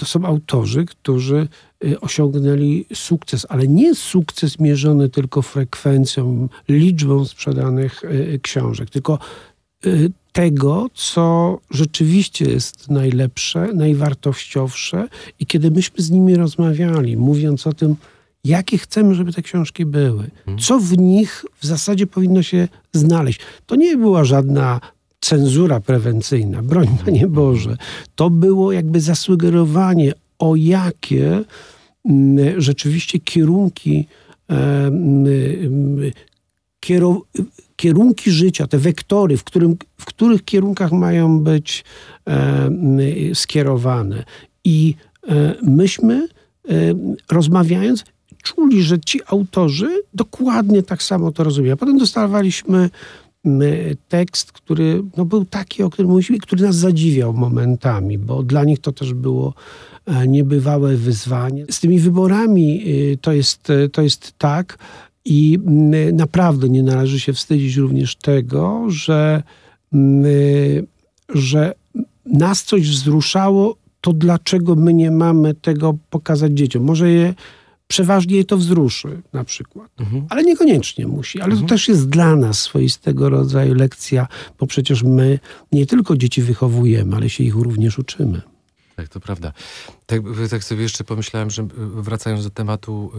to 0.01 0.07
są 0.07 0.24
autorzy, 0.24 0.84
którzy 0.84 1.48
y, 1.84 2.01
osiągnęli 2.01 2.86
sukces, 2.94 3.46
ale 3.48 3.68
nie 3.68 3.94
sukces 3.94 4.59
mierzony 4.59 5.09
tylko 5.09 5.42
frekwencją, 5.42 6.48
liczbą 6.68 7.24
sprzedanych 7.24 8.05
y, 8.05 8.40
książek, 8.42 8.90
tylko 8.90 9.18
y, 9.86 10.11
tego, 10.32 10.86
co 10.94 11.59
rzeczywiście 11.70 12.44
jest 12.44 12.90
najlepsze, 12.90 13.72
najwartościowsze 13.74 15.09
i 15.40 15.46
kiedy 15.46 15.70
myśmy 15.70 16.05
z 16.05 16.11
nimi 16.11 16.36
rozmawiali, 16.36 17.16
mówiąc 17.16 17.66
o 17.66 17.72
tym, 17.72 17.96
jakie 18.44 18.78
chcemy, 18.78 19.14
żeby 19.14 19.32
te 19.32 19.42
książki 19.42 19.86
były, 19.86 20.24
mhm. 20.38 20.59
co 20.59 20.78
w 20.80 20.98
nich 20.98 21.44
w 21.61 21.66
zasadzie 21.66 22.07
powinno 22.07 22.42
się 22.42 22.68
znaleźć. 22.92 23.40
To 23.66 23.76
nie 23.76 23.96
była 23.96 24.24
żadna 24.24 24.80
cenzura 25.20 25.80
prewencyjna, 25.80 26.62
broń 26.62 26.88
Panie 27.04 27.26
Boże, 27.26 27.76
to 28.14 28.30
było 28.30 28.72
jakby 28.72 29.00
zasugerowanie, 29.00 30.12
o 30.38 30.56
jakie 30.56 31.44
mm, 32.04 32.60
rzeczywiście 32.60 33.18
kierunki, 33.18 34.06
e, 34.50 34.86
mm, 34.86 36.10
kierunki 37.76 38.30
życia, 38.30 38.66
te 38.66 38.78
wektory, 38.78 39.36
w, 39.36 39.44
którym, 39.44 39.76
w 39.98 40.04
których 40.04 40.44
kierunkach 40.44 40.92
mają 40.92 41.40
być 41.40 41.84
e, 42.26 42.32
mm, 42.66 43.34
skierowane. 43.34 44.24
I 44.64 44.94
e, 45.28 45.54
myśmy 45.62 46.28
rozmawiając, 47.30 48.04
czuli, 48.42 48.82
że 48.82 49.00
ci 49.00 49.20
autorzy 49.26 50.02
dokładnie 50.14 50.82
tak 50.82 51.02
samo 51.02 51.32
to 51.32 51.44
rozumieją. 51.44 51.76
Potem 51.76 51.98
dostawaliśmy 51.98 52.90
tekst, 54.09 54.53
który 54.53 55.03
no, 55.16 55.24
był 55.24 55.45
taki, 55.45 55.82
o 55.82 55.91
którym 55.91 56.11
mówiliśmy, 56.11 56.38
który 56.38 56.62
nas 56.62 56.76
zadziwiał 56.76 57.32
momentami, 57.32 58.18
bo 58.18 58.43
dla 58.43 58.64
nich 58.64 58.78
to 58.78 58.93
też 58.93 59.14
było 59.14 59.55
e, 60.07 60.28
niebywałe 60.28 60.97
wyzwanie. 60.97 61.64
Z 61.70 61.80
tymi 61.80 61.99
wyborami 61.99 62.82
y, 62.86 63.18
to 63.20 63.32
jest, 63.32 63.70
e, 63.70 63.88
to 63.88 64.03
jest 64.03 64.34
tak 64.38 64.78
i 65.24 65.59
naprawdę 66.12 66.68
nie 66.68 66.82
należy 66.82 67.20
się 67.20 67.32
wstydzić 67.32 67.76
również 67.76 68.16
tego, 68.16 68.84
że, 68.88 69.43
że 71.28 71.74
nas 72.26 72.62
coś 72.64 72.91
wzruszało, 72.91 73.76
to 74.01 74.12
dlaczego 74.12 74.74
my 74.74 74.95
nie 74.95 75.11
mamy 75.11 75.55
tego 75.55 75.97
pokazać 76.11 76.53
dzieciom? 76.53 76.84
Może 76.84 77.11
je 77.11 77.34
przeważnie 77.91 78.36
je 78.36 78.45
to 78.45 78.57
wzruszy 78.57 79.22
na 79.32 79.45
przykład. 79.45 79.91
Mhm. 80.01 80.26
Ale 80.28 80.43
niekoniecznie 80.43 81.07
musi. 81.07 81.41
Ale 81.41 81.53
mhm. 81.53 81.66
to 81.66 81.74
też 81.74 81.88
jest 81.88 82.09
dla 82.09 82.36
nas 82.36 82.61
swoistego 82.61 83.28
rodzaju 83.28 83.74
lekcja, 83.74 84.26
bo 84.59 84.66
przecież 84.66 85.03
my 85.03 85.38
nie 85.72 85.86
tylko 85.86 86.16
dzieci 86.16 86.43
wychowujemy, 86.43 87.16
ale 87.16 87.30
się 87.30 87.45
ich 87.45 87.55
również 87.55 87.99
uczymy. 87.99 88.43
Tak, 88.97 89.09
to 89.09 89.20
prawda. 89.20 89.53
Tak, 90.07 90.20
tak 90.51 90.64
sobie 90.64 90.82
jeszcze 90.82 91.05
pomyślałem, 91.05 91.51
że 91.51 91.68
wracając 91.76 92.45
do 92.45 92.51
tematu 92.51 93.12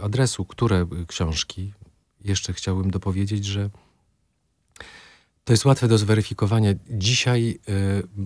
y, 0.00 0.04
adresu, 0.04 0.44
które 0.44 0.86
książki, 1.06 1.72
jeszcze 2.24 2.52
chciałbym 2.52 2.90
dopowiedzieć, 2.90 3.44
że 3.44 3.70
to 5.44 5.52
jest 5.52 5.64
łatwe 5.64 5.88
do 5.88 5.98
zweryfikowania. 5.98 6.74
Dzisiaj 6.90 7.58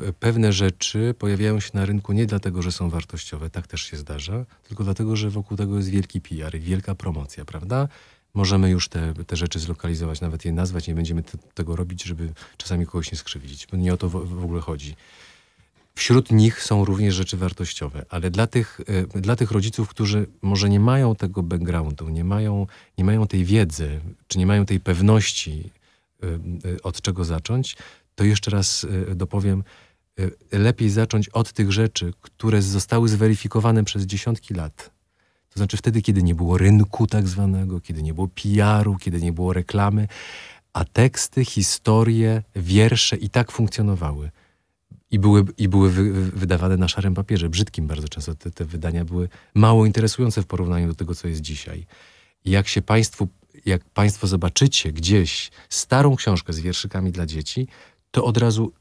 y, 0.09 0.13
pewne 0.13 0.53
rzeczy 0.53 1.15
pojawiają 1.19 1.61
się 1.61 1.71
na 1.75 1.87
rynku 1.87 2.13
nie 2.13 2.27
dlatego, 2.27 2.63
że 2.63 2.73
są 2.73 2.91
wartościowe, 2.91 3.51
tak 3.51 3.67
też 3.67 3.83
się 3.83 3.97
zdarza, 3.97 4.45
tylko 4.69 4.85
dlatego, 4.85 5.17
że 5.17 5.31
wokół 5.31 5.57
tego 5.57 5.77
jest 5.77 5.89
wielki 5.89 6.21
PR 6.21 6.59
wielka 6.59 6.95
promocja, 6.95 7.45
prawda? 7.45 7.89
Możemy 8.35 8.71
już 8.71 8.89
te, 8.89 9.15
te 9.27 9.37
rzeczy 9.37 9.59
zlokalizować, 9.59 10.21
nawet 10.21 10.45
je 10.45 10.53
nazwać, 10.53 10.89
nie 10.89 10.95
będziemy 10.95 11.23
te, 11.23 11.39
tego 11.55 11.77
robić, 11.77 12.05
żeby 12.05 12.33
czasami 12.57 12.87
kogoś 12.87 13.13
nie 13.13 13.19
skrzywdzić, 13.19 13.67
nie 13.73 13.95
o 13.95 13.97
to 13.97 14.09
w, 14.09 14.29
w 14.29 14.45
ogóle 14.45 14.61
chodzi. 14.61 14.97
Wśród 15.95 16.31
nich 16.31 16.63
są 16.63 16.85
również 16.85 17.15
rzeczy 17.15 17.37
wartościowe, 17.37 18.05
ale 18.11 18.31
dla 18.31 18.47
tych, 18.47 18.81
y, 19.17 19.21
dla 19.21 19.37
tych 19.37 19.51
rodziców, 19.51 19.89
którzy 19.89 20.27
może 20.43 20.69
nie 20.69 20.81
mają 20.81 21.17
tego 21.17 21.43
backgroundu, 21.43 22.09
nie 22.09 22.25
mają, 22.25 22.67
nie 22.99 23.05
mają 23.05 23.27
tej 23.27 23.45
wiedzy, 23.45 24.01
czy 24.29 24.39
nie 24.39 24.47
mają 24.47 24.67
tej 24.67 24.81
pewności, 24.81 25.71
od 26.83 27.01
czego 27.01 27.25
zacząć, 27.25 27.77
to 28.15 28.25
jeszcze 28.25 28.51
raz 28.51 28.85
y, 28.85 29.15
dopowiem, 29.15 29.65
lepiej 30.53 30.91
zacząć 30.91 31.29
od 31.29 31.53
tych 31.53 31.73
rzeczy, 31.73 32.13
które 32.21 32.63
zostały 32.63 33.09
zweryfikowane 33.09 33.85
przez 33.85 34.07
dziesiątki 34.07 34.55
lat. 34.55 34.91
To 35.51 35.59
znaczy 35.59 35.77
wtedy, 35.77 36.03
kiedy 36.03 36.23
nie 36.23 36.35
było 36.35 36.59
rynku 36.59 37.07
tak 37.07 37.29
zwanego, 37.29 37.81
kiedy 37.81 38.03
nie 38.03 38.15
było 38.15 38.29
PR-u, 38.29 38.97
kiedy 38.97 39.21
nie 39.21 39.33
było 39.33 39.53
reklamy, 39.53 40.09
a 40.73 40.85
teksty, 40.85 41.45
historie, 41.45 42.43
wiersze 42.57 43.17
i 43.17 43.31
tak 43.31 43.53
funkcjonowały. 43.53 44.31
I 45.11 45.19
były, 45.19 45.45
i 45.59 45.69
były 45.69 45.91
wy, 45.91 46.13
wydawane 46.31 46.77
na 46.77 46.89
szarym 46.89 47.15
papierze, 47.15 47.49
brzydkim 47.49 47.87
bardzo 47.87 48.09
często. 48.09 48.35
Te, 48.35 48.51
te 48.51 48.65
wydania 48.65 49.05
były 49.05 49.29
mało 49.55 49.87
interesujące 49.87 50.43
w 50.43 50.47
porównaniu 50.47 50.89
do 50.89 50.95
tego, 50.95 51.15
co 51.15 51.29
jest 51.29 51.41
dzisiaj. 51.41 51.87
Jak 52.45 52.69
się 52.69 52.83
Państwu 52.83 53.29
jak 53.69 53.85
Państwo 53.85 54.27
zobaczycie 54.27 54.93
gdzieś 54.93 55.51
starą 55.69 56.17
książkę 56.17 56.53
z 56.53 56.61
wierszykami 56.61 57.13
dla 57.13 57.27
dzieci, 57.27 57.69
to 58.11 58.25
od 58.25 58.37
razu 58.37 58.73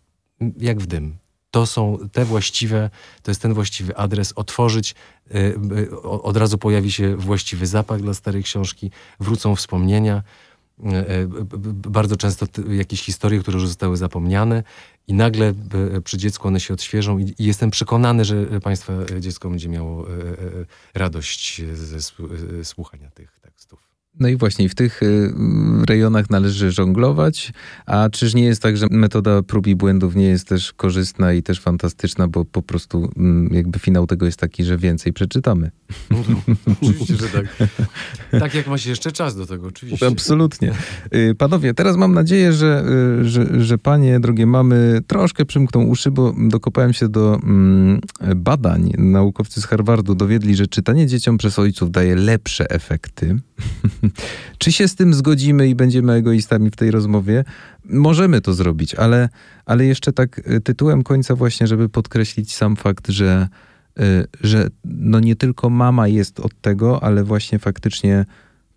jak 0.58 0.80
w 0.80 0.86
dym. 0.86 1.18
To 1.52 1.66
są 1.66 1.98
te 2.12 2.26
właściwe, 2.26 2.90
to 3.24 3.32
jest 3.32 3.42
ten 3.42 3.54
właściwy 3.54 3.98
adres. 3.98 4.34
Otworzyć, 4.36 4.96
yy, 5.32 6.02
od 6.02 6.38
razu 6.38 6.58
pojawi 6.58 6.92
się 6.92 7.16
właściwy 7.16 7.68
zapach 7.68 8.02
dla 8.02 8.14
starej 8.14 8.44
książki, 8.44 8.92
wrócą 9.20 9.56
wspomnienia. 9.56 10.24
Yy, 10.84 11.30
bardzo 11.74 12.18
często 12.18 12.48
jakieś 12.70 13.02
historie, 13.02 13.40
które 13.40 13.58
już 13.58 13.68
zostały 13.68 13.98
zapomniane, 13.98 14.64
i 15.08 15.14
nagle 15.14 15.54
przy 16.04 16.18
dziecku 16.18 16.48
one 16.48 16.60
się 16.60 16.74
odświeżą, 16.74 17.18
i, 17.18 17.36
jestem 17.40 17.72
przekonany, 17.72 18.26
że 18.26 18.62
Państwa 18.62 18.94
dziecko 19.20 19.50
będzie 19.50 19.70
miało 19.70 20.06
radość 20.94 21.62
ze 21.74 22.00
słuchania 22.64 23.10
tych 23.12 23.40
tekstów. 23.40 23.97
No 24.20 24.28
i 24.28 24.36
właśnie 24.36 24.70
w 24.70 24.76
tych 24.76 25.04
y, 25.04 25.34
rejonach 25.88 26.30
należy 26.30 26.72
żonglować, 26.72 27.54
a 27.86 28.10
czyż 28.10 28.34
nie 28.34 28.44
jest 28.44 28.62
tak, 28.62 28.78
że 28.78 28.88
metoda 28.92 29.42
prób 29.44 29.68
i 29.68 29.76
błędów 29.76 30.16
nie 30.16 30.26
jest 30.26 30.48
też 30.48 30.74
korzystna 30.74 31.34
i 31.34 31.44
też 31.44 31.60
fantastyczna, 31.60 32.28
bo 32.28 32.46
po 32.46 32.62
prostu 32.62 33.12
mm, 33.18 33.54
jakby 33.54 33.80
finał 33.80 34.08
tego 34.08 34.26
jest 34.26 34.40
taki, 34.40 34.64
że 34.64 34.78
więcej 34.78 35.14
przeczytamy. 35.14 35.72
No, 36.12 36.18
oczywiście, 36.82 37.16
że 37.16 37.30
tak. 37.30 37.46
Tak 38.40 38.54
jak 38.54 38.68
ma 38.68 38.78
się 38.78 38.90
jeszcze 38.90 39.12
czas 39.12 39.36
do 39.36 39.46
tego, 39.46 39.68
oczywiście. 39.68 40.08
Absolutnie. 40.08 40.74
Y, 41.16 41.36
panowie, 41.36 41.74
teraz 41.74 41.98
mam 41.98 42.14
nadzieję, 42.14 42.54
że, 42.54 42.86
y, 43.22 43.30
że, 43.30 43.66
że 43.66 43.78
panie, 43.78 44.20
drogie 44.20 44.46
mamy, 44.46 45.02
troszkę 45.08 45.46
przymkną 45.46 45.84
uszy, 45.84 46.12
bo 46.12 46.34
dokopałem 46.38 46.94
się 46.94 47.10
do 47.10 47.40
mm, 47.44 48.02
badań. 48.36 48.92
Naukowcy 48.98 49.62
z 49.62 49.66
Harvardu 49.66 50.16
dowiedli, 50.16 50.56
że 50.56 50.68
czytanie 50.68 51.08
dzieciom 51.08 51.38
przez 51.38 51.60
ojców 51.60 51.92
daje 51.92 52.16
lepsze 52.16 52.70
efekty. 52.70 53.40
Czy 54.58 54.72
się 54.72 54.88
z 54.88 54.96
tym 54.96 55.14
zgodzimy 55.14 55.68
i 55.68 55.76
będziemy 55.76 56.14
egoistami 56.14 56.70
w 56.70 56.76
tej 56.76 56.92
rozmowie? 56.92 57.44
Możemy 57.86 58.42
to 58.42 58.54
zrobić, 58.54 58.96
ale, 58.96 59.30
ale 59.66 59.86
jeszcze 59.86 60.14
tak 60.14 60.52
y, 60.52 60.62
tytułem 60.62 61.04
końca 61.04 61.36
właśnie, 61.36 61.68
żeby 61.68 61.90
podkreślić 61.90 62.56
sam 62.56 62.76
fakt, 62.76 63.08
że, 63.08 63.48
y, 64.00 64.28
że 64.42 64.70
no 64.86 65.20
nie 65.20 65.36
tylko 65.36 65.70
mama 65.70 66.08
jest 66.08 66.40
od 66.40 66.62
tego, 66.62 67.04
ale 67.04 67.24
właśnie 67.24 67.60
faktycznie 67.60 68.26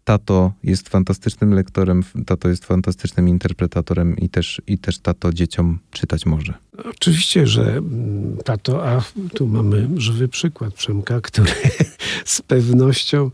tato 0.05 0.53
jest 0.63 0.89
fantastycznym 0.89 1.55
lektorem, 1.55 2.03
tato 2.27 2.49
jest 2.49 2.65
fantastycznym 2.65 3.29
interpretatorem 3.29 4.17
i 4.17 4.29
też, 4.29 4.63
i 4.67 4.79
też 4.79 4.99
tato 4.99 5.33
dzieciom 5.33 5.79
czytać 5.91 6.27
może. 6.27 6.55
Oczywiście, 6.85 7.47
że 7.47 7.63
mm, 7.63 8.37
tato, 8.45 8.89
a 8.89 9.03
tu 9.35 9.47
mamy 9.47 9.89
żywy 9.97 10.29
przykład 10.29 10.75
Przemka, 10.75 11.21
który 11.21 11.53
z 12.25 12.43
pewnością, 12.43 13.31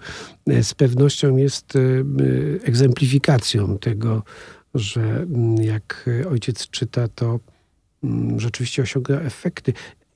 z 0.63 0.75
pewnością 0.75 1.37
jest 1.37 1.77
y, 1.77 2.05
egzemplifikacją 2.63 3.79
tego, 3.79 4.23
że 4.75 5.01
mm, 5.01 5.57
jak 5.57 6.11
ojciec 6.31 6.69
czyta, 6.71 7.09
to 7.09 7.41
mm, 8.05 8.41
rzeczywiście 8.41 8.83
osiąga 8.83 9.21
efekty. 9.21 9.73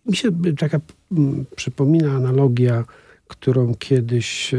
Mi 0.06 0.16
się 0.16 0.28
taka 0.58 0.80
przypomina 1.56 2.12
analogia, 2.12 2.84
którą 3.28 3.74
kiedyś 3.74 4.54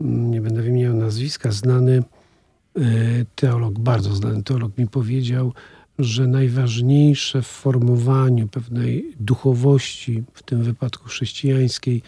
nie 0.00 0.40
będę 0.40 0.62
wymieniał 0.62 0.94
nazwiska, 0.94 1.52
znany 1.52 2.02
e, 2.76 2.82
teolog, 3.34 3.78
bardzo 3.78 4.14
znany 4.14 4.42
teolog 4.42 4.78
mi 4.78 4.86
powiedział, 4.86 5.52
że 5.98 6.26
najważniejsze 6.26 7.42
w 7.42 7.46
formowaniu 7.46 8.48
pewnej 8.48 9.14
duchowości, 9.20 10.24
w 10.34 10.42
tym 10.42 10.62
wypadku 10.62 11.08
chrześcijańskiej, 11.08 12.02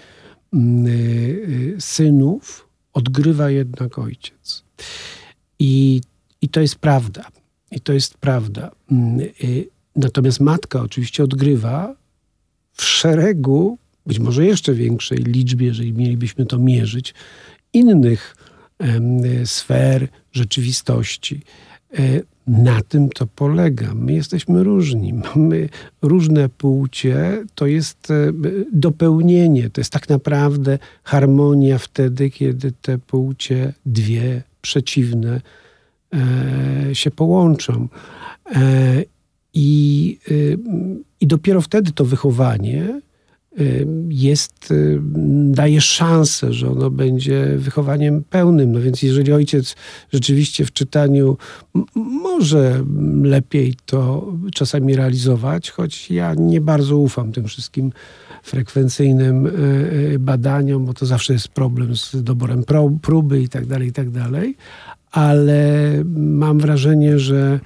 e, 0.53 0.57
e, 0.57 1.80
synów 1.80 2.68
odgrywa 2.93 3.51
jednak 3.51 3.99
ojciec. 3.99 4.64
I, 5.59 6.01
I 6.43 6.49
to 6.49 6.61
jest 6.61 6.76
prawda. 6.76 7.24
I 7.70 7.80
to 7.80 7.93
jest 7.93 8.18
prawda. 8.18 8.70
Natomiast 9.97 10.41
matka 10.41 10.82
oczywiście 10.82 11.24
odgrywa 11.24 11.95
w 12.72 12.82
szeregu, 12.82 13.78
być 14.07 14.18
może 14.18 14.47
jeszcze 14.47 14.74
większej 14.74 15.18
liczbie, 15.18 15.66
jeżeli 15.66 15.93
mielibyśmy 15.93 16.47
to 16.47 16.59
mierzyć, 16.59 17.14
innych 17.72 18.36
sfer 19.45 20.09
rzeczywistości. 20.32 21.41
E, 22.51 22.62
na 22.62 22.80
tym 22.82 23.09
to 23.09 23.26
polega. 23.26 23.94
My 23.94 24.12
jesteśmy 24.12 24.64
różni, 24.64 25.12
mamy 25.12 25.68
różne 26.03 26.48
płcie, 26.48 27.44
to 27.55 27.66
jest 27.66 28.11
e, 28.11 28.32
dopełnienie, 28.72 29.70
to 29.70 29.80
jest 29.80 29.92
tak 29.92 30.09
naprawdę 30.09 30.78
harmonia 31.03 31.78
wtedy, 31.78 32.30
kiedy 32.30 32.72
te 32.72 32.98
płcie 32.98 33.72
dwie 33.86 34.42
przeciwne 34.62 35.40
e, 36.14 36.94
się 36.94 37.11
połączą. 37.11 37.88
I, 39.55 40.18
I 41.20 41.26
dopiero 41.26 41.61
wtedy 41.61 41.92
to 41.92 42.05
wychowanie 42.05 43.01
jest, 44.08 44.74
daje 45.50 45.80
szansę, 45.80 46.52
że 46.52 46.70
ono 46.70 46.90
będzie 46.90 47.46
wychowaniem 47.56 48.24
pełnym. 48.30 48.72
No 48.72 48.80
więc 48.80 49.02
jeżeli 49.02 49.32
ojciec 49.32 49.76
rzeczywiście 50.12 50.64
w 50.64 50.72
czytaniu 50.72 51.36
może 52.22 52.84
lepiej 53.22 53.74
to 53.86 54.32
czasami 54.54 54.96
realizować, 54.96 55.70
choć 55.70 56.11
ja 56.11 56.34
nie 56.34 56.61
bardzo 56.61 56.96
ufam 56.96 57.32
tym 57.32 57.46
wszystkim 57.46 57.92
frekwencyjnym 58.42 59.46
e, 59.46 59.50
e, 59.50 60.18
badaniom, 60.18 60.84
bo 60.84 60.94
to 60.94 61.06
zawsze 61.06 61.32
jest 61.32 61.48
problem 61.48 61.96
z 61.96 62.16
doborem 62.22 62.64
próby 63.02 63.42
i 63.42 63.48
tak 63.48 63.66
dalej, 63.66 63.88
i 63.88 63.92
tak 63.92 64.11
dalej. 64.11 64.56
Ale 65.11 65.92
mam 66.16 66.58
wrażenie, 66.58 67.18
że 67.18 67.61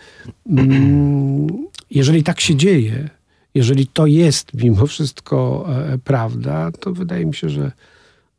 mm, 0.51 1.47
jeżeli 1.91 2.23
tak 2.23 2.41
się 2.41 2.57
dzieje, 2.57 3.11
jeżeli 3.55 3.87
to 3.87 4.07
jest 4.07 4.55
mimo 4.55 4.87
wszystko 4.87 5.67
e, 5.69 5.99
prawda, 5.99 6.73
to 6.73 6.93
wydaje 6.93 7.27
mi 7.27 7.35
się, 7.35 7.49
że 7.49 7.73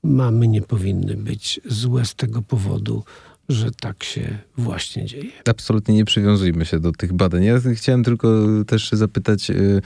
mamy 0.03 0.47
nie 0.47 0.61
powinny 0.61 1.16
być 1.16 1.59
złe 1.66 2.05
z 2.05 2.16
tego 2.16 2.41
powodu, 2.41 3.03
że 3.49 3.72
tak 3.72 4.03
się 4.03 4.38
właśnie 4.57 5.05
dzieje. 5.05 5.32
Absolutnie 5.49 5.95
nie 5.95 6.05
przywiązujmy 6.05 6.66
się 6.66 6.80
do 6.80 6.91
tych 6.91 7.13
badań. 7.13 7.43
Ja 7.43 7.59
chciałem 7.76 8.03
tylko 8.03 8.28
też 8.68 8.89
zapytać. 8.91 9.49
Yy 9.49 9.82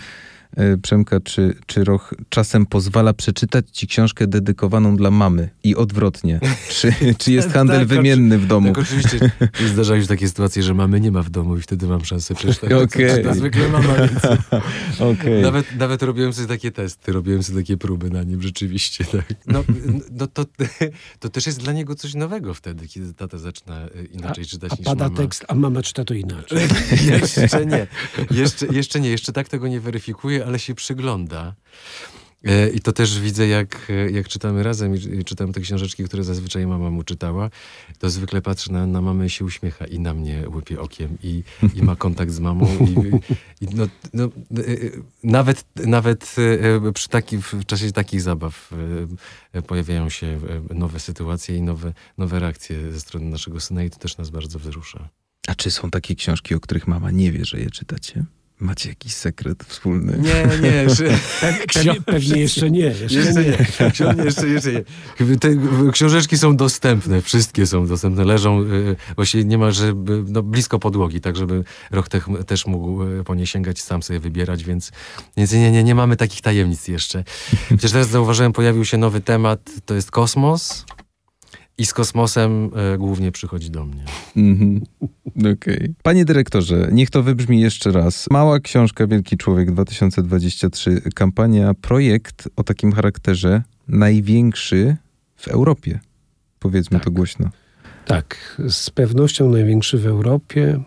Przemka, 0.82 1.20
czy, 1.20 1.56
czy 1.66 1.84
Roch 1.84 2.14
czasem 2.30 2.66
pozwala 2.66 3.14
przeczytać 3.14 3.66
ci 3.72 3.88
książkę 3.88 4.28
dedykowaną 4.28 4.96
dla 4.96 5.12
mamy 5.12 5.50
i 5.64 5.76
odwrotnie? 5.76 6.40
Czy, 6.70 6.94
czy 7.18 7.32
jest 7.32 7.50
handel 7.50 7.80
tak, 7.80 7.88
wymienny 7.88 8.38
w 8.38 8.46
domu? 8.46 8.68
Tak, 8.68 8.78
oczywiście 8.78 9.32
zdarzają 9.74 10.02
się 10.02 10.08
takie 10.08 10.28
sytuacje, 10.28 10.64
że 10.64 10.74
mamy 10.74 11.00
nie 11.00 11.12
ma 11.12 11.24
w 11.24 11.30
domu 11.30 11.58
i 11.58 11.62
wtedy 11.62 11.88
mam 11.88 12.06
szansę 12.06 12.36
przeczytać. 12.36 12.70
Okay. 12.90 13.24
To 13.24 13.34
zwykle 13.34 13.70
mama, 13.70 13.96
więc... 13.96 14.26
okay. 15.20 15.42
nawet, 15.42 15.76
nawet 15.76 16.04
robiłem 16.04 16.34
sobie 16.34 16.48
takie 16.48 16.72
testy, 16.72 17.12
robiłem 17.12 17.44
sobie 17.44 17.60
takie 17.60 17.78
próby 17.78 18.10
na 18.10 18.24
nim 18.24 18.42
rzeczywiście. 18.42 19.06
Tak. 19.06 19.26
No, 19.48 19.64
no 20.12 20.28
to, 20.28 20.46
to 21.20 21.30
też 21.30 21.46
jest 21.46 21.60
dla 21.60 21.74
niego 21.74 21.96
coś 21.96 22.14
nowego 22.14 22.54
wtedy, 22.54 22.88
kiedy 22.88 23.14
tata 23.14 23.38
zaczyna 23.38 23.76
e, 23.82 24.04
inaczej 24.12 24.44
a, 24.44 24.48
czytać 24.48 24.72
a 24.72 24.76
niż 24.76 24.86
pada 24.86 25.04
mama. 25.04 25.18
tekst, 25.18 25.46
a 25.48 25.56
mama 25.56 25.82
czyta 25.82 26.04
to 26.04 26.14
inaczej. 26.14 26.60
jeszcze 27.12 27.66
nie. 27.66 27.88
Jeszcze, 28.32 28.66
jeszcze 28.68 29.00
nie. 29.00 29.10
Jeszcze 29.10 29.34
tak 29.34 29.50
tego 29.50 29.68
nie 29.68 29.80
weryfikuje 29.80 30.39
ale 30.46 30.60
się 30.60 30.76
przygląda. 30.76 31.56
E, 32.44 32.70
I 32.70 32.80
to 32.80 32.92
też 32.92 33.20
widzę, 33.20 33.48
jak, 33.48 33.88
e, 33.90 34.12
jak 34.12 34.28
czytamy 34.28 34.64
razem 34.64 34.96
i 34.96 35.24
czytam 35.24 35.54
te 35.54 35.62
książeczki, 35.62 36.04
które 36.04 36.24
zazwyczaj 36.24 36.68
mama 36.68 36.90
mu 36.90 37.04
czytała, 37.04 37.50
to 38.00 38.10
zwykle 38.10 38.42
patrzy 38.42 38.72
na, 38.72 38.88
na 38.88 39.02
mamę 39.02 39.26
i 39.26 39.30
się 39.30 39.46
uśmiecha 39.46 39.86
i 39.86 40.00
na 40.00 40.14
mnie 40.14 40.44
łypie 40.56 40.82
okiem 40.82 41.18
i, 41.24 41.44
i 41.76 41.84
ma 41.84 41.96
kontakt 41.96 42.32
z 42.32 42.40
mamą. 42.40 42.68
I, 42.80 43.66
i 43.66 43.76
no, 43.76 43.88
no, 44.14 44.24
e, 44.26 44.30
nawet 45.24 45.66
nawet 45.76 46.36
przy 46.94 47.10
taki, 47.10 47.38
w 47.38 47.66
czasie 47.66 47.92
takich 47.92 48.22
zabaw 48.22 48.72
pojawiają 49.68 50.10
się 50.10 50.40
nowe 50.70 51.00
sytuacje 51.00 51.58
i 51.58 51.62
nowe, 51.62 51.94
nowe 52.18 52.40
reakcje 52.40 52.92
ze 52.92 53.00
strony 53.00 53.26
naszego 53.26 53.60
syna 53.60 53.84
i 53.84 53.90
to 53.90 54.00
też 54.00 54.18
nas 54.18 54.30
bardzo 54.30 54.60
wzrusza. 54.60 55.10
A 55.48 55.56
czy 55.56 55.72
są 55.72 55.90
takie 55.90 56.16
książki, 56.16 56.56
o 56.56 56.60
których 56.60 56.88
mama 56.88 57.12
nie 57.12 57.32
wie, 57.32 57.46
że 57.46 57.60
je 57.60 57.70
czytacie? 57.70 58.26
Macie 58.60 58.90
jakiś 58.90 59.14
sekret 59.14 59.64
wspólny? 59.64 60.18
Nie, 60.18 60.70
nie. 60.70 60.76
Jeszcze, 60.76 61.04
pewnie, 61.74 62.02
pewnie 62.14 62.42
jeszcze 62.42 62.72
nie. 62.72 62.80
Jeszcze, 62.80 63.20
jeszcze 63.20 63.44
nie. 63.44 63.50
nie. 64.16 64.24
Jeszcze, 64.24 64.48
jeszcze 64.48 64.72
nie. 64.72 65.38
Te 65.38 65.50
książeczki 65.92 66.38
są 66.38 66.56
dostępne, 66.56 67.22
wszystkie 67.22 67.68
są 67.68 67.88
dostępne, 67.88 68.26
leżą 68.26 68.62
y, 68.62 68.96
właściwie 69.16 69.46
niemalże 69.46 69.94
no, 70.28 70.44
blisko 70.44 70.80
podłogi, 70.80 71.22
tak 71.22 71.36
żeby 71.36 71.64
Roch 71.92 72.10
te, 72.10 72.22
też 72.48 72.66
mógł 72.66 73.04
y, 73.04 73.24
po 73.24 73.36
nie 73.36 73.48
sięgać 73.48 73.82
sam 73.82 74.04
sobie 74.04 74.20
wybierać, 74.20 74.64
więc, 74.64 74.92
więc 75.38 75.52
nie, 75.52 75.72
nie, 75.72 75.84
nie 75.84 75.96
mamy 75.96 76.18
takich 76.18 76.42
tajemnic 76.42 76.88
jeszcze. 76.88 77.24
Chociaż 77.70 77.92
teraz 77.92 78.10
zauważyłem, 78.10 78.54
pojawił 78.54 78.86
się 78.86 78.98
nowy 78.98 79.22
temat, 79.22 79.70
to 79.86 79.96
jest 79.96 80.12
kosmos. 80.12 80.86
I 81.80 81.86
z 81.86 81.94
kosmosem 81.94 82.70
e, 82.94 82.98
głównie 82.98 83.32
przychodzi 83.32 83.72
do 83.72 83.86
mnie. 83.86 84.04
Mm-hmm. 84.38 84.82
Okej. 85.40 85.54
Okay. 85.54 85.94
Panie 86.04 86.26
dyrektorze, 86.26 86.90
niech 86.92 87.10
to 87.10 87.24
wybrzmi 87.24 87.62
jeszcze 87.62 87.92
raz. 87.92 88.28
Mała 88.32 88.60
książka 88.60 89.08
Wielki 89.08 89.38
Człowiek 89.38 89.72
2023, 89.72 91.02
kampania, 91.16 91.74
projekt 91.74 92.50
o 92.56 92.64
takim 92.64 92.92
charakterze 92.92 93.64
największy 93.88 94.98
w 95.36 95.48
Europie. 95.48 96.00
Powiedzmy 96.60 96.98
tak. 96.98 97.06
to 97.06 97.12
głośno. 97.12 97.50
Tak, 98.06 98.62
z 98.70 98.90
pewnością 98.90 99.50
największy 99.50 99.98
w 99.98 100.06
Europie. 100.06 100.84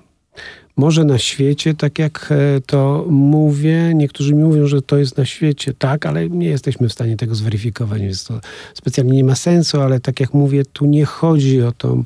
Może 0.77 1.05
na 1.05 1.19
świecie, 1.19 1.75
tak 1.75 1.99
jak 1.99 2.29
e, 2.31 2.61
to 2.61 3.07
mówię. 3.09 3.93
Niektórzy 3.95 4.35
mi 4.35 4.43
mówią, 4.43 4.67
że 4.67 4.83
to 4.83 4.99
jest 4.99 5.17
na 5.17 5.25
świecie. 5.25 5.75
Tak, 5.79 6.07
ale 6.07 6.31
nie 6.31 6.47
jesteśmy 6.47 6.89
w 6.89 6.93
stanie 6.93 7.17
tego 7.17 7.35
zweryfikować, 7.35 8.03
więc 8.03 8.25
to 8.25 8.41
specjalnie 8.75 9.13
nie 9.13 9.25
ma 9.25 9.35
sensu, 9.35 9.81
ale 9.81 10.01
tak 10.01 10.21
jak 10.21 10.35
mówię, 10.35 10.65
tu 10.65 10.87
nie 10.87 11.05
chodzi 11.05 11.63
o 11.63 11.73
tą 11.73 12.05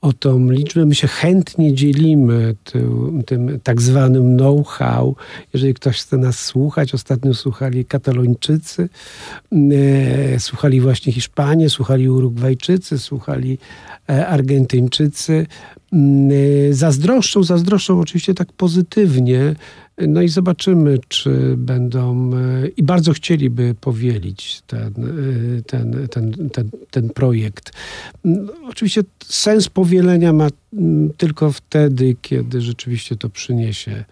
o 0.00 0.12
tą 0.12 0.50
liczbę. 0.50 0.86
My 0.86 0.94
się 0.94 1.08
chętnie 1.08 1.74
dzielimy 1.74 2.54
tym, 2.64 3.22
tym 3.26 3.60
tak 3.62 3.82
zwanym 3.82 4.36
know-how. 4.36 5.16
Jeżeli 5.54 5.74
ktoś 5.74 6.00
chce 6.00 6.16
nas 6.16 6.38
słuchać, 6.38 6.94
ostatnio 6.94 7.34
słuchali 7.34 7.84
Katalończycy, 7.84 8.88
e, 9.52 10.40
słuchali 10.40 10.80
właśnie 10.80 11.12
Hiszpanie, 11.12 11.70
słuchali 11.70 12.08
Urugwajczycy, 12.08 12.98
słuchali 12.98 13.58
e, 14.10 14.26
Argentyńczycy. 14.26 15.46
Mm, 15.92 16.30
e, 16.70 16.74
zazdroszczą, 16.74 17.42
zazdroszczą 17.42 18.00
oczywiście 18.00 18.34
tak 18.34 18.52
pozytywnie 18.52 19.54
no 20.08 20.22
i 20.22 20.28
zobaczymy, 20.28 20.98
czy 21.08 21.54
będą 21.56 22.30
e, 22.34 22.68
i 22.68 22.82
bardzo 22.82 23.12
chcieliby 23.12 23.74
powielić 23.80 24.62
ten, 24.66 24.92
e, 25.58 25.62
ten, 25.62 26.08
ten, 26.08 26.50
ten, 26.52 26.70
ten 26.90 27.10
projekt. 27.10 27.72
No, 28.24 28.52
oczywiście 28.68 29.02
sens 29.24 29.68
powielenia 29.68 30.32
ma 30.32 30.48
mm, 30.72 31.10
tylko 31.16 31.52
wtedy, 31.52 32.16
kiedy 32.22 32.60
rzeczywiście 32.60 33.16
to 33.16 33.28
przyniesie, 33.28 34.04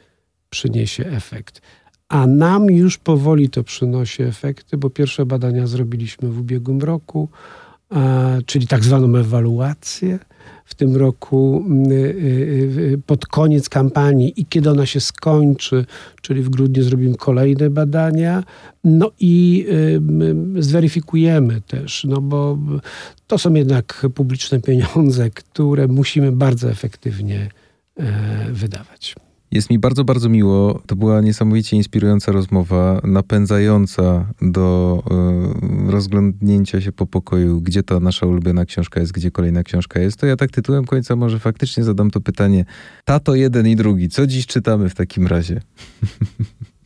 przyniesie 0.51 1.07
efekt. 1.07 1.61
A 2.09 2.27
nam 2.27 2.71
już 2.71 2.99
powoli 2.99 3.51
to 3.51 3.65
przynosi 3.65 4.23
efekty, 4.23 4.77
bo 4.77 4.91
pierwsze 4.91 5.27
badania 5.27 5.67
zrobiliśmy 5.67 6.29
w 6.29 6.39
ubiegłym 6.39 6.81
roku, 6.81 7.29
czyli 8.47 8.67
tak 8.67 8.85
zwaną 8.85 9.17
ewaluację 9.17 10.19
w 10.65 10.75
tym 10.75 10.97
roku 10.97 11.65
mm, 11.67 11.93
y, 11.93 11.95
y, 11.95 12.93
y, 12.93 13.01
pod 13.07 13.27
koniec 13.27 13.69
kampanii 13.69 14.41
i 14.41 14.47
kiedy 14.47 14.71
ona 14.71 14.87
się 14.87 15.01
skończy, 15.01 15.87
czyli 16.23 16.43
w 16.43 16.49
grudniu 16.49 16.83
zrobimy 16.83 17.17
kolejne 17.17 17.71
badania, 17.71 18.45
no 18.85 19.11
i 19.21 19.67
zweryfikujemy 20.59 21.61
też, 21.61 22.05
no 22.05 22.21
bo 22.21 22.59
to 23.27 23.39
są 23.39 23.55
jednak 23.55 24.07
publiczne 24.15 24.61
pieniądze, 24.61 25.31
które 25.31 25.89
musimy 25.89 26.33
bardzo 26.33 26.71
efektywnie 26.71 27.49
e, 27.97 28.53
wydawać. 28.53 29.15
Jest 29.55 29.71
mi 29.71 29.79
bardzo, 29.79 30.05
bardzo 30.05 30.29
miło. 30.29 30.83
To 30.87 30.97
była 30.97 31.21
niesamowicie 31.21 31.77
inspirująca 31.77 32.33
rozmowa, 32.33 33.01
napędzająca 33.05 34.33
do 34.43 35.03
y, 35.89 35.93
rozglądnięcia 35.93 36.81
się 36.81 36.93
po 36.93 37.07
pokoju, 37.07 37.61
gdzie 37.61 37.83
ta 37.83 38.01
nasza 38.01 38.27
ulubiona 38.27 38.65
książka 38.65 39.01
jest, 39.01 39.13
gdzie 39.13 39.31
kolejna 39.31 39.63
książka 39.63 40.01
jest. 40.01 40.17
To 40.17 40.27
ja 40.27 40.37
tak 40.37 40.51
tytułem 40.51 40.85
końca 40.85 41.17
może 41.17 41.39
faktycznie 41.39 41.85
zadam 41.85 42.11
to 42.11 42.21
pytanie. 42.21 42.65
Tato 43.05 43.35
jeden 43.35 43.67
i 43.67 43.77
drugi, 43.77 44.09
co 44.09 44.27
dziś 44.27 44.47
czytamy 44.47 44.89
w 44.89 44.95
takim 44.95 45.27
razie? 45.27 45.61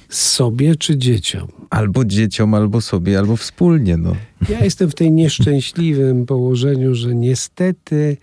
Sobie 0.08 0.76
czy 0.76 0.96
dzieciom? 0.96 1.48
Albo 1.70 2.04
dzieciom, 2.04 2.54
albo 2.54 2.80
sobie, 2.80 3.18
albo 3.18 3.36
wspólnie. 3.36 3.96
No. 3.96 4.12
Ja 4.48 4.64
jestem 4.64 4.90
w 4.90 4.94
tej 4.94 5.12
nieszczęśliwym 5.12 6.26
położeniu, 6.26 6.94
że 6.94 7.14
niestety 7.14 8.16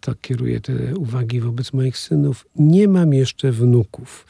to 0.00 0.14
kieruję 0.14 0.60
te 0.60 0.96
uwagi 0.96 1.40
wobec 1.40 1.72
moich 1.72 1.98
synów. 1.98 2.46
Nie 2.56 2.88
mam 2.88 3.14
jeszcze 3.14 3.52
wnuków, 3.52 4.26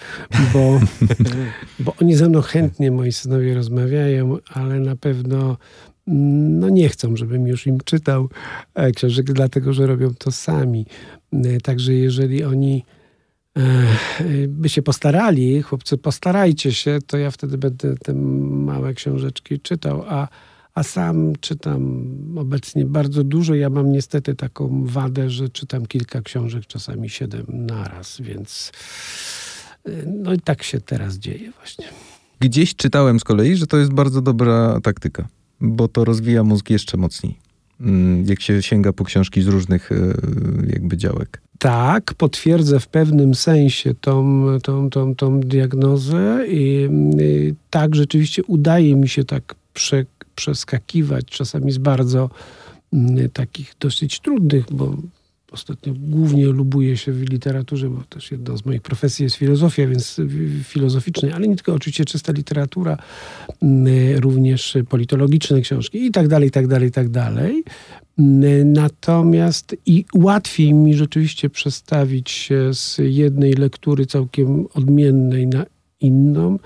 bo, 0.52 0.80
bo 1.84 1.94
oni 2.02 2.16
ze 2.16 2.28
mną 2.28 2.42
chętnie, 2.42 2.90
moi 2.90 3.12
synowie, 3.12 3.54
rozmawiają, 3.54 4.36
ale 4.52 4.80
na 4.80 4.96
pewno 4.96 5.56
mm, 6.08 6.58
no 6.58 6.68
nie 6.68 6.88
chcą, 6.88 7.16
żebym 7.16 7.46
już 7.46 7.66
im 7.66 7.78
czytał 7.84 8.28
e, 8.74 8.92
książek, 8.92 9.26
dlatego 9.26 9.72
że 9.72 9.86
robią 9.86 10.14
to 10.14 10.30
sami. 10.30 10.86
E, 11.32 11.60
także 11.60 11.94
jeżeli 11.94 12.44
oni 12.44 12.84
e, 13.56 13.62
by 14.48 14.68
się 14.68 14.82
postarali, 14.82 15.62
chłopcy, 15.62 15.98
postarajcie 15.98 16.72
się, 16.72 16.98
to 17.06 17.18
ja 17.18 17.30
wtedy 17.30 17.58
będę 17.58 17.94
te 17.96 18.14
małe 18.14 18.94
książeczki 18.94 19.60
czytał, 19.60 20.04
a 20.08 20.28
a 20.74 20.82
sam 20.82 21.32
czytam 21.40 22.06
obecnie 22.36 22.84
bardzo 22.84 23.24
dużo. 23.24 23.54
Ja 23.54 23.70
mam 23.70 23.92
niestety 23.92 24.34
taką 24.34 24.84
wadę, 24.84 25.30
że 25.30 25.48
czytam 25.48 25.86
kilka 25.86 26.22
książek, 26.22 26.66
czasami 26.66 27.10
siedem 27.10 27.46
naraz, 27.48 28.20
więc 28.20 28.72
y, 29.88 30.04
no 30.06 30.32
i 30.32 30.40
tak 30.40 30.62
się 30.62 30.80
teraz 30.80 31.14
dzieje 31.14 31.50
właśnie. 31.50 31.86
Gdzieś 32.40 32.76
czytałem 32.76 33.20
z 33.20 33.24
kolei, 33.24 33.56
że 33.56 33.66
to 33.66 33.76
jest 33.76 33.92
bardzo 33.92 34.22
dobra 34.22 34.80
taktyka, 34.80 35.28
bo 35.60 35.88
to 35.88 36.04
rozwija 36.04 36.44
mózg 36.44 36.70
jeszcze 36.70 36.96
mocniej. 36.96 37.38
Mm, 37.80 38.26
jak 38.26 38.40
się 38.40 38.62
sięga 38.62 38.92
po 38.92 39.04
książki 39.04 39.42
z 39.42 39.46
różnych 39.46 39.92
y, 39.92 40.14
jakby 40.72 40.96
działek. 40.96 41.40
Tak, 41.58 42.14
potwierdzę 42.14 42.80
w 42.80 42.88
pewnym 42.88 43.34
sensie 43.34 43.94
tą, 43.94 44.46
tą, 44.62 44.90
tą, 44.90 45.14
tą 45.14 45.40
diagnozę 45.40 46.44
i, 46.48 46.88
i 47.18 47.20
y, 47.20 47.54
tak 47.70 47.94
rzeczywiście 47.94 48.42
udaje 48.42 48.96
mi 48.96 49.08
się 49.08 49.24
tak 49.24 49.54
prze, 49.74 50.04
przeskakiwać, 50.34 51.24
czasami 51.26 51.72
z 51.72 51.78
bardzo 51.78 52.30
mm, 52.92 53.30
takich 53.30 53.74
dosyć 53.80 54.20
trudnych, 54.20 54.64
bo 54.72 54.96
ostatnio 55.54 55.92
głównie 55.96 56.46
lubuję 56.46 56.96
się 56.96 57.12
w 57.12 57.30
literaturze, 57.30 57.90
bo 57.90 58.02
też 58.02 58.32
jedną 58.32 58.56
z 58.56 58.66
moich 58.66 58.82
profesji 58.82 59.22
jest 59.22 59.36
filozofia, 59.36 59.86
więc 59.86 60.20
filozoficznej, 60.62 61.32
ale 61.32 61.48
nie 61.48 61.56
tylko 61.56 61.74
oczywiście 61.74 62.04
czysta 62.04 62.32
literatura, 62.32 62.96
mm, 63.62 64.18
również 64.18 64.76
politologiczne 64.88 65.60
książki 65.60 66.06
i 66.06 66.10
tak 66.10 66.28
dalej, 66.28 66.48
i 66.48 66.52
tak 66.52 66.66
dalej, 66.66 66.88
i 66.88 66.92
tak 66.92 67.08
dalej. 67.08 67.64
Mm, 68.18 68.72
natomiast 68.72 69.76
i 69.86 70.04
łatwiej 70.14 70.74
mi 70.74 70.94
rzeczywiście 70.94 71.50
przestawić 71.50 72.30
się 72.30 72.74
z 72.74 72.98
jednej 72.98 73.52
lektury 73.52 74.06
całkiem 74.06 74.66
odmiennej 74.74 75.46
na 75.46 75.66
inną, 76.00 76.58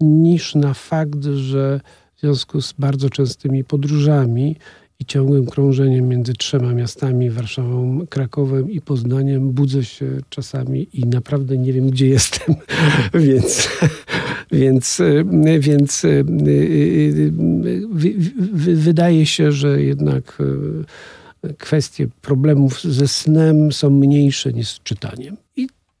niż 0.00 0.54
na 0.54 0.74
fakt, 0.74 1.24
że 1.24 1.80
w 2.22 2.24
związku 2.24 2.60
z 2.60 2.72
bardzo 2.72 3.10
częstymi 3.10 3.64
podróżami 3.64 4.56
i 4.98 5.04
ciągłym 5.04 5.46
krążeniem 5.46 6.08
między 6.08 6.32
trzema 6.32 6.74
miastami, 6.74 7.30
Warszawą, 7.30 8.06
Krakowem 8.10 8.70
i 8.70 8.80
Poznaniem, 8.80 9.50
budzę 9.50 9.84
się 9.84 10.06
czasami 10.30 10.88
i 10.92 11.06
naprawdę 11.06 11.58
nie 11.58 11.72
wiem, 11.72 11.90
gdzie 11.90 12.08
jestem. 12.08 12.54
więc, 13.14 13.68
więc, 14.52 15.02
więc 15.60 16.02
wydaje 18.74 19.26
się, 19.26 19.52
że 19.52 19.82
jednak 19.82 20.42
kwestie 21.58 22.08
problemów 22.20 22.82
ze 22.82 23.08
snem 23.08 23.72
są 23.72 23.90
mniejsze 23.90 24.52
niż 24.52 24.68
z 24.68 24.82
czytaniem. 24.82 25.36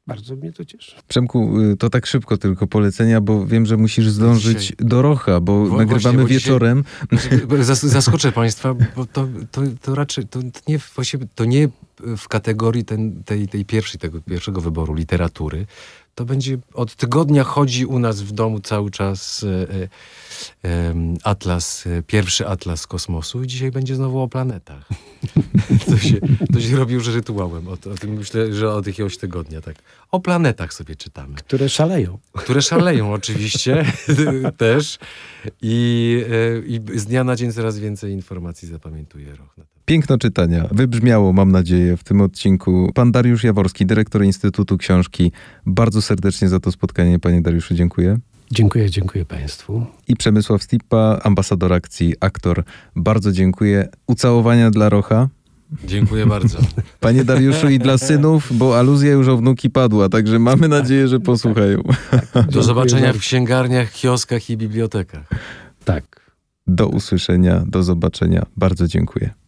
Bardzo 0.06 0.36
mnie 0.36 0.52
to 0.52 0.64
cieszy. 0.64 0.96
Przemku, 1.08 1.60
y, 1.60 1.76
to 1.76 1.90
tak 1.90 2.06
szybko 2.06 2.36
tylko 2.36 2.66
polecenia, 2.66 3.20
bo 3.20 3.46
wiem, 3.46 3.66
że 3.66 3.76
musisz 3.76 4.08
zdążyć 4.08 4.58
dzisiaj. 4.58 4.76
do 4.80 5.02
Rocha, 5.02 5.40
bo 5.40 5.66
Właśnie, 5.66 5.78
nagrywamy 5.78 6.22
bo 6.22 6.28
wieczorem. 6.28 6.84
Dzisiaj, 7.12 7.40
zaskoczę 7.82 8.32
Państwa, 8.32 8.74
bo 8.96 9.06
to, 9.06 9.28
to, 9.50 9.62
to 9.82 9.94
raczej 9.94 10.26
to 10.26 10.40
nie, 10.68 10.78
właściwie, 10.78 11.26
to 11.34 11.44
nie 11.44 11.68
w 12.16 12.28
kategorii 12.28 12.84
ten, 12.84 13.22
tej, 13.24 13.48
tej 13.48 13.64
pierwszej, 13.64 14.00
tego 14.00 14.20
pierwszego 14.20 14.60
wyboru 14.60 14.94
literatury. 14.94 15.66
To 16.14 16.24
będzie 16.24 16.58
od 16.74 16.96
tygodnia 16.96 17.44
chodzi 17.44 17.86
u 17.86 17.98
nas 17.98 18.22
w 18.22 18.32
domu 18.32 18.60
cały 18.60 18.90
czas 18.90 19.44
e, 19.44 20.68
e, 20.68 20.94
atlas, 21.24 21.86
e, 21.86 22.02
pierwszy 22.02 22.46
atlas 22.46 22.86
kosmosu 22.86 23.42
i 23.42 23.46
dzisiaj 23.46 23.70
będzie 23.70 23.94
znowu 23.94 24.20
o 24.20 24.28
planetach. 24.28 24.88
to, 25.90 25.98
się, 25.98 26.16
to 26.52 26.60
się 26.60 26.76
robi 26.76 26.94
już 26.94 27.08
rytuałem. 27.08 27.68
O, 27.68 27.72
o 27.72 27.94
tym 28.00 28.12
myślę, 28.12 28.52
że 28.52 28.72
od 28.72 28.86
jakiegoś 28.86 29.18
tygodnia, 29.18 29.60
tak. 29.60 29.76
O 30.10 30.20
planetach 30.20 30.74
sobie 30.74 30.96
czytamy. 30.96 31.34
Które 31.34 31.68
szaleją. 31.68 32.18
Które 32.32 32.62
szaleją 32.62 33.12
oczywiście 33.12 33.84
też. 34.56 34.98
I, 35.62 36.24
I 36.66 36.98
z 36.98 37.04
dnia 37.04 37.24
na 37.24 37.36
dzień 37.36 37.52
coraz 37.52 37.78
więcej 37.78 38.12
informacji 38.12 38.68
zapamiętuje 38.68 39.36
Roch. 39.36 39.71
Piękno 39.84 40.18
czytania. 40.18 40.68
Wybrzmiało, 40.70 41.32
mam 41.32 41.52
nadzieję, 41.52 41.96
w 41.96 42.04
tym 42.04 42.20
odcinku. 42.20 42.90
Pan 42.94 43.12
Dariusz 43.12 43.44
Jaworski, 43.44 43.86
dyrektor 43.86 44.24
Instytutu 44.24 44.78
Książki. 44.78 45.32
Bardzo 45.66 46.02
serdecznie 46.02 46.48
za 46.48 46.60
to 46.60 46.72
spotkanie, 46.72 47.18
panie 47.18 47.42
Dariuszu, 47.42 47.74
dziękuję. 47.74 48.18
Dziękuję, 48.50 48.90
dziękuję 48.90 49.24
Państwu. 49.24 49.86
I 50.08 50.16
Przemysław 50.16 50.62
Stippa, 50.62 51.20
ambasador 51.22 51.72
akcji, 51.72 52.14
aktor. 52.20 52.64
Bardzo 52.96 53.32
dziękuję. 53.32 53.88
Ucałowania 54.06 54.70
dla 54.70 54.88
Rocha. 54.88 55.28
Dziękuję 55.84 56.26
bardzo. 56.26 56.58
Panie 57.00 57.24
Dariuszu 57.24 57.68
i 57.68 57.78
dla 57.78 57.98
synów, 57.98 58.48
bo 58.58 58.78
aluzja 58.78 59.10
już 59.12 59.28
o 59.28 59.36
wnuki 59.36 59.70
padła, 59.70 60.08
także 60.08 60.38
mamy 60.38 60.68
nadzieję, 60.68 61.08
że 61.08 61.20
posłuchają. 61.20 61.82
Do 62.50 62.62
zobaczenia 62.62 63.12
w 63.12 63.18
księgarniach, 63.18 63.92
kioskach 63.92 64.50
i 64.50 64.56
bibliotekach. 64.56 65.28
Tak. 65.84 66.32
Do 66.66 66.88
usłyszenia, 66.88 67.62
do 67.66 67.82
zobaczenia. 67.82 68.46
Bardzo 68.56 68.88
dziękuję. 68.88 69.34